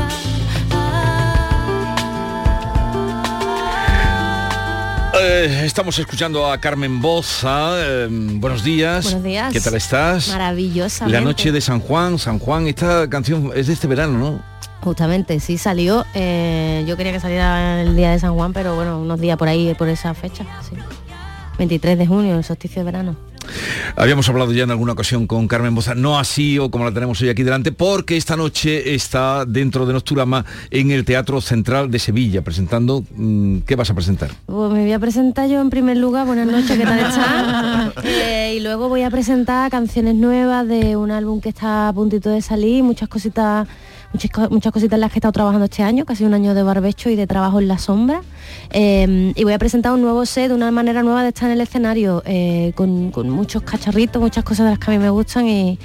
Eh, 5.32 5.62
estamos 5.64 6.00
escuchando 6.00 6.52
a 6.52 6.58
Carmen 6.58 7.02
Boza. 7.04 7.74
eh, 7.78 8.08
buenos 8.10 8.64
días. 8.64 9.04
Buenos 9.04 9.24
días. 9.24 9.54
¿Qué 9.54 9.62
tal 9.62 9.76
estás? 9.76 10.28
Maravillosa. 10.30 11.08
La 11.08 11.22
noche 11.22 11.52
de 11.52 11.62
San 11.62 11.82
Juan. 11.82 12.18
San 12.18 12.40
Juan, 12.40 12.66
esta 12.68 13.08
canción 13.08 13.52
es 13.54 13.68
de 13.68 13.74
este 13.74 13.86
verano, 13.86 14.18
¿no? 14.18 14.42
Justamente, 14.82 15.40
sí 15.40 15.60
salió. 15.60 16.04
eh, 16.16 16.84
yo 16.88 16.98
quería 16.98 17.12
que 17.12 17.20
saliera 17.20 17.80
el 17.84 17.96
día 17.96 18.10
de 18.10 18.18
San 18.18 18.34
Juan, 18.34 18.54
pero 18.54 18.76
bueno, 18.76 19.00
unos 19.00 19.20
días 19.20 19.38
por 19.38 19.48
ahí, 19.48 19.76
por 19.76 19.88
esa 19.88 20.16
fecha. 20.16 20.46
sí. 20.68 20.76
23 21.60 21.98
de 22.00 22.08
junio, 22.08 22.36
el 22.38 22.44
solsticio 22.44 22.80
de 22.82 22.86
verano. 22.86 23.16
Habíamos 23.96 24.28
hablado 24.30 24.52
ya 24.52 24.64
en 24.64 24.72
alguna 24.72 24.94
ocasión 24.94 25.28
con 25.28 25.48
Carmen 25.48 25.76
Boza, 25.76 25.96
no 25.96 26.20
así 26.20 26.60
o 26.60 26.72
como 26.72 26.86
la 26.86 26.94
tenemos 26.94 27.22
hoy 27.22 27.30
aquí 27.30 27.44
delante, 27.44 27.72
porque 27.72 28.18
esta 28.18 28.36
noche 28.36 28.94
está 28.96 29.46
dentro 29.46 29.86
de 29.86 29.94
Nosturama 29.94 30.46
en 30.72 30.92
el 30.92 31.06
Teatro 31.06 31.42
Central 31.42 31.92
de 31.92 32.00
Sevilla, 32.00 32.42
presentando... 32.42 33.04
mm, 33.16 33.60
¿Qué 33.60 33.76
vas 33.76 33.90
a 33.90 33.94
presentar? 33.94 34.32
Pues 34.46 34.72
me 34.72 34.82
voy 34.82 34.94
a 34.94 35.00
presentar 35.00 35.50
yo 35.50 35.62
en 35.62 35.70
primer 35.70 35.98
lugar, 35.98 36.26
buenas 36.26 36.48
noches, 36.48 36.78
¿qué 36.78 36.84
tal 36.84 37.00
está? 37.00 37.94
Eh, 38.04 38.56
y 38.58 38.60
luego 38.62 38.90
voy 38.90 39.04
a 39.04 39.10
presentar 39.10 39.70
canciones 39.70 40.16
nuevas 40.16 40.68
de 40.68 40.96
un 40.96 41.12
álbum 41.12 41.42
que 41.42 41.50
está 41.50 41.90
a 41.90 41.94
puntito 41.94 42.30
de 42.30 42.42
salir, 42.42 42.84
muchas 42.84 43.10
cositas 43.10 43.68
muchas, 44.14 44.52
muchas 44.52 44.72
cositas 44.72 44.98
en 44.98 45.02
las 45.02 45.12
que 45.12 45.18
he 45.18 45.20
estado 45.20 45.32
trabajando 45.32 45.66
este 45.66 45.84
año, 45.84 46.06
casi 46.06 46.24
un 46.26 46.34
año 46.34 46.54
de 46.54 46.64
barbecho 46.64 47.10
y 47.10 47.16
de 47.16 47.28
trabajo 47.28 47.60
en 47.60 47.68
la 47.68 47.78
sombra. 47.78 48.22
Eh, 48.72 49.34
y 49.36 49.44
voy 49.44 49.54
a 49.54 49.60
presentar 49.60 49.94
un 49.94 50.02
nuevo 50.02 50.26
set, 50.26 50.52
una 50.52 50.72
manera 50.72 51.04
nueva 51.04 51.24
de 51.24 51.30
estar 51.30 51.50
en 51.50 51.54
el 51.54 51.62
escenario, 51.62 52.22
eh, 52.26 52.72
con, 52.76 53.12
con 53.12 53.30
muchos 53.30 53.64
cacharritos, 53.64 54.22
muchas 54.22 54.44
cosas 54.44 54.66
de 54.66 54.72
las 54.72 54.80
que 54.80 54.92
a 54.92 54.94
mí 54.94 55.00
me 55.00 55.10
gustan 55.10 55.48
y, 55.48 55.80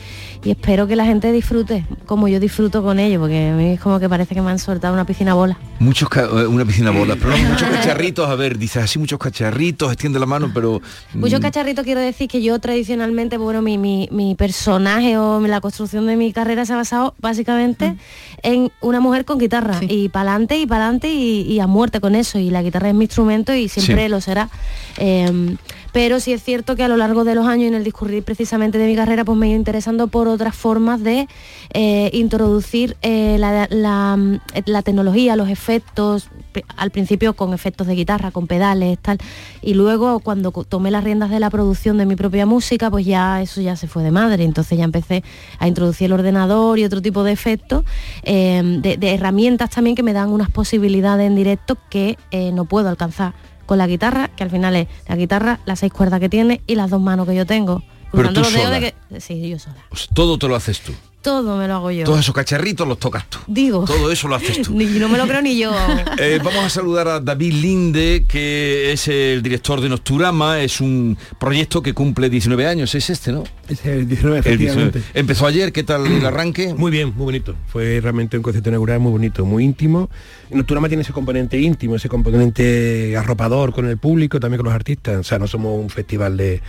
y 0.45 0.51
espero 0.51 0.87
que 0.87 0.97
la 0.97 1.07
gente 1.07 1.33
disfrute 1.33 1.85
como 2.07 2.29
yo 2.29 2.39
disfruto 2.39 2.83
con 2.83 2.99
ello, 2.99 3.21
porque 3.21 3.49
a 3.49 3.55
mí 3.55 3.73
es 3.73 3.81
como 3.81 3.99
que 3.99 4.09
parece 4.09 4.35
que 4.35 4.43
me 4.43 4.51
han 4.51 4.59
soltado 4.59 4.93
una 4.93 5.07
piscina 5.07 5.35
bola. 5.35 5.57
Muchos 5.79 6.09
eh, 6.17 6.47
una 6.47 6.65
piscina 6.65 6.91
bola, 6.91 7.17
pero 7.21 7.37
muchos 7.37 7.69
cacharritos, 7.69 8.29
a 8.29 8.35
ver, 8.35 8.59
dices 8.59 8.85
así 8.85 8.99
muchos 8.99 9.19
cacharritos, 9.19 9.91
extiende 9.91 10.19
la 10.19 10.27
mano, 10.27 10.51
pero 10.53 10.81
Muchos 11.15 11.41
mm, 11.41 11.43
cacharritos 11.43 11.85
quiero 11.85 12.01
decir 12.01 12.29
que 12.29 12.43
yo 12.43 12.59
tradicionalmente, 12.59 13.39
bueno, 13.39 13.63
mi, 13.63 13.79
mi, 13.79 14.09
mi 14.13 14.35
personaje 14.35 15.17
o 15.17 15.41
la 15.41 15.61
construcción 15.61 16.07
de 16.07 16.17
mi 16.17 16.33
carrera 16.33 16.67
se 16.67 16.75
ha 16.75 16.77
basado 16.77 17.15
básicamente 17.21 17.97
en 18.43 18.71
una 18.81 19.01
mujer 19.01 19.25
con 19.25 19.39
guitarra 19.39 19.81
y 19.81 20.11
para 20.11 20.33
adelante 20.33 20.59
y 20.59 20.67
para 20.67 20.85
adelante 20.85 21.13
y, 21.13 21.43
y 21.43 21.61
a 21.61 21.67
muerte 21.67 22.01
con 22.01 22.15
eso 22.15 22.39
y 22.39 22.51
la 22.55 22.63
guitarra 22.63 22.89
es 22.89 22.95
mi 22.95 23.05
instrumento 23.05 23.55
y 23.55 23.69
siempre 23.69 24.05
Sí. 24.05 24.09
lo 24.09 24.21
será. 24.23 24.49
Eh, 24.97 25.57
pero 25.95 26.19
sí 26.19 26.33
es 26.33 26.43
cierto 26.43 26.75
que 26.75 26.83
a 26.83 26.89
lo 26.89 26.97
largo 26.97 27.23
de 27.23 27.37
los 27.37 27.47
años 27.47 27.67
y 27.67 27.67
en 27.69 27.75
el 27.75 27.85
discurrir 27.85 28.25
precisamente 28.25 28.79
de 28.79 28.89
mi 28.89 28.97
carrera 28.97 29.25
pues 29.25 29.39
me 29.39 29.47
he 29.47 29.51
ido 29.51 29.59
interesando 29.59 30.09
por 30.09 30.27
otras 30.27 30.57
formas 30.57 31.01
de 31.01 31.29
eh, 31.73 32.11
introducir 32.13 32.97
eh, 33.01 33.37
la, 33.39 34.83
tecnología, 34.83 35.37
los 35.37 35.49
efectos, 35.49 36.31
al 36.77 36.91
principio 36.91 37.35
con 37.35 37.55
efectos 37.55 37.87
de 37.87 37.95
guitarra, 37.95 38.33
con 38.33 38.49
pedales, 38.49 38.99
tal, 38.99 39.19
y 39.63 39.75
luego 39.75 40.19
cuando 40.19 40.51
tomé 40.51 40.91
las 40.91 41.05
riendas 41.05 41.31
de 41.31 41.39
la 41.39 41.49
producción 41.49 41.97
de 41.97 42.07
mi 42.07 42.17
propia 42.17 42.45
música, 42.45 42.91
pues 42.91 43.07
ya 43.07 43.41
eso 43.41 43.61
ya 43.61 43.77
se 43.77 43.87
fue 43.87 44.03
de 44.03 44.11
madre, 44.11 44.43
entonces 44.43 44.77
ya 44.77 44.83
empecé 44.83 45.23
a 45.61 45.69
introducir 45.69 46.07
el 46.07 46.15
ordenador 46.15 46.77
y 46.81 46.85
otro 46.85 47.03
tipo 47.03 47.23
de 47.23 47.31
efectos, 47.31 47.85
eh, 48.25 48.61
de, 48.83 49.15
herramientas 49.15 49.71
también 49.71 49.95
que 49.95 50.03
me 50.03 50.13
dan 50.13 50.31
unas 50.31 50.51
posibilidades 50.51 51.29
en 51.29 51.37
directo 51.37 51.79
que 51.89 52.19
no 52.53 52.65
puedo 52.65 52.89
alcanzar 52.89 53.33
con 53.67 53.79
la 53.79 53.87
guitarra, 53.87 54.29
que 54.29 54.43
al 54.45 54.51
final 54.51 54.77
es 54.77 54.89
la 55.09 55.17
guitarra, 55.17 55.61
las 55.67 55.79
seis 55.81 55.93
cuerdas 55.93 56.21
que 56.21 56.29
tiene 56.29 56.61
y 56.67 56.75
las 56.75 56.91
dos 56.91 57.01
manos 57.01 57.27
que 57.27 57.35
yo 57.35 57.47
tengo. 57.47 57.83
Pero 58.13 58.33
tú 58.33 58.45
sola. 58.45 58.71
de 58.71 58.81
que- 59.11 59.21
Sí, 59.21 59.49
yo 59.49 59.59
sola. 59.59 59.77
pues, 59.89 60.09
todo 60.15 60.39
te 60.39 60.47
lo 60.47 60.55
haces 60.55 60.81
tú. 60.81 60.93
Todo 61.21 61.57
me 61.57 61.67
lo 61.67 61.77
hago 61.77 61.91
yo. 61.91 62.05
Todos 62.05 62.21
esos 62.21 62.35
cacharritos 62.35 62.87
los 62.87 62.99
tocas 62.99 63.25
tú. 63.31 63.39
Digo. 63.47 63.87
Todo 63.87 64.13
eso 64.13 64.29
lo 64.29 64.35
haces 64.35 64.61
tú. 64.61 64.73
Ni- 64.77 64.85
no 64.85 65.09
me 65.09 65.17
lo 65.17 65.27
creo 65.27 65.41
ni 65.41 65.59
yo. 65.59 65.73
Eh, 66.19 66.39
vamos 66.45 66.63
a 66.65 66.69
saludar 66.69 67.09
a 67.09 67.19
David 67.19 67.55
Linde, 67.55 68.25
que 68.29 68.93
es 68.93 69.09
el 69.09 69.43
director 69.43 69.81
de 69.81 69.89
Nocturama, 69.89 70.61
es 70.61 70.81
un 70.83 71.17
proyecto 71.41 71.83
que 71.83 71.93
cumple 71.95 72.29
19 72.29 72.67
años, 72.69 72.95
es 72.95 73.09
este, 73.11 73.33
¿no? 73.33 73.43
Es 73.69 73.85
el 73.87 74.07
19, 74.07 74.37
El 74.41 74.45
efectivamente. 74.45 74.99
19. 74.99 75.19
Empezó 75.19 75.47
ayer, 75.47 75.73
¿qué 75.73 75.83
tal 75.83 76.07
el 76.07 76.25
arranque? 76.27 76.75
Muy 76.75 76.91
bien, 76.93 77.09
muy 77.17 77.25
bonito. 77.25 77.55
Fue 77.69 78.01
realmente 78.03 78.37
un 78.37 78.43
concepto 78.43 78.69
inaugural 78.69 79.01
muy 79.01 79.11
bonito, 79.13 79.45
muy 79.47 79.65
íntimo. 79.65 80.11
Nocturama 80.55 80.89
tiene 80.89 81.03
ese 81.03 81.13
componente 81.13 81.59
íntimo, 81.61 81.97
ese 81.97 82.09
componente 82.09 83.17
arropador 83.17 83.73
con 83.73 83.87
el 83.87 83.99
público, 83.99 84.41
también 84.41 84.59
con 84.59 84.67
los 84.67 84.75
artistas. 84.75 85.19
O 85.19 85.25
sea, 85.25 85.39
no 85.39 85.47
somos 85.47 85.79
un 85.79 85.91
festival 85.91 86.37
de, 86.37 86.61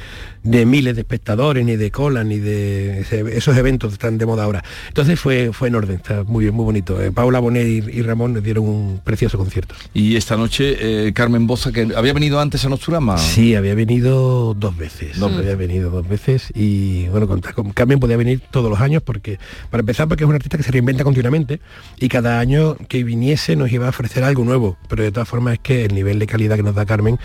de 0.44 0.66
miles 0.66 0.96
de 0.96 1.02
espectadores, 1.02 1.66
ni 1.66 1.76
de 1.76 1.92
cola, 1.92 2.24
ni 2.24 2.38
de 2.40 3.02
ese- 3.02 3.38
esos 3.38 3.56
eventos 3.58 3.94
están 3.94 4.18
de 4.18 4.26
moda 4.26 4.44
ahora. 4.44 4.64
Entonces 4.88 5.20
fue, 5.20 5.52
fue 5.54 5.68
en 5.70 5.76
orden, 5.76 5.96
está 5.98 6.24
muy 6.24 6.46
bien, 6.46 6.56
muy 6.56 6.66
bonito. 6.66 7.02
Eh, 7.02 7.12
Paula 7.12 7.40
Bonet 7.40 7.68
y, 7.68 8.00
y 8.00 8.02
Ramón 8.02 8.34
nos 8.34 8.44
dieron 8.44 8.68
un 8.68 9.02
precioso 9.04 9.38
concierto. 9.38 9.76
Y 9.94 10.16
esta 10.16 10.36
noche 10.38 11.08
eh, 11.08 11.14
Carmen 11.14 11.48
Boza, 11.48 11.72
que 11.72 11.88
había 11.96 12.14
venido 12.14 12.40
antes 12.40 12.64
a 12.66 12.70
Nocturama. 12.70 13.18
Sí, 13.18 13.56
había 13.56 13.76
venido 13.76 14.54
dos 14.54 14.76
veces. 14.78 15.20
Dos 15.20 15.32
había 15.34 15.56
venido 15.56 15.90
dos 15.90 16.08
veces 16.08 16.52
y 16.56 17.08
bueno, 17.10 17.28
con, 17.28 17.42
con 17.42 17.72
Carmen 17.72 18.00
podía 18.00 18.18
venir 18.18 18.42
todos 18.52 18.70
los 18.70 18.80
años 18.80 19.02
porque, 19.04 19.40
para 19.70 19.82
empezar, 19.82 20.08
porque 20.08 20.24
es 20.24 20.30
un 20.30 20.36
artista 20.36 20.58
que 20.58 20.64
se 20.64 20.72
reinventa 20.72 21.04
continuamente 21.04 21.60
y 22.00 22.10
cada 22.10 22.40
año 22.40 22.76
que 22.88 23.04
viniese 23.04 23.56
nos 23.56 23.72
iba 23.76 23.86
a 23.88 23.90
ofrecer 23.90 24.24
algo 24.24 24.44
nuevo. 24.44 24.78
Pero 24.90 25.04
de 25.04 25.12
todas 25.12 25.28
formas 25.30 25.54
es 25.54 25.60
que 25.60 25.86
el 25.86 25.94
nivel 25.96 26.20
de 26.20 26.28
calidad 26.28 26.56
que 26.56 26.64
nos 26.64 26.76
da 26.76 26.86
Carmen 26.86 27.20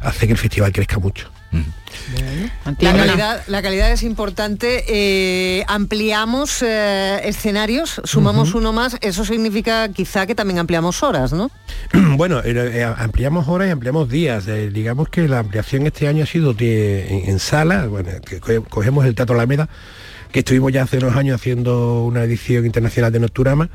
hace 0.00 0.26
que 0.26 0.32
el 0.32 0.38
festival 0.38 0.72
crezca 0.72 0.98
mucho. 0.98 1.30
La 2.80 2.92
calidad, 2.96 3.42
la 3.46 3.62
calidad 3.62 3.92
es 3.92 4.02
importante. 4.02 4.84
eh, 4.88 5.64
ampliamos 5.68 6.62
eh, 6.62 7.20
escenarios, 7.24 8.00
sumamos 8.04 8.54
uno 8.54 8.72
más. 8.72 8.96
Eso 9.00 9.24
significa 9.24 9.88
quizá 9.90 10.26
que 10.26 10.34
también 10.34 10.58
ampliamos 10.58 11.02
horas, 11.04 11.32
¿no? 11.32 11.50
bueno, 12.16 12.40
eh, 12.44 12.84
ampliamos 12.98 13.46
horas 13.46 13.68
y 13.68 13.70
ampliamos 13.70 14.08
días. 14.08 14.48
Eh, 14.48 14.70
digamos 14.70 15.08
que 15.08 15.28
la 15.28 15.38
ampliación 15.38 15.86
este 15.86 16.08
año 16.08 16.24
ha 16.24 16.26
sido 16.26 16.54
de- 16.54 17.06
en, 17.08 17.30
en 17.30 17.38
sala, 17.38 17.86
bueno, 17.86 18.10
que 18.26 18.40
co- 18.40 18.64
cogemos 18.64 19.04
el 19.06 19.14
Teatro 19.14 19.36
Alameda, 19.36 19.68
que 20.32 20.40
estuvimos 20.40 20.72
ya 20.72 20.82
hace 20.82 20.98
unos 20.98 21.14
años 21.14 21.36
haciendo 21.40 22.02
una 22.04 22.24
edición 22.24 22.66
internacional 22.66 23.12
de 23.12 23.20
Nocturama. 23.20 23.68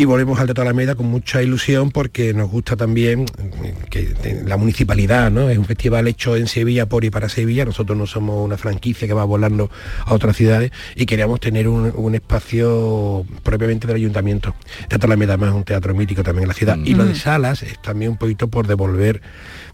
Y 0.00 0.06
volvemos 0.06 0.40
al 0.40 0.46
Teatro 0.46 0.62
Alameda 0.62 0.94
con 0.94 1.08
mucha 1.08 1.42
ilusión 1.42 1.90
porque 1.90 2.32
nos 2.32 2.50
gusta 2.50 2.74
también 2.74 3.26
eh, 3.62 3.74
que 3.90 4.14
eh, 4.24 4.42
la 4.46 4.56
municipalidad, 4.56 5.30
¿no? 5.30 5.50
Es 5.50 5.58
un 5.58 5.66
festival 5.66 6.08
hecho 6.08 6.36
en 6.36 6.46
Sevilla 6.46 6.86
por 6.86 7.04
y 7.04 7.10
para 7.10 7.28
Sevilla. 7.28 7.66
Nosotros 7.66 7.98
no 7.98 8.06
somos 8.06 8.42
una 8.42 8.56
franquicia 8.56 9.06
que 9.06 9.12
va 9.12 9.24
volando 9.24 9.70
a 10.06 10.14
otras 10.14 10.38
ciudades 10.38 10.72
y 10.96 11.04
queríamos 11.04 11.38
tener 11.38 11.68
un, 11.68 11.92
un 11.94 12.14
espacio 12.14 13.26
propiamente 13.42 13.86
del 13.88 13.96
ayuntamiento. 13.96 14.54
Teatro 14.88 15.06
Alameda 15.06 15.34
además 15.34 15.50
es 15.50 15.56
un 15.56 15.64
teatro 15.64 15.94
mítico 15.94 16.22
también 16.22 16.44
en 16.44 16.48
la 16.48 16.54
ciudad. 16.54 16.78
Y 16.82 16.94
lo 16.94 17.04
de 17.04 17.12
Mm. 17.12 17.16
salas 17.16 17.62
es 17.62 17.78
también 17.82 18.12
un 18.12 18.16
poquito 18.16 18.48
por 18.48 18.66
devolver. 18.66 19.20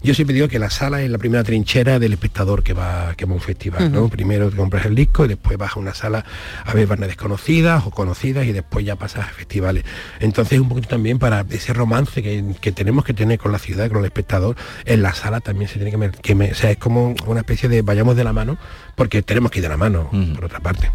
Yo 0.03 0.13
siempre 0.13 0.33
digo 0.33 0.47
que 0.47 0.59
la 0.59 0.69
sala 0.69 1.01
es 1.01 1.09
la 1.09 1.17
primera 1.17 1.43
trinchera 1.43 1.99
del 1.99 2.13
espectador 2.13 2.63
que 2.63 2.73
va, 2.73 3.13
que 3.15 3.25
va 3.25 3.31
a 3.31 3.35
un 3.35 3.41
festival, 3.41 3.91
¿no? 3.91 4.09
Primero 4.09 4.49
te 4.49 4.55
compras 4.55 4.85
el 4.85 4.95
disco 4.95 5.25
y 5.25 5.29
después 5.29 5.57
vas 5.57 5.75
a 5.75 5.79
una 5.79 5.93
sala 5.93 6.23
a 6.65 6.73
ver 6.73 6.87
bandas 6.87 7.07
desconocidas 7.09 7.83
o 7.85 7.91
conocidas 7.91 8.45
y 8.45 8.51
después 8.51 8.85
ya 8.85 8.95
pasas 8.95 9.25
a 9.25 9.29
festivales. 9.29 9.83
Entonces 10.19 10.59
un 10.59 10.69
poquito 10.69 10.87
también 10.87 11.19
para 11.19 11.45
ese 11.49 11.73
romance 11.73 12.21
que, 12.21 12.43
que 12.61 12.71
tenemos 12.71 13.03
que 13.05 13.13
tener 13.13 13.39
con 13.39 13.51
la 13.51 13.59
ciudad, 13.59 13.89
con 13.89 13.99
el 13.99 14.05
espectador, 14.05 14.55
en 14.85 15.01
la 15.01 15.13
sala 15.13 15.39
también 15.39 15.67
se 15.69 15.75
tiene 15.75 15.91
que, 15.91 15.97
me- 15.97 16.11
que 16.11 16.35
me- 16.35 16.51
o 16.51 16.55
sea, 16.55 16.71
es 16.71 16.77
como 16.77 17.15
una 17.25 17.39
especie 17.41 17.67
de 17.69 17.81
vayamos 17.81 18.15
de 18.15 18.23
la 18.23 18.33
mano, 18.33 18.57
porque 18.95 19.21
tenemos 19.23 19.51
que 19.51 19.59
ir 19.59 19.63
de 19.63 19.69
la 19.69 19.77
mano, 19.77 20.09
por 20.35 20.45
otra 20.45 20.59
parte. 20.59 20.91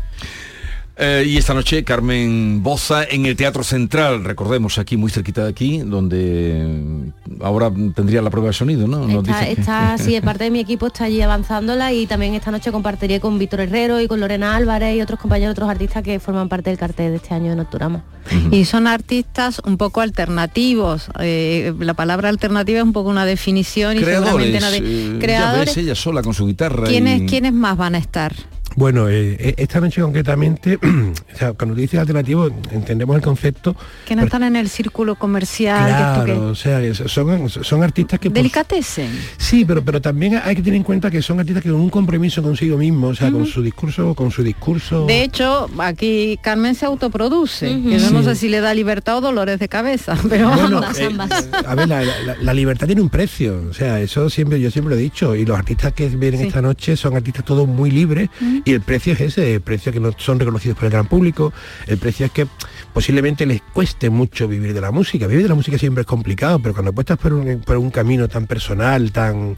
Eh, 0.96 1.24
y 1.26 1.38
esta 1.38 1.54
noche 1.54 1.84
Carmen 1.84 2.62
Boza 2.62 3.04
en 3.04 3.24
el 3.24 3.34
Teatro 3.34 3.64
Central, 3.64 4.24
recordemos 4.24 4.76
aquí, 4.78 4.98
muy 4.98 5.10
cerquita 5.10 5.42
de 5.44 5.48
aquí, 5.50 5.78
donde 5.78 6.66
mm, 6.84 7.42
ahora 7.42 7.72
tendría 7.94 8.20
la 8.20 8.28
prueba 8.28 8.48
de 8.48 8.52
sonido, 8.52 8.86
¿no? 8.86 9.08
Nos 9.08 9.24
Está, 9.26 9.40
dicen. 9.40 9.58
está 9.60 9.98
sí, 9.98 10.20
parte 10.20 10.44
de 10.44 10.50
mi 10.50 10.60
equipo 10.60 10.88
está 10.88 11.04
allí 11.04 11.22
avanzándola 11.22 11.92
y 11.94 12.06
también 12.06 12.34
esta 12.34 12.50
noche 12.50 12.70
compartiré 12.70 13.20
con 13.20 13.38
Víctor 13.38 13.60
Herrero 13.60 14.00
y 14.02 14.06
con 14.06 14.20
Lorena 14.20 14.54
Álvarez 14.54 14.96
y 14.96 15.00
otros 15.00 15.18
compañeros, 15.18 15.52
otros 15.52 15.70
artistas 15.70 16.02
que 16.02 16.20
forman 16.20 16.48
parte 16.50 16.68
del 16.70 16.78
cartel 16.78 17.10
de 17.12 17.16
este 17.16 17.32
año 17.34 17.50
de 17.50 17.56
Nocturama. 17.56 18.04
Y 18.50 18.66
son 18.66 18.86
artistas 18.86 19.60
un 19.64 19.78
poco 19.78 20.00
alternativos. 20.02 21.08
eh, 21.20 21.72
la 21.80 21.94
palabra 21.94 22.28
alternativa 22.28 22.78
es 22.78 22.84
un 22.84 22.92
poco 22.92 23.08
una 23.08 23.24
definición 23.24 23.96
y 23.96 24.00
seguramente 24.04 24.58
Creadores, 24.58 24.60
nadie. 24.60 24.80
eh, 24.84 25.10
ya 25.14 25.18
Creadores. 25.18 25.66
ves, 25.74 25.76
ella 25.84 25.94
sola 25.94 26.22
con 26.22 26.34
su 26.34 26.46
guitarra. 26.46 26.86
¿Quiénes, 26.86 27.22
y- 27.22 27.26
¿Quiénes 27.26 27.52
más 27.54 27.76
van 27.76 27.94
a 27.94 27.98
estar? 27.98 28.34
Bueno, 28.76 29.08
eh, 29.08 29.36
eh, 29.38 29.54
esta 29.58 29.80
noche 29.80 30.00
concretamente, 30.02 30.78
o 31.34 31.36
sea, 31.38 31.52
cuando 31.52 31.74
dices 31.74 32.00
alternativo, 32.00 32.48
entendemos 32.70 33.16
el 33.16 33.22
concepto. 33.22 33.76
Que 34.06 34.16
no 34.16 34.22
están 34.22 34.42
en 34.44 34.56
el 34.56 34.68
círculo 34.68 35.14
comercial. 35.16 35.86
que 35.86 36.24
Claro, 36.32 36.48
o 36.48 36.54
sea, 36.54 36.80
son, 36.94 37.48
son 37.48 37.82
artistas 37.82 38.18
que... 38.20 38.28
Delicatessen. 38.30 39.10
Sí, 39.36 39.64
pero, 39.64 39.84
pero 39.84 40.00
también 40.00 40.40
hay 40.42 40.56
que 40.56 40.62
tener 40.62 40.76
en 40.76 40.82
cuenta 40.84 41.10
que 41.10 41.22
son 41.22 41.38
artistas 41.40 41.62
que 41.62 41.70
con 41.70 41.80
un 41.80 41.90
compromiso 41.90 42.42
consigo 42.42 42.76
mismo, 42.76 43.08
o 43.08 43.14
sea, 43.14 43.30
con 43.30 43.46
su 43.46 43.62
discurso, 43.62 44.14
con 44.14 44.30
su 44.30 44.42
discurso. 44.42 45.06
De 45.06 45.22
hecho, 45.22 45.68
aquí 45.78 46.38
Carmen 46.42 46.74
se 46.74 46.86
autoproduce. 46.86 47.66
Que 47.66 47.98
yo 47.98 48.10
no 48.10 48.22
sé 48.22 48.34
si 48.34 48.48
le 48.48 48.60
da 48.60 48.74
libertad 48.74 49.18
o 49.18 49.20
dolores 49.20 49.58
de 49.58 49.68
cabeza, 49.68 50.16
pero 50.28 50.48
Bueno, 50.50 50.78
ambas, 50.78 50.98
eh, 50.98 51.06
ambas. 51.06 51.48
A 51.66 51.74
ver, 51.74 51.88
la, 51.88 52.02
la- 52.04 52.36
la 52.40 52.54
libertad 52.54 52.86
tiene 52.86 53.02
un 53.02 53.08
precio, 53.10 53.62
o 53.70 53.74
sea, 53.74 54.00
eso 54.00 54.28
siempre 54.30 54.60
yo 54.60 54.70
siempre 54.70 54.94
lo 54.94 55.00
he 55.00 55.02
dicho, 55.02 55.34
y 55.36 55.44
los 55.44 55.58
artistas 55.58 55.92
que 55.92 56.08
vienen 56.08 56.40
Sí. 56.40 56.46
esta 56.46 56.62
noche 56.62 56.96
son 56.96 57.14
artistas 57.16 57.44
todos 57.44 57.68
muy 57.68 57.90
libres, 57.90 58.28
y 58.64 58.72
el 58.72 58.80
precio 58.80 59.12
es 59.14 59.20
ese, 59.20 59.54
el 59.54 59.60
precio 59.60 59.92
que 59.92 60.00
no 60.00 60.12
son 60.16 60.38
reconocidos 60.38 60.76
por 60.76 60.86
el 60.86 60.90
gran 60.90 61.06
público, 61.06 61.52
el 61.86 61.98
precio 61.98 62.26
es 62.26 62.32
que 62.32 62.46
posiblemente 62.92 63.46
les 63.46 63.62
cueste 63.72 64.10
mucho 64.10 64.48
vivir 64.48 64.74
de 64.74 64.80
la 64.80 64.90
música, 64.90 65.26
vivir 65.26 65.44
de 65.44 65.48
la 65.48 65.54
música 65.54 65.78
siempre 65.78 66.02
es 66.02 66.06
complicado, 66.06 66.58
pero 66.60 66.74
cuando 66.74 66.90
apuestas 66.90 67.18
por 67.18 67.32
un, 67.32 67.60
por 67.60 67.76
un 67.76 67.90
camino 67.90 68.28
tan 68.28 68.46
personal, 68.46 69.12
tan 69.12 69.56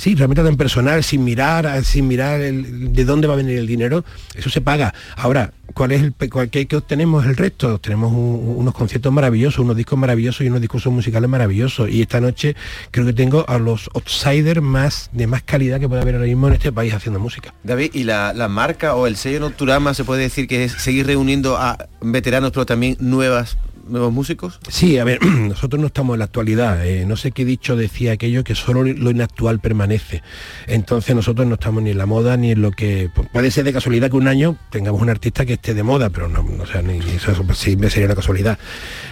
sí, 0.00 0.14
realmente 0.14 0.42
tan 0.42 0.56
personal, 0.56 1.04
sin 1.04 1.22
mirar, 1.24 1.84
sin 1.84 2.08
mirar 2.08 2.40
de 2.40 3.04
dónde 3.04 3.26
va 3.28 3.34
a 3.34 3.36
venir 3.36 3.58
el 3.58 3.66
dinero, 3.66 4.04
eso 4.34 4.48
se 4.48 4.60
paga. 4.60 4.94
Ahora, 5.16 5.52
¿cuál 5.74 5.92
es 5.92 6.02
el 6.02 6.14
cuál- 6.30 6.48
qué, 6.48 6.66
qué 6.66 6.76
obtenemos 6.76 7.26
el 7.26 7.36
resto? 7.36 7.78
Tenemos 7.78 8.10
un- 8.12 8.54
unos 8.56 8.74
conciertos 8.74 9.12
maravillosos, 9.12 9.60
unos 9.60 9.76
discos 9.76 9.98
maravillosos 9.98 10.40
y 10.42 10.48
unos 10.48 10.60
discursos 10.62 10.92
musicales 10.92 11.28
maravillosos. 11.28 11.90
Y 11.90 12.00
esta 12.00 12.20
noche 12.20 12.56
creo 12.90 13.04
que 13.06 13.12
tengo 13.12 13.44
a 13.48 13.58
los 13.58 13.90
outsiders 13.94 14.62
más 14.62 15.10
de 15.12 15.26
más 15.26 15.42
calidad 15.42 15.78
que 15.80 15.88
puede 15.88 16.00
haber 16.02 16.14
ahora 16.14 16.26
mismo 16.26 16.48
en 16.48 16.54
este 16.54 16.72
país 16.72 16.94
haciendo 16.94 17.20
música. 17.20 17.52
David, 17.62 17.90
¿y 17.92 18.04
la, 18.04 18.32
la 18.32 18.48
marca 18.48 18.94
o 18.94 19.06
el 19.06 19.16
sello 19.16 19.40
Nocturama 19.40 19.92
se 19.94 20.04
puede 20.04 20.22
decir 20.22 20.48
que 20.48 20.64
es 20.64 20.72
seguir 20.72 21.06
reuniendo 21.06 21.56
a 21.58 21.76
veteranos 22.00 22.52
pero 22.52 22.64
también 22.64 22.96
nuevas 23.00 23.58
nuevos 23.90 24.12
músicos? 24.12 24.60
Sí, 24.68 24.98
a 24.98 25.04
ver, 25.04 25.22
nosotros 25.24 25.80
no 25.80 25.86
estamos 25.88 26.14
en 26.14 26.20
la 26.20 26.24
actualidad. 26.26 26.86
eh, 26.86 27.04
no 27.06 27.16
sé 27.16 27.32
qué 27.32 27.44
dicho 27.44 27.76
decía 27.76 28.12
aquello 28.12 28.44
que 28.44 28.54
solo 28.54 28.82
lo 28.84 29.10
inactual 29.10 29.60
permanece. 29.60 30.22
Entonces 30.66 31.14
nosotros 31.14 31.46
no 31.46 31.54
estamos 31.54 31.82
ni 31.82 31.90
en 31.90 31.98
la 31.98 32.06
moda 32.06 32.36
ni 32.36 32.52
en 32.52 32.62
lo 32.62 32.70
que 32.70 33.10
pu- 33.10 33.28
puede 33.30 33.50
ser 33.50 33.64
de 33.64 33.72
casualidad 33.72 34.10
que 34.10 34.16
un 34.16 34.28
año 34.28 34.56
tengamos 34.70 35.00
un 35.02 35.10
artista 35.10 35.44
que 35.44 35.54
esté 35.54 35.74
de 35.74 35.82
moda, 35.82 36.10
pero 36.10 36.28
no, 36.28 36.42
no, 36.42 36.66
sea, 36.66 36.82
ni 36.82 36.98
eso, 36.98 37.32
eso 37.32 37.44
sí 37.54 37.76
sería 37.88 38.06
una 38.06 38.14
casualidad. 38.14 38.58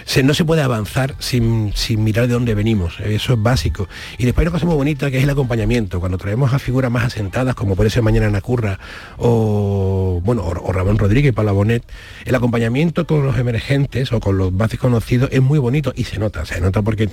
Se- 0.05 0.23
no 0.23 0.33
se 0.33 0.45
puede 0.45 0.61
avanzar 0.61 1.15
sin, 1.19 1.71
sin 1.75 2.03
mirar 2.03 2.27
de 2.27 2.33
dónde 2.33 2.55
venimos. 2.55 2.99
Eso 2.99 3.33
es 3.33 3.41
básico. 3.41 3.87
Y 4.17 4.25
después 4.25 4.43
hay 4.43 4.47
una 4.47 4.53
cosa 4.53 4.65
muy 4.65 4.75
bonita 4.75 5.09
que 5.11 5.17
es 5.17 5.23
el 5.23 5.29
acompañamiento. 5.29 5.99
Cuando 5.99 6.17
traemos 6.17 6.53
a 6.53 6.59
figuras 6.59 6.91
más 6.91 7.03
asentadas, 7.05 7.55
como 7.55 7.75
puede 7.75 7.89
ser 7.89 8.03
mañana 8.03 8.27
Ana 8.27 8.41
Curra 8.41 8.79
o 9.17 10.21
bueno, 10.23 10.43
o, 10.43 10.71
Ramón 10.71 10.97
Rodríguez, 10.97 11.33
Paula 11.33 11.51
Bonet, 11.51 11.83
el 12.25 12.35
acompañamiento 12.35 13.05
con 13.05 13.25
los 13.25 13.37
emergentes 13.37 14.11
o 14.11 14.19
con 14.19 14.37
los 14.37 14.51
más 14.51 14.68
desconocidos 14.69 15.29
es 15.31 15.41
muy 15.41 15.59
bonito 15.59 15.93
y 15.95 16.03
se 16.03 16.19
nota, 16.19 16.45
se 16.45 16.61
nota 16.61 16.81
porque 16.81 17.09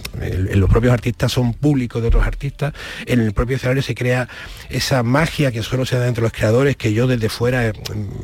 los 0.55 0.71
propios 0.71 0.93
artistas 0.93 1.33
son 1.33 1.55
públicos 1.55 2.03
de 2.03 2.09
otros 2.09 2.27
artistas, 2.27 2.73
en 3.07 3.21
el 3.21 3.33
propio 3.33 3.57
escenario 3.57 3.83
se 3.83 3.95
crea 3.95 4.29
esa 4.69 5.03
magia 5.03 5.53
que 5.53 5.63
solo 5.63 5.87
se 5.87 5.99
da 5.99 6.07
entre 6.07 6.23
los 6.23 6.33
creadores, 6.33 6.77
que 6.77 6.93
yo 6.93 7.07
desde 7.07 7.29
fuera 7.29 7.67
eh, 7.67 7.73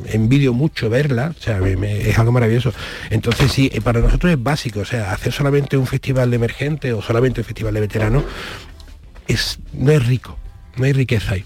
envidio 0.07 0.53
mucho 0.53 0.89
verla, 0.89 1.33
o 1.37 1.41
sea, 1.41 1.59
es 1.59 2.17
algo 2.17 2.31
maravilloso. 2.31 2.73
Entonces 3.09 3.51
sí, 3.51 3.69
eh, 3.73 3.81
para 3.81 3.99
nosotros 3.99 4.31
es 4.31 4.41
básico, 4.41 4.81
o 4.81 4.85
sea, 4.85 5.11
hacer 5.11 5.33
solamente 5.33 5.77
un 5.77 5.87
festival 5.87 6.29
de 6.29 6.35
emergentes 6.35 6.93
o 6.93 7.01
solamente 7.01 7.41
un 7.41 7.45
festival 7.45 7.73
de 7.73 7.81
veteranos 7.81 8.23
es, 9.27 9.59
no 9.73 9.91
es 9.91 10.05
rico, 10.05 10.37
no 10.77 10.85
hay 10.85 10.93
riqueza 10.93 11.33
ahí. 11.33 11.45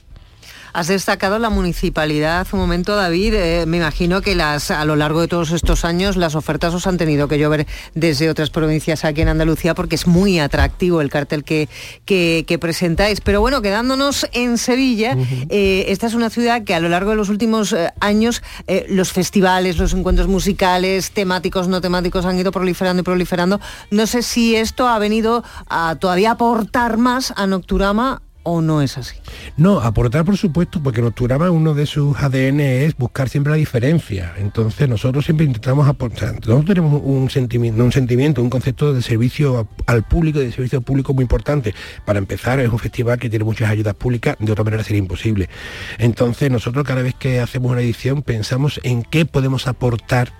Has 0.78 0.86
destacado 0.86 1.40
la 1.40 1.50
municipalidad 1.50 2.46
un 2.52 2.60
momento, 2.60 2.96
David. 2.96 3.34
Eh, 3.34 3.66
me 3.66 3.78
imagino 3.78 4.22
que 4.22 4.36
las, 4.36 4.70
a 4.70 4.86
lo 4.86 4.96
largo 4.96 5.22
de 5.22 5.28
todos 5.28 5.50
estos 5.50 5.84
años 5.84 6.18
las 6.18 6.36
ofertas 6.36 6.72
os 6.76 6.86
han 6.86 6.98
tenido 6.98 7.28
que 7.28 7.40
llover 7.40 7.66
desde 7.96 8.30
otras 8.30 8.52
provincias 8.52 9.04
aquí 9.04 9.22
en 9.22 9.30
Andalucía 9.30 9.74
porque 9.74 9.96
es 9.96 10.06
muy 10.06 10.38
atractivo 10.38 11.02
el 11.02 11.10
cartel 11.10 11.44
que, 11.44 11.68
que- 12.06 12.46
que 12.48 12.60
presentáis. 12.60 13.22
Pero 13.22 13.42
bueno, 13.42 13.64
quedándonos 13.64 14.28
en 14.34 14.60
Sevilla, 14.60 15.18
eh, 15.50 15.86
esta 15.88 16.06
es 16.06 16.14
una 16.14 16.30
ciudad 16.30 16.64
que 16.64 16.76
a 16.76 16.80
lo 16.80 16.90
largo 16.90 17.10
de 17.10 17.16
los 17.16 17.30
últimos 17.30 17.74
eh, 17.74 17.90
años 18.00 18.44
eh, 18.68 18.86
los 18.88 19.12
festivales, 19.12 19.78
los 19.80 19.94
encuentros 19.96 20.28
musicales, 20.28 21.10
temáticos, 21.10 21.68
no 21.68 21.82
temáticos 21.82 22.24
han 22.28 22.38
ido 22.38 22.52
proliferando 22.52 23.02
y 23.02 23.04
proliferando. 23.04 23.60
No 23.90 24.06
sé 24.06 24.22
si 24.22 24.56
esto 24.56 24.88
ha 24.88 25.00
venido 25.00 25.44
a 25.70 25.96
todavía 25.96 26.30
aportar 26.30 26.98
más 26.98 27.34
a 27.36 27.48
Nocturama 27.48 28.22
o 28.50 28.62
no 28.62 28.82
es 28.82 28.98
así. 28.98 29.18
No, 29.58 29.82
aportar 29.82 30.24
por 30.24 30.38
supuesto, 30.38 30.82
porque 30.82 31.02
Nocturama 31.02 31.52
uno 31.52 31.74
de 31.74 31.86
sus 31.86 32.18
ADN 32.18 32.62
es 32.62 32.96
buscar 32.96 33.28
siempre 33.28 33.52
la 33.52 33.58
diferencia. 33.58 34.36
Entonces 34.38 34.88
nosotros 34.88 35.26
siempre 35.26 35.46
intentamos 35.46 35.86
aportar, 35.86 36.36
nosotros 36.36 36.66
tenemos 36.66 37.02
un 37.04 37.30
sentimiento, 37.30 37.84
un 37.84 37.92
sentimiento, 37.92 38.42
un 38.42 38.50
concepto 38.50 38.94
de 38.94 39.02
servicio 39.02 39.68
al 39.86 40.04
público, 40.04 40.40
de 40.40 40.54
servicio 40.54 40.80
público 40.80 41.14
muy 41.14 41.24
importante. 41.24 41.76
Para 42.06 42.20
empezar, 42.20 42.62
es 42.62 42.70
un 42.70 42.80
festival 42.80 43.20
que 43.20 43.30
tiene 43.30 43.44
muchas 43.44 43.70
ayudas 43.70 43.96
públicas, 43.96 44.38
de 44.40 44.50
otra 44.50 44.64
manera 44.64 44.82
sería 44.82 45.00
imposible. 45.00 45.50
Entonces 45.98 46.50
nosotros 46.50 46.86
cada 46.86 47.02
vez 47.02 47.16
que 47.16 47.42
hacemos 47.42 47.72
una 47.72 47.82
edición 47.82 48.22
pensamos 48.22 48.80
en 48.84 49.04
qué 49.04 49.26
podemos 49.26 49.68
aportar 49.68 50.32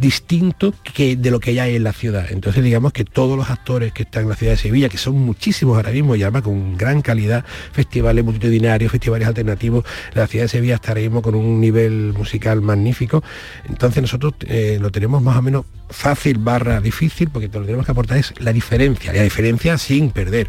distinto 0.00 0.74
que 0.94 1.16
de 1.16 1.30
lo 1.30 1.40
que 1.40 1.54
ya 1.54 1.64
hay 1.64 1.76
en 1.76 1.84
la 1.84 1.92
ciudad. 1.92 2.26
Entonces 2.30 2.64
digamos 2.64 2.92
que 2.92 3.04
todos 3.04 3.36
los 3.36 3.50
actores 3.50 3.92
que 3.92 4.04
están 4.04 4.24
en 4.24 4.30
la 4.30 4.36
ciudad 4.36 4.52
de 4.52 4.56
Sevilla, 4.56 4.88
que 4.88 4.96
son 4.96 5.18
muchísimos 5.18 5.76
ahora 5.76 5.90
mismo 5.90 6.16
y 6.16 6.22
además 6.22 6.42
con 6.42 6.76
gran 6.76 7.02
calidad, 7.02 7.44
festivales 7.72 8.24
multitudinarios, 8.24 8.90
festivales 8.90 9.28
alternativos, 9.28 9.84
la 10.14 10.26
ciudad 10.26 10.44
de 10.44 10.48
Sevilla 10.48 10.76
está 10.76 10.92
ahora 10.92 11.02
mismo 11.02 11.22
con 11.22 11.34
un 11.34 11.60
nivel 11.60 12.14
musical 12.16 12.62
magnífico. 12.62 13.22
Entonces 13.68 14.02
nosotros 14.02 14.34
eh, 14.46 14.78
lo 14.80 14.90
tenemos 14.90 15.22
más 15.22 15.36
o 15.36 15.42
menos 15.42 15.66
fácil 15.90 16.38
barra 16.38 16.80
difícil 16.80 17.28
porque 17.28 17.48
lo 17.48 17.60
que 17.60 17.66
tenemos 17.66 17.84
que 17.84 17.92
aportar 17.92 18.16
es 18.16 18.32
la 18.38 18.52
diferencia, 18.52 19.12
la 19.12 19.22
diferencia 19.22 19.76
sin 19.76 20.10
perder 20.10 20.48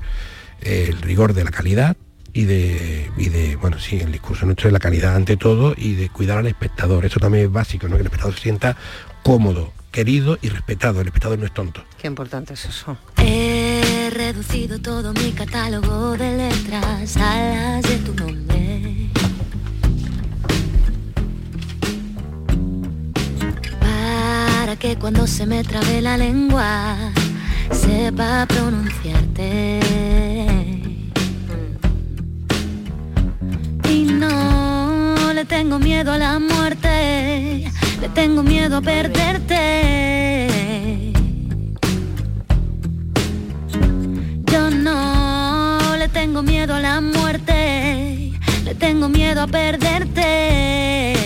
eh, 0.61 0.87
el 0.89 1.01
rigor 1.01 1.33
de 1.33 1.43
la 1.43 1.51
calidad 1.51 1.97
y 2.33 2.45
de, 2.45 3.11
y 3.17 3.29
de, 3.29 3.57
bueno, 3.57 3.77
sí, 3.79 3.99
el 3.99 4.11
discurso 4.11 4.45
nuestro 4.45 4.69
es 4.69 4.73
la 4.73 4.79
calidad 4.79 5.15
ante 5.15 5.35
todo 5.35 5.73
y 5.75 5.95
de 5.95 6.09
cuidar 6.09 6.37
al 6.37 6.47
espectador. 6.47 7.05
Eso 7.05 7.19
también 7.19 7.45
es 7.45 7.51
básico, 7.51 7.89
¿no? 7.89 7.95
Que 7.95 8.01
el 8.01 8.07
espectador 8.07 8.35
se 8.35 8.41
sienta 8.41 8.77
cómodo, 9.23 9.71
querido 9.91 10.37
y 10.41 10.49
respetado. 10.49 11.01
El 11.01 11.07
espectador 11.07 11.39
no 11.39 11.45
es 11.45 11.53
tonto. 11.53 11.83
Qué 11.99 12.07
importante 12.07 12.53
es 12.53 12.65
eso. 12.65 12.97
He 13.17 14.09
reducido 14.13 14.79
todo 14.79 15.13
mi 15.13 15.31
catálogo 15.31 16.17
de 16.17 16.37
letras 16.37 17.17
a 17.17 17.37
las 17.37 17.83
de 17.83 17.97
tu 17.97 18.13
nombre. 18.15 19.09
Para 23.79 24.75
que 24.75 24.97
cuando 24.97 25.27
se 25.27 25.45
me 25.45 25.63
trabe 25.63 26.01
la 26.01 26.17
lengua 26.17 27.11
sepa 27.71 28.45
pronunciarte. 28.47 29.79
Y 33.89 34.03
no 34.03 35.33
le 35.33 35.45
tengo 35.45 35.79
miedo 35.79 36.11
a 36.13 36.17
la 36.17 36.39
muerte, 36.39 37.70
le 38.01 38.09
tengo 38.09 38.41
miedo 38.41 38.77
a 38.77 38.81
perderte. 38.81 39.61
Yo 44.51 44.69
no 44.71 45.95
le 45.97 46.07
tengo 46.09 46.41
miedo 46.41 46.73
a 46.73 46.79
la 46.79 46.99
muerte, 46.99 48.33
le 48.65 48.75
tengo 48.75 49.07
miedo 49.07 49.43
a 49.43 49.47
perderte. 49.47 51.20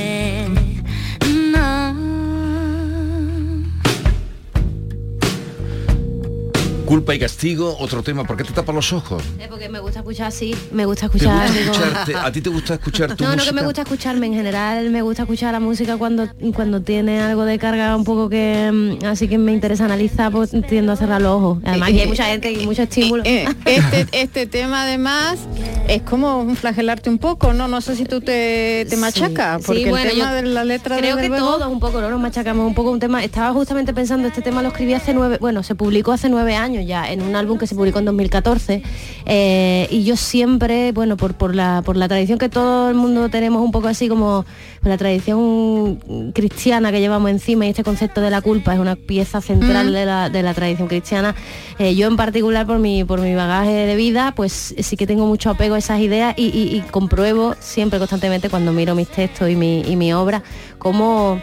Culpa 6.85 7.15
y 7.15 7.19
castigo, 7.19 7.75
otro 7.79 8.03
tema. 8.03 8.23
¿Por 8.25 8.37
qué 8.37 8.43
te 8.43 8.53
tapas 8.53 8.75
los 8.75 8.93
ojos? 8.93 9.23
Eh, 9.39 9.47
porque 9.49 9.69
me 9.69 9.79
gusta 9.79 9.99
escuchar 9.99 10.27
así, 10.27 10.55
me 10.71 10.85
gusta 10.85 11.09
¿Te 11.09 11.17
escuchar. 11.17 11.47
gusta 11.47 11.59
digo- 11.59 11.73
escucharte- 11.73 12.15
¿A 12.15 12.31
ti 12.31 12.41
te 12.41 12.49
gusta 12.49 12.73
escuchar 12.75 13.15
tu 13.15 13.23
No, 13.23 13.35
no 13.35 13.43
que 13.43 13.51
me 13.53 13.63
gusta 13.63 13.81
escucharme 13.81 14.27
en 14.27 14.33
general, 14.35 14.89
me 14.91 15.01
gusta 15.01 15.23
escuchar 15.23 15.51
la 15.53 15.59
música 15.59 15.97
cuando 15.97 16.27
cuando 16.53 16.81
tiene 16.81 17.19
algo 17.21 17.43
de 17.45 17.57
carga 17.57 17.95
un 17.95 18.03
poco 18.03 18.29
que 18.29 18.69
mm, 19.01 19.05
así 19.05 19.27
que 19.27 19.37
me 19.37 19.51
interesa 19.51 19.85
analizar, 19.85 20.31
pues 20.31 20.51
tiendo 20.69 20.91
a 20.91 20.95
cerrar 20.95 21.21
los 21.21 21.31
ojos. 21.31 21.57
Además 21.65 21.89
que 21.89 22.01
hay 22.01 22.07
mucha 22.07 22.25
gente 22.25 22.51
y 22.51 22.65
mucho 22.67 22.83
estímulo. 22.83 23.23
Eh, 23.25 23.45
este, 23.65 24.07
este 24.11 24.45
tema 24.45 24.83
además 24.83 25.39
es 25.87 26.03
como 26.03 26.39
un 26.41 26.55
flagelarte 26.55 27.09
un 27.09 27.17
poco, 27.17 27.53
¿no? 27.53 27.67
No 27.67 27.81
sé 27.81 27.95
si 27.95 28.05
tú 28.05 28.21
te, 28.21 28.85
te 28.89 28.97
machacas, 28.97 29.61
Sí, 29.61 29.65
porque 29.67 29.89
bueno, 29.89 30.09
el 30.11 30.17
tema 30.17 30.29
yo 30.29 30.35
de 30.35 30.41
la 30.43 30.63
letra 30.63 30.97
creo 30.97 31.15
desde 31.15 31.31
que 31.31 31.37
todos 31.37 31.65
un 31.71 31.79
poco 31.79 31.99
no 31.99 32.09
nos 32.11 32.19
machacamos 32.21 32.67
un 32.67 32.75
poco 32.75 32.91
un 32.91 32.99
tema 32.99 33.23
estaba 33.23 33.51
justamente 33.53 33.93
pensando 33.93 34.27
este 34.27 34.41
tema 34.43 34.61
lo 34.61 34.67
escribí 34.69 34.93
hace 34.93 35.13
nueve 35.13 35.37
bueno 35.41 35.63
se 35.63 35.73
publicó 35.75 36.11
hace 36.11 36.29
nueve 36.29 36.55
años 36.55 36.84
ya 36.85 37.11
en 37.11 37.21
un 37.21 37.35
álbum 37.35 37.57
que 37.57 37.67
se 37.67 37.75
publicó 37.75 37.99
en 37.99 38.05
2014 38.05 38.81
eh, 39.25 39.87
y 39.91 40.03
yo 40.03 40.15
siempre 40.15 40.91
bueno 40.91 41.17
por, 41.17 41.33
por 41.33 41.55
la 41.55 41.81
por 41.83 41.97
la 41.97 42.07
tradición 42.07 42.37
que 42.37 42.49
todo 42.49 42.89
el 42.89 42.95
mundo 42.95 43.29
tenemos 43.29 43.61
un 43.61 43.71
poco 43.71 43.87
así 43.87 44.07
como 44.07 44.45
por 44.81 44.89
la 44.89 44.97
tradición 44.97 46.31
cristiana 46.33 46.91
que 46.91 46.99
llevamos 46.99 47.31
encima 47.31 47.65
y 47.65 47.69
este 47.69 47.83
concepto 47.83 48.21
de 48.21 48.29
la 48.29 48.41
culpa 48.41 48.73
es 48.73 48.79
una 48.79 48.95
pieza 48.95 49.41
central 49.41 49.89
Mm. 49.89 49.93
de, 49.93 50.05
la, 50.05 50.29
de 50.29 50.43
la 50.43 50.53
tradición 50.53 50.87
cristiana 50.87 51.35
eh, 51.79 51.95
yo 51.95 52.07
en 52.07 52.15
particular 52.17 52.65
por 52.65 52.79
mi 52.79 53.03
por 53.03 53.19
mi 53.21 53.33
bagaje 53.35 53.71
de 53.71 53.95
vida 53.95 54.33
pues 54.35 54.73
sí 54.77 54.95
que 54.97 55.07
tengo 55.07 55.25
mucho 55.25 55.49
apego 55.49 55.75
a 55.75 55.79
esas 55.79 55.99
ideas 55.99 56.33
y, 56.37 56.45
y- 56.47 56.77
y 56.77 56.81
compruebo 56.91 57.55
siempre 57.59 57.99
constantemente 57.99 58.49
cuando 58.49 58.71
miro 58.73 58.95
mis 58.95 59.07
textos 59.07 59.49
y 59.49 59.55
mi, 59.55 59.81
y 59.81 59.95
mi 59.95 60.13
obra 60.13 60.43
cómo 60.77 61.39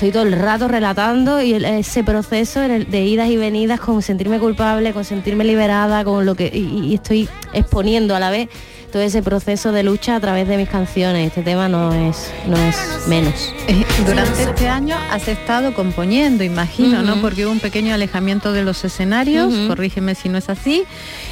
estoy 0.00 0.12
todo 0.12 0.22
el 0.22 0.32
rato 0.32 0.66
relatando 0.66 1.42
y 1.42 1.52
ese 1.52 2.02
proceso 2.02 2.60
de 2.60 3.04
idas 3.04 3.28
y 3.28 3.36
venidas 3.36 3.80
con 3.80 4.00
sentirme 4.00 4.38
culpable, 4.38 4.94
con 4.94 5.04
sentirme 5.04 5.44
liberada, 5.44 6.04
con 6.04 6.24
lo 6.24 6.34
que 6.34 6.46
y 6.46 6.94
estoy 6.94 7.28
exponiendo 7.52 8.16
a 8.16 8.18
la 8.18 8.30
vez 8.30 8.48
todo 8.90 9.02
ese 9.02 9.22
proceso 9.22 9.72
de 9.72 9.82
lucha 9.82 10.16
a 10.16 10.20
través 10.20 10.46
de 10.48 10.56
mis 10.56 10.68
canciones. 10.68 11.28
Este 11.28 11.42
tema 11.42 11.68
no 11.68 11.92
es 11.92 12.30
no 12.46 12.56
es 12.56 12.76
menos. 13.08 13.52
Durante 14.06 14.42
este 14.42 14.68
año 14.68 14.96
has 15.10 15.26
estado 15.28 15.72
componiendo, 15.74 16.42
imagino, 16.44 17.02
¿no? 17.02 17.20
Porque 17.22 17.44
hubo 17.44 17.52
un 17.52 17.60
pequeño 17.60 17.94
alejamiento 17.94 18.52
de 18.52 18.62
los 18.64 18.84
escenarios, 18.84 19.52
corrígeme 19.68 20.14
si 20.14 20.28
no 20.28 20.38
es 20.38 20.48
así. 20.48 20.84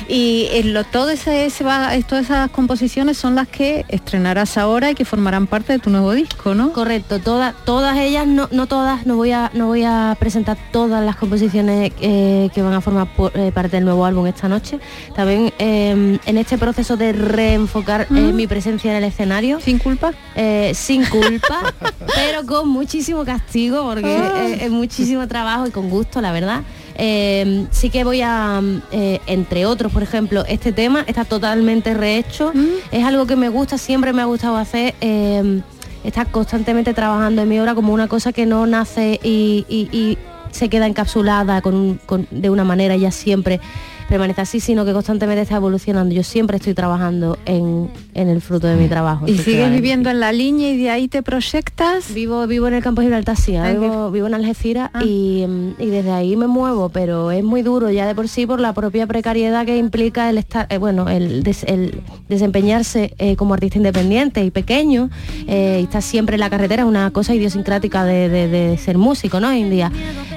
Y 0.09 0.49
eh, 0.53 0.63
lo, 0.65 0.85
todo 0.85 1.11
ese, 1.11 1.47
ese 1.47 1.65
va- 1.65 1.91
todas 2.09 2.27
esas 2.27 2.51
composiciones 2.51 3.19
son 3.19 3.35
las 3.35 3.49
que 3.49 3.85
estrenarás 3.89 4.57
ahora 4.57 4.91
y 4.91 4.95
que 4.95 5.05
formarán 5.05 5.47
parte 5.47 5.73
de 5.73 5.79
tu 5.79 5.91
nuevo 5.91 6.13
disco, 6.13 6.55
¿no? 6.55 6.73
Correcto, 6.73 7.19
todas, 7.19 7.55
todas 7.65 7.99
ellas, 7.99 8.27
no, 8.27 8.49
no 8.51 8.67
todas, 8.67 9.07
no 9.07 9.17
voy 9.17 9.33
a, 9.33 9.51
no 9.55 9.67
voy 9.67 9.83
a 9.85 10.17
presentar 10.19 10.57
todas 10.73 11.05
las 11.05 11.17
composiciones 11.17 11.93
eh, 12.01 12.49
que 12.55 12.63
van 12.63 12.75
a 12.75 12.81
formar 12.81 13.09
por- 13.15 13.33
eh, 13.37 13.51
parte 13.53 13.77
del 13.77 13.85
nuevo 13.85 14.05
álbum 14.05 14.27
esta 14.27 14.49
noche. 14.49 14.79
También 15.15 15.53
eh, 15.59 16.19
en 16.25 16.39
este 16.39 16.57
proceso 16.59 16.97
de 16.97 17.13
reenfocar 17.49 18.03
eh, 18.03 18.07
Mm. 18.11 18.35
mi 18.37 18.47
presencia 18.47 18.91
en 18.91 18.97
el 18.99 19.05
escenario. 19.05 19.61
¿Sin 19.61 19.79
culpa? 19.79 20.13
Eh, 20.37 20.73
sin 20.75 21.05
culpa, 21.07 21.75
pero 22.15 22.45
con 22.47 22.69
muchísimo 22.69 23.25
castigo, 23.25 23.85
porque 23.85 24.17
Ah. 24.17 24.47
eh, 24.49 24.59
es 24.67 24.71
muchísimo 24.71 25.27
trabajo 25.29 25.67
y 25.67 25.71
con 25.71 25.89
gusto, 25.91 26.21
la 26.21 26.33
verdad. 26.33 26.63
Eh, 27.01 27.67
sí 27.71 27.91
que 27.91 28.03
voy 28.05 28.21
a, 28.23 28.61
mm, 28.61 28.83
eh, 28.93 29.21
entre 29.27 29.67
otros, 29.67 29.93
por 29.93 30.03
ejemplo, 30.03 30.45
este 30.49 30.73
tema 30.73 31.05
está 31.07 31.25
totalmente 31.25 31.95
rehecho. 31.95 32.53
Es 32.91 33.05
algo 33.05 33.27
que 33.27 33.37
me 33.37 33.49
gusta, 33.49 33.79
siempre 33.79 34.13
me 34.13 34.23
ha 34.23 34.27
gustado 34.27 34.57
hacer. 34.57 34.95
eh, 35.01 35.61
estar 36.05 36.31
constantemente 36.31 36.95
trabajando 36.95 37.43
en 37.43 37.49
mi 37.49 37.59
obra 37.59 37.75
como 37.75 37.93
una 37.93 38.07
cosa 38.07 38.33
que 38.33 38.47
no 38.47 38.67
nace 38.67 39.19
y, 39.23 39.67
y- 39.69 39.89
y 39.93 40.17
se 40.53 40.69
queda 40.69 40.87
encapsulada 40.87 41.61
con 41.61 42.01
con- 42.07 42.27
de 42.31 42.49
una 42.51 42.63
manera 42.65 42.95
ya 42.97 43.11
siempre 43.11 43.61
permanece 44.09 44.41
así, 44.41 44.61
sino 44.61 44.85
que 44.85 44.93
constantemente 44.93 45.43
está 45.43 45.57
evolucionando. 45.57 46.15
Yo 46.15 46.23
siempre 46.23 46.57
estoy 46.57 46.75
trabajando 46.75 47.39
en, 47.45 47.91
en 48.15 48.29
el 48.29 48.41
fruto 48.41 48.67
de 48.67 48.77
mi 48.77 48.89
trabajo. 48.89 49.27
¿Y 49.29 49.37
sigues 49.39 49.71
viviendo 49.71 50.09
en 50.11 50.21
la 50.21 50.33
línea 50.33 50.71
y 50.71 50.77
de 50.79 50.91
ahí 50.91 51.09
te 51.09 51.23
proyectas? 51.23 52.13
Vivo, 52.15 52.47
vivo 52.47 52.69
en 52.69 52.75
el 52.75 52.83
campo 52.83 53.01
de 53.03 53.07
Gibraltar, 53.09 53.37
sí, 53.37 53.53
vivo, 53.79 54.11
vivo 54.11 54.27
en 54.27 54.35
Algeciras 54.35 54.91
Ah. 54.95 55.03
y, 55.05 55.45
mm, 55.47 55.75
y 55.83 55.87
desde 55.87 56.11
ahí 56.13 56.37
me 56.37 56.47
muevo, 56.47 56.89
pero 56.89 57.31
es 57.31 57.45
muy 57.45 57.63
duro 57.63 57.91
ya 57.91 58.07
de 58.07 58.15
por 58.15 58.29
sí 58.29 58.47
por 58.47 58.61
la 58.61 58.73
propia 58.73 59.07
precariedad 59.07 59.67
que 59.67 59.77
implica 59.77 60.31
el 60.31 60.39
estar, 60.39 60.67
eh, 60.71 60.79
bueno, 60.79 61.09
el, 61.09 61.43
des- 61.43 61.65
el 61.65 62.01
desempeñarse 62.29 63.15
eh, 63.19 63.37
como 63.37 63.55
artista 63.55 63.77
independiente 63.79 64.43
y 64.45 64.51
pequeño, 64.51 65.11
eh, 65.47 65.79
y 65.81 65.85
estar 65.85 66.01
siempre 66.03 66.37
en 66.37 66.41
la 66.41 66.49
carretera 66.51 66.83
es 66.85 66.89
una 66.89 67.11
cosa 67.11 67.35
idiosincrática 67.35 68.05
de, 68.05 68.29
de- 68.29 68.49
de 68.49 68.79
ser 68.79 68.97
músico, 68.99 69.41
¿no? 69.41 69.49
Hoy 69.49 69.61
en 69.61 69.71
día. 69.71 69.93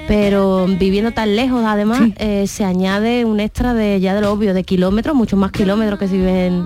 Pero 0.08 0.68
viviendo 0.68 1.12
tan 1.12 1.36
lejos, 1.36 1.64
además, 1.66 2.02
eh, 2.18 2.46
se 2.48 2.66
añade 2.66 3.24
un 3.24 3.40
extra 3.40 3.61
de 3.74 4.00
ya 4.00 4.14
de 4.16 4.22
lo 4.22 4.32
obvio, 4.32 4.54
de 4.54 4.64
kilómetros, 4.64 5.16
muchos 5.16 5.38
más 5.40 5.52
kilómetros 5.52 5.98
que 6.00 6.08
si 6.08 6.18
vive 6.18 6.48
en 6.48 6.66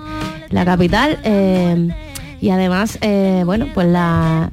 la 0.49 0.65
capital. 0.65 1.19
eh, 1.23 1.89
y 2.41 2.49
además, 2.51 2.99
eh, 3.01 3.41
bueno, 3.45 3.65
pues 3.73 3.87
la, 3.87 4.51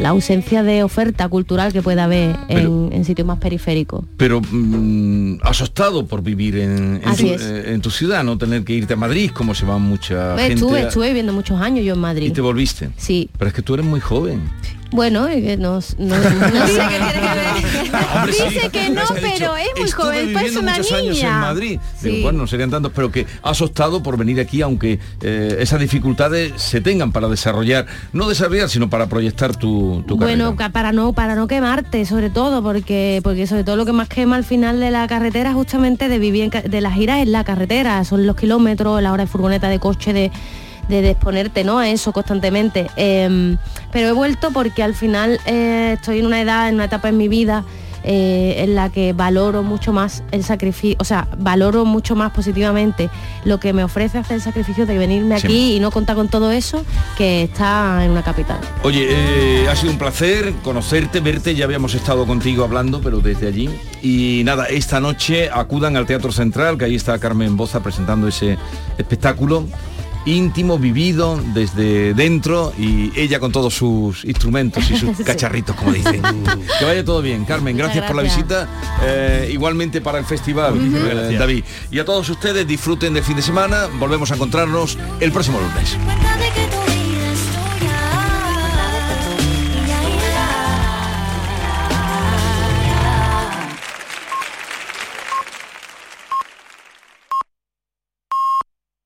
la 0.00 0.08
ausencia 0.10 0.62
de 0.62 0.82
oferta 0.84 1.28
cultural 1.28 1.72
que 1.72 1.82
pueda 1.82 2.04
haber 2.04 2.34
en, 2.48 2.88
en 2.92 3.04
sitios 3.04 3.26
más 3.26 3.38
periféricos. 3.38 4.04
Pero 4.16 4.40
mm, 4.40 5.40
has 5.42 5.60
optado 5.60 6.06
por 6.06 6.22
vivir 6.22 6.56
en, 6.56 7.00
en 7.02 7.08
Así 7.08 7.24
tu, 7.26 7.34
es. 7.34 7.42
eh, 7.42 7.74
en 7.74 7.80
tu 7.82 7.90
ciudad, 7.90 8.24
no 8.24 8.38
tener 8.38 8.64
que 8.64 8.72
irte 8.74 8.94
a 8.94 8.96
Madrid, 8.96 9.30
como 9.34 9.54
se 9.54 9.66
va 9.66 9.76
mucha 9.76 10.36
gente. 10.38 10.54
estuve, 10.54 10.78
a- 10.80 10.88
estuve 10.88 11.08
viviendo 11.08 11.32
muchos 11.34 11.60
años 11.60 11.84
yo 11.84 11.92
en 11.92 11.98
Y 11.98 12.02
Madrid. 12.02 12.32
te 12.32 12.40
volviste. 12.40 12.90
Sí. 12.96 13.28
Pero 13.38 13.48
es 13.48 13.54
que 13.54 13.60
tú 13.62 13.74
eres 13.74 13.84
muy 13.84 14.00
joven. 14.00 14.40
Bueno, 14.92 15.30
y 15.30 15.56
no, 15.58 15.72
no- 15.74 15.78
no 15.78 15.80
sé 15.80 15.88
qué 15.98 16.96
tiene 16.96 17.12
que 17.12 17.20
ver. 17.20 17.75
Dice 18.26 18.70
que 18.70 18.90
no, 18.90 19.02
dicho, 19.02 19.14
pero 19.20 19.56
es 19.56 19.66
muy 19.76 19.84
"Estuve 19.88 19.90
joven, 20.04 20.32
parece 20.34 20.58
una 20.58 20.74
años 20.74 20.90
en 20.92 21.10
niña. 21.10 21.38
Madrid. 21.40 21.80
Sí. 22.00 22.08
Digo, 22.08 22.22
bueno, 22.24 22.38
no 22.40 22.46
serían 22.46 22.70
tantos, 22.70 22.92
pero 22.94 23.10
que 23.10 23.26
has 23.42 23.60
optado 23.60 24.02
por 24.02 24.16
venir 24.16 24.40
aquí, 24.40 24.62
aunque 24.62 24.98
eh, 25.20 25.56
esas 25.60 25.80
dificultades 25.80 26.52
se 26.60 26.80
tengan 26.80 27.12
para 27.12 27.28
desarrollar, 27.28 27.86
no 28.12 28.28
desarrollar, 28.28 28.68
sino 28.68 28.90
para 28.90 29.06
proyectar 29.08 29.56
tu, 29.56 30.02
tu 30.06 30.16
Bueno, 30.16 30.56
carrera. 30.56 30.72
para 30.72 30.92
no 30.92 31.12
para 31.12 31.34
no 31.34 31.46
quemarte, 31.46 32.04
sobre 32.06 32.30
todo, 32.30 32.62
porque 32.62 33.20
porque 33.22 33.46
sobre 33.46 33.64
todo 33.64 33.76
lo 33.76 33.86
que 33.86 33.92
más 33.92 34.08
quema 34.08 34.36
al 34.36 34.44
final 34.44 34.80
de 34.80 34.90
la 34.90 35.06
carretera 35.06 35.52
justamente 35.52 36.08
de 36.08 36.18
vivir 36.18 36.50
en 36.54 36.70
de 36.70 36.80
las 36.80 36.94
giras 36.94 37.20
es 37.20 37.28
la 37.28 37.44
carretera, 37.44 38.02
son 38.04 38.26
los 38.26 38.36
kilómetros, 38.36 39.00
la 39.02 39.12
hora 39.12 39.24
de 39.24 39.30
furgoneta, 39.30 39.68
de 39.68 39.78
coche, 39.78 40.12
de 40.12 40.30
de, 40.88 41.02
de 41.02 41.10
exponerte 41.10 41.64
¿no? 41.64 41.78
a 41.78 41.88
eso 41.88 42.12
constantemente. 42.12 42.88
Em, 42.96 43.56
pero 43.92 44.08
he 44.08 44.12
vuelto 44.12 44.50
porque 44.52 44.82
al 44.82 44.94
final 44.94 45.38
eh, 45.46 45.92
estoy 45.94 46.20
en 46.20 46.26
una 46.26 46.40
edad, 46.40 46.68
en 46.68 46.74
una 46.76 46.84
etapa 46.84 47.08
en 47.08 47.16
mi 47.16 47.28
vida 47.28 47.64
eh, 48.08 48.62
en 48.62 48.76
la 48.76 48.88
que 48.90 49.12
valoro 49.14 49.64
mucho 49.64 49.92
más 49.92 50.22
el 50.30 50.44
sacrificio, 50.44 50.96
o 51.00 51.04
sea, 51.04 51.26
valoro 51.38 51.84
mucho 51.84 52.14
más 52.14 52.30
positivamente 52.30 53.10
lo 53.44 53.58
que 53.58 53.72
me 53.72 53.82
ofrece 53.82 54.18
hacer 54.18 54.36
el 54.36 54.42
sacrificio 54.42 54.86
de 54.86 54.96
venirme 54.96 55.40
Sí. 55.40 55.46
aquí 55.46 55.76
y 55.76 55.80
no 55.80 55.90
contar 55.90 56.14
con 56.14 56.28
todo 56.28 56.52
eso 56.52 56.84
que 57.18 57.42
está 57.42 58.04
en 58.04 58.12
una 58.12 58.22
capital. 58.22 58.58
Oye, 58.84 59.08
eh, 59.10 59.68
ha 59.68 59.74
sido 59.74 59.90
un 59.90 59.98
placer 59.98 60.52
conocerte, 60.62 61.18
verte, 61.18 61.56
ya 61.56 61.64
habíamos 61.64 61.94
estado 61.96 62.26
contigo 62.26 62.62
hablando, 62.62 63.00
pero 63.00 63.18
desde 63.18 63.48
allí. 63.48 63.68
Y 64.02 64.42
nada, 64.44 64.66
esta 64.66 65.00
noche 65.00 65.50
acudan 65.52 65.96
al 65.96 66.06
Teatro 66.06 66.30
Central, 66.30 66.78
que 66.78 66.84
ahí 66.84 66.94
está 66.94 67.18
Carmen 67.18 67.56
Boza 67.56 67.80
presentando 67.82 68.28
ese 68.28 68.56
espectáculo 68.98 69.64
íntimo, 70.26 70.78
vivido 70.78 71.40
desde 71.54 72.12
dentro 72.14 72.72
y 72.78 73.12
ella 73.18 73.40
con 73.40 73.52
todos 73.52 73.74
sus 73.74 74.24
instrumentos 74.24 74.90
y 74.90 74.96
sus 74.96 75.16
Sí. 75.16 75.24
cacharritos, 75.24 75.74
como 75.76 75.92
dicen. 75.92 76.20
que 76.78 76.84
vaya 76.84 77.04
todo 77.04 77.22
bien, 77.22 77.44
Carmen, 77.44 77.76
gracias, 77.76 78.04
por 78.06 78.16
la 78.16 78.22
visita, 78.22 78.68
eh, 79.02 79.48
igualmente 79.52 80.00
para 80.00 80.18
el 80.18 80.24
festival, 80.24 80.74
eh. 80.76 81.36
David. 81.38 81.64
Y 81.90 81.98
a 81.98 82.04
todos 82.04 82.28
ustedes 82.28 82.66
disfruten 82.66 83.14
del 83.14 83.24
fin 83.24 83.36
de 83.36 83.42
semana, 83.42 83.86
volvemos 83.98 84.30
a 84.30 84.34
encontrarnos 84.34 84.98
el 85.20 85.32
próximo 85.32 85.58
lunes. 85.60 85.96